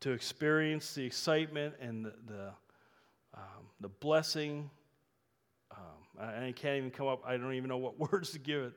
to 0.00 0.10
experience 0.10 0.94
the 0.94 1.04
excitement 1.04 1.74
and 1.80 2.04
the, 2.04 2.12
the, 2.26 2.48
um, 3.34 3.66
the 3.80 3.88
blessing. 3.88 4.68
I, 6.20 6.46
I 6.46 6.52
can't 6.52 6.76
even 6.76 6.90
come 6.90 7.06
up, 7.06 7.22
I 7.26 7.36
don't 7.36 7.54
even 7.54 7.68
know 7.68 7.78
what 7.78 7.98
words 8.12 8.30
to 8.30 8.38
give 8.38 8.62
it 8.62 8.72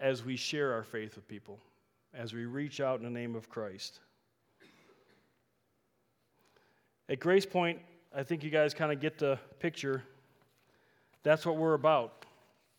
as 0.00 0.24
we 0.24 0.36
share 0.36 0.72
our 0.72 0.82
faith 0.82 1.16
with 1.16 1.28
people, 1.28 1.58
as 2.12 2.32
we 2.32 2.44
reach 2.46 2.80
out 2.80 2.98
in 2.98 3.04
the 3.04 3.10
name 3.10 3.34
of 3.34 3.48
Christ. 3.48 4.00
At 7.08 7.20
Grace 7.20 7.46
Point, 7.46 7.78
I 8.16 8.22
think 8.22 8.42
you 8.42 8.50
guys 8.50 8.72
kind 8.72 8.90
of 8.92 9.00
get 9.00 9.18
the 9.18 9.38
picture. 9.58 10.02
That's 11.22 11.44
what 11.44 11.56
we're 11.56 11.74
about. 11.74 12.24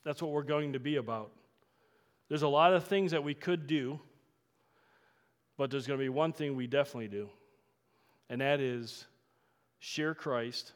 That's 0.04 0.22
what 0.22 0.32
we're 0.32 0.44
going 0.44 0.74
to 0.74 0.80
be 0.80 0.96
about. 0.96 1.32
There's 2.28 2.42
a 2.42 2.48
lot 2.48 2.74
of 2.74 2.86
things 2.86 3.12
that 3.12 3.24
we 3.24 3.34
could 3.34 3.68
do, 3.68 4.00
but 5.58 5.70
there's 5.70 5.86
going 5.86 6.00
to 6.00 6.04
be 6.04 6.10
one 6.10 6.34
thing 6.34 6.56
we 6.56 6.68
definitely 6.68 7.08
do, 7.08 7.30
and 8.30 8.42
that 8.42 8.60
is 8.60 9.06
share 9.80 10.16
Christ, 10.16 10.74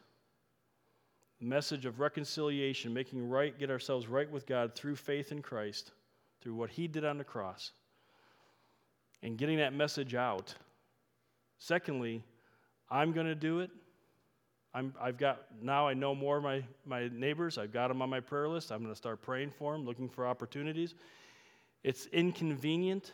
message 1.40 1.86
of 1.86 2.00
reconciliation, 2.00 2.92
making 2.92 3.28
right, 3.28 3.58
get 3.58 3.70
ourselves 3.70 4.06
right 4.06 4.30
with 4.30 4.46
God 4.46 4.74
through 4.74 4.96
faith 4.96 5.32
in 5.32 5.42
Christ, 5.42 5.92
through 6.40 6.54
what 6.54 6.70
He 6.70 6.86
did 6.86 7.04
on 7.04 7.18
the 7.18 7.24
cross, 7.24 7.72
and 9.22 9.38
getting 9.38 9.58
that 9.58 9.72
message 9.72 10.14
out. 10.14 10.54
Secondly, 11.58 12.22
I'm 12.90 13.12
going 13.12 13.26
to 13.26 13.34
do 13.34 13.60
it. 13.60 13.70
I'm, 14.72 14.94
I've 15.00 15.18
got 15.18 15.46
now 15.60 15.88
I 15.88 15.94
know 15.94 16.14
more 16.14 16.36
of 16.36 16.44
my, 16.44 16.62
my 16.86 17.08
neighbors. 17.12 17.58
I've 17.58 17.72
got 17.72 17.88
them 17.88 18.02
on 18.02 18.08
my 18.08 18.20
prayer 18.20 18.48
list. 18.48 18.70
I'm 18.70 18.78
going 18.78 18.92
to 18.92 18.96
start 18.96 19.20
praying 19.20 19.50
for 19.50 19.72
them, 19.72 19.84
looking 19.84 20.08
for 20.08 20.26
opportunities. 20.26 20.94
It's 21.82 22.06
inconvenient. 22.06 23.12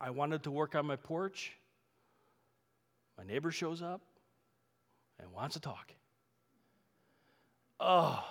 I 0.00 0.10
wanted 0.10 0.42
to 0.44 0.50
work 0.50 0.74
on 0.74 0.86
my 0.86 0.96
porch. 0.96 1.52
My 3.18 3.24
neighbor 3.24 3.50
shows 3.50 3.82
up 3.82 4.00
and 5.18 5.30
wants 5.32 5.54
to 5.54 5.60
talk. 5.60 5.92
Oh. 7.80 8.22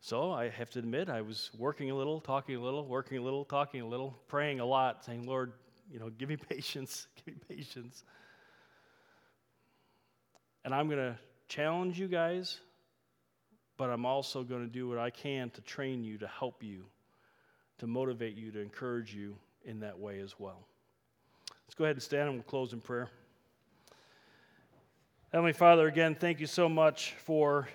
So 0.00 0.32
I 0.32 0.48
have 0.48 0.70
to 0.70 0.78
admit, 0.78 1.10
I 1.10 1.20
was 1.20 1.50
working 1.58 1.90
a 1.90 1.94
little, 1.94 2.20
talking 2.20 2.56
a 2.56 2.60
little, 2.60 2.86
working 2.86 3.18
a 3.18 3.22
little, 3.22 3.44
talking 3.44 3.82
a 3.82 3.86
little, 3.86 4.16
praying 4.28 4.60
a 4.60 4.64
lot, 4.64 5.04
saying, 5.04 5.26
Lord, 5.26 5.52
you 5.92 5.98
know, 5.98 6.08
give 6.08 6.28
me 6.28 6.36
patience, 6.48 7.08
give 7.16 7.34
me 7.34 7.56
patience. 7.56 8.04
And 10.64 10.74
I'm 10.74 10.86
going 10.86 10.98
to 10.98 11.18
challenge 11.48 11.98
you 11.98 12.08
guys, 12.08 12.60
but 13.76 13.90
I'm 13.90 14.06
also 14.06 14.42
going 14.44 14.62
to 14.62 14.72
do 14.72 14.88
what 14.88 14.98
I 14.98 15.10
can 15.10 15.50
to 15.50 15.60
train 15.60 16.04
you, 16.04 16.16
to 16.18 16.26
help 16.26 16.62
you, 16.62 16.84
to 17.78 17.86
motivate 17.86 18.36
you, 18.36 18.50
to 18.52 18.60
encourage 18.60 19.14
you 19.14 19.36
in 19.64 19.80
that 19.80 19.98
way 19.98 20.20
as 20.20 20.38
well. 20.38 20.66
Let's 21.66 21.74
go 21.74 21.84
ahead 21.84 21.96
and 21.96 22.02
stand 22.02 22.28
and 22.28 22.34
we'll 22.34 22.44
close 22.44 22.72
in 22.72 22.80
prayer. 22.80 23.10
Heavenly 25.30 25.52
Father, 25.52 25.86
again, 25.86 26.14
thank 26.14 26.40
you 26.40 26.46
so 26.46 26.70
much 26.70 27.12
for 27.18 27.68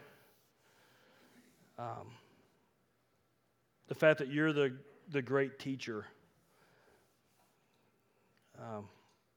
um, 1.78 2.08
the 3.88 3.94
fact 3.94 4.18
that 4.18 4.30
you're 4.32 4.52
the, 4.52 4.74
the 5.12 5.22
great 5.22 5.60
teacher. 5.60 6.08
Um, 8.60 8.86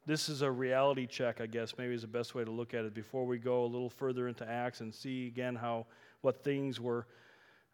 this 0.06 0.30
is 0.30 0.40
a 0.40 0.50
reality 0.50 1.06
check, 1.06 1.42
I 1.42 1.46
guess, 1.46 1.74
maybe 1.76 1.92
is 1.92 2.00
the 2.00 2.08
best 2.08 2.34
way 2.34 2.42
to 2.42 2.50
look 2.50 2.72
at 2.72 2.86
it 2.86 2.94
before 2.94 3.26
we 3.26 3.36
go 3.36 3.64
a 3.64 3.66
little 3.66 3.90
further 3.90 4.28
into 4.28 4.48
Acts 4.48 4.80
and 4.80 4.94
see 4.94 5.26
again 5.26 5.54
how 5.54 5.84
what 6.22 6.42
things 6.42 6.80
were 6.80 7.06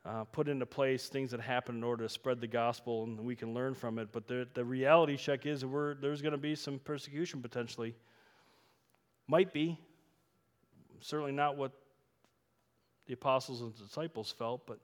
uh, 0.05 0.25
put 0.25 0.49
into 0.49 0.67
place, 0.67 1.09
things 1.09 1.31
that 1.31 1.41
happened 1.41 1.79
in 1.79 1.85
order 1.85 2.03
to 2.03 2.09
spread 2.09 2.41
the 2.41 2.49
gospel, 2.49 3.05
and 3.05 3.21
we 3.21 3.37
can 3.37 3.55
learn 3.55 3.75
from 3.75 4.01
it. 4.01 4.09
But 4.11 4.27
the, 4.27 4.49
the 4.55 4.65
reality 4.65 5.17
check 5.17 5.47
is 5.47 5.61
there's 5.61 6.21
going 6.21 6.33
to 6.33 6.37
be 6.37 6.57
some 6.57 6.81
persecution 6.81 7.41
potentially. 7.41 7.95
Might 9.29 9.53
be. 9.53 9.79
Certainly 11.03 11.33
not 11.33 11.57
what 11.57 11.73
the 13.07 13.13
apostles 13.13 13.61
and 13.61 13.77
disciples 13.77 14.31
felt, 14.31 14.67
but 14.67 14.79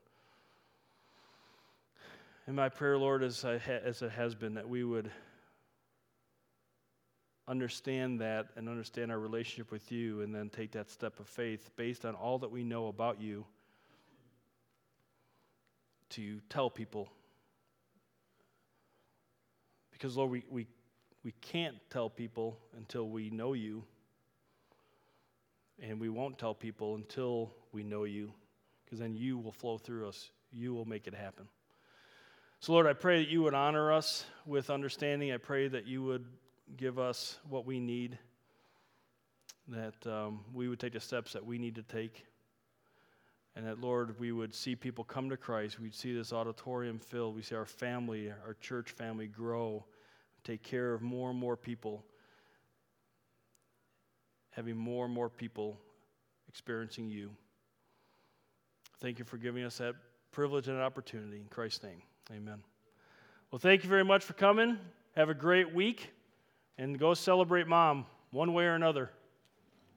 in 2.48 2.56
my 2.56 2.68
prayer, 2.68 2.98
Lord, 2.98 3.22
as, 3.22 3.42
ha- 3.42 3.60
as 3.84 4.02
it 4.02 4.10
has 4.10 4.34
been, 4.34 4.54
that 4.54 4.68
we 4.68 4.82
would 4.82 5.10
understand 7.46 8.20
that 8.20 8.48
and 8.56 8.68
understand 8.68 9.12
our 9.12 9.18
relationship 9.18 9.70
with 9.70 9.92
you 9.92 10.20
and 10.22 10.34
then 10.34 10.50
take 10.50 10.72
that 10.72 10.90
step 10.90 11.20
of 11.20 11.28
faith 11.28 11.70
based 11.76 12.04
on 12.04 12.16
all 12.16 12.38
that 12.40 12.50
we 12.50 12.64
know 12.64 12.88
about 12.88 13.20
you 13.20 13.46
to 16.10 16.40
tell 16.48 16.68
people. 16.68 17.08
Because, 19.92 20.16
Lord, 20.16 20.30
we, 20.30 20.44
we, 20.50 20.66
we 21.22 21.32
can't 21.40 21.76
tell 21.90 22.10
people 22.10 22.58
until 22.76 23.08
we 23.08 23.30
know 23.30 23.52
you, 23.52 23.84
and 25.80 26.00
we 26.00 26.08
won't 26.08 26.38
tell 26.38 26.54
people 26.54 26.94
until 26.96 27.52
we 27.72 27.82
know 27.82 28.04
you, 28.04 28.32
because 28.84 28.98
then 28.98 29.14
you 29.14 29.38
will 29.38 29.52
flow 29.52 29.78
through 29.78 30.08
us. 30.08 30.30
You 30.50 30.74
will 30.74 30.84
make 30.84 31.06
it 31.06 31.14
happen. 31.14 31.46
So, 32.60 32.72
Lord, 32.72 32.86
I 32.86 32.92
pray 32.92 33.22
that 33.22 33.30
you 33.30 33.42
would 33.42 33.54
honor 33.54 33.92
us 33.92 34.24
with 34.44 34.70
understanding. 34.70 35.32
I 35.32 35.36
pray 35.36 35.68
that 35.68 35.86
you 35.86 36.02
would 36.02 36.24
give 36.76 36.98
us 36.98 37.38
what 37.48 37.64
we 37.64 37.78
need, 37.78 38.18
that 39.68 40.06
um, 40.06 40.40
we 40.52 40.68
would 40.68 40.80
take 40.80 40.94
the 40.94 41.00
steps 41.00 41.32
that 41.34 41.44
we 41.44 41.58
need 41.58 41.76
to 41.76 41.82
take, 41.82 42.26
and 43.54 43.66
that, 43.66 43.80
Lord, 43.80 44.18
we 44.18 44.32
would 44.32 44.54
see 44.54 44.74
people 44.74 45.04
come 45.04 45.30
to 45.30 45.36
Christ. 45.36 45.78
We'd 45.78 45.94
see 45.94 46.12
this 46.12 46.32
auditorium 46.32 46.98
filled. 46.98 47.36
We 47.36 47.42
see 47.42 47.54
our 47.54 47.64
family, 47.64 48.30
our 48.30 48.54
church 48.60 48.90
family 48.90 49.26
grow, 49.26 49.84
take 50.44 50.62
care 50.62 50.94
of 50.94 51.02
more 51.02 51.30
and 51.30 51.38
more 51.38 51.56
people, 51.56 52.04
having 54.58 54.76
more 54.76 55.04
and 55.04 55.14
more 55.14 55.28
people 55.28 55.78
experiencing 56.48 57.08
you. 57.08 57.30
Thank 59.00 59.20
you 59.20 59.24
for 59.24 59.36
giving 59.36 59.62
us 59.62 59.78
that 59.78 59.94
privilege 60.32 60.66
and 60.66 60.80
opportunity. 60.80 61.36
In 61.36 61.44
Christ's 61.44 61.84
name, 61.84 62.02
amen. 62.32 62.64
Well, 63.52 63.60
thank 63.60 63.84
you 63.84 63.88
very 63.88 64.04
much 64.04 64.24
for 64.24 64.32
coming. 64.32 64.76
Have 65.14 65.28
a 65.28 65.34
great 65.34 65.72
week 65.72 66.10
and 66.76 66.98
go 66.98 67.14
celebrate 67.14 67.68
mom 67.68 68.04
one 68.32 68.52
way 68.52 68.64
or 68.64 68.74
another. 68.74 69.10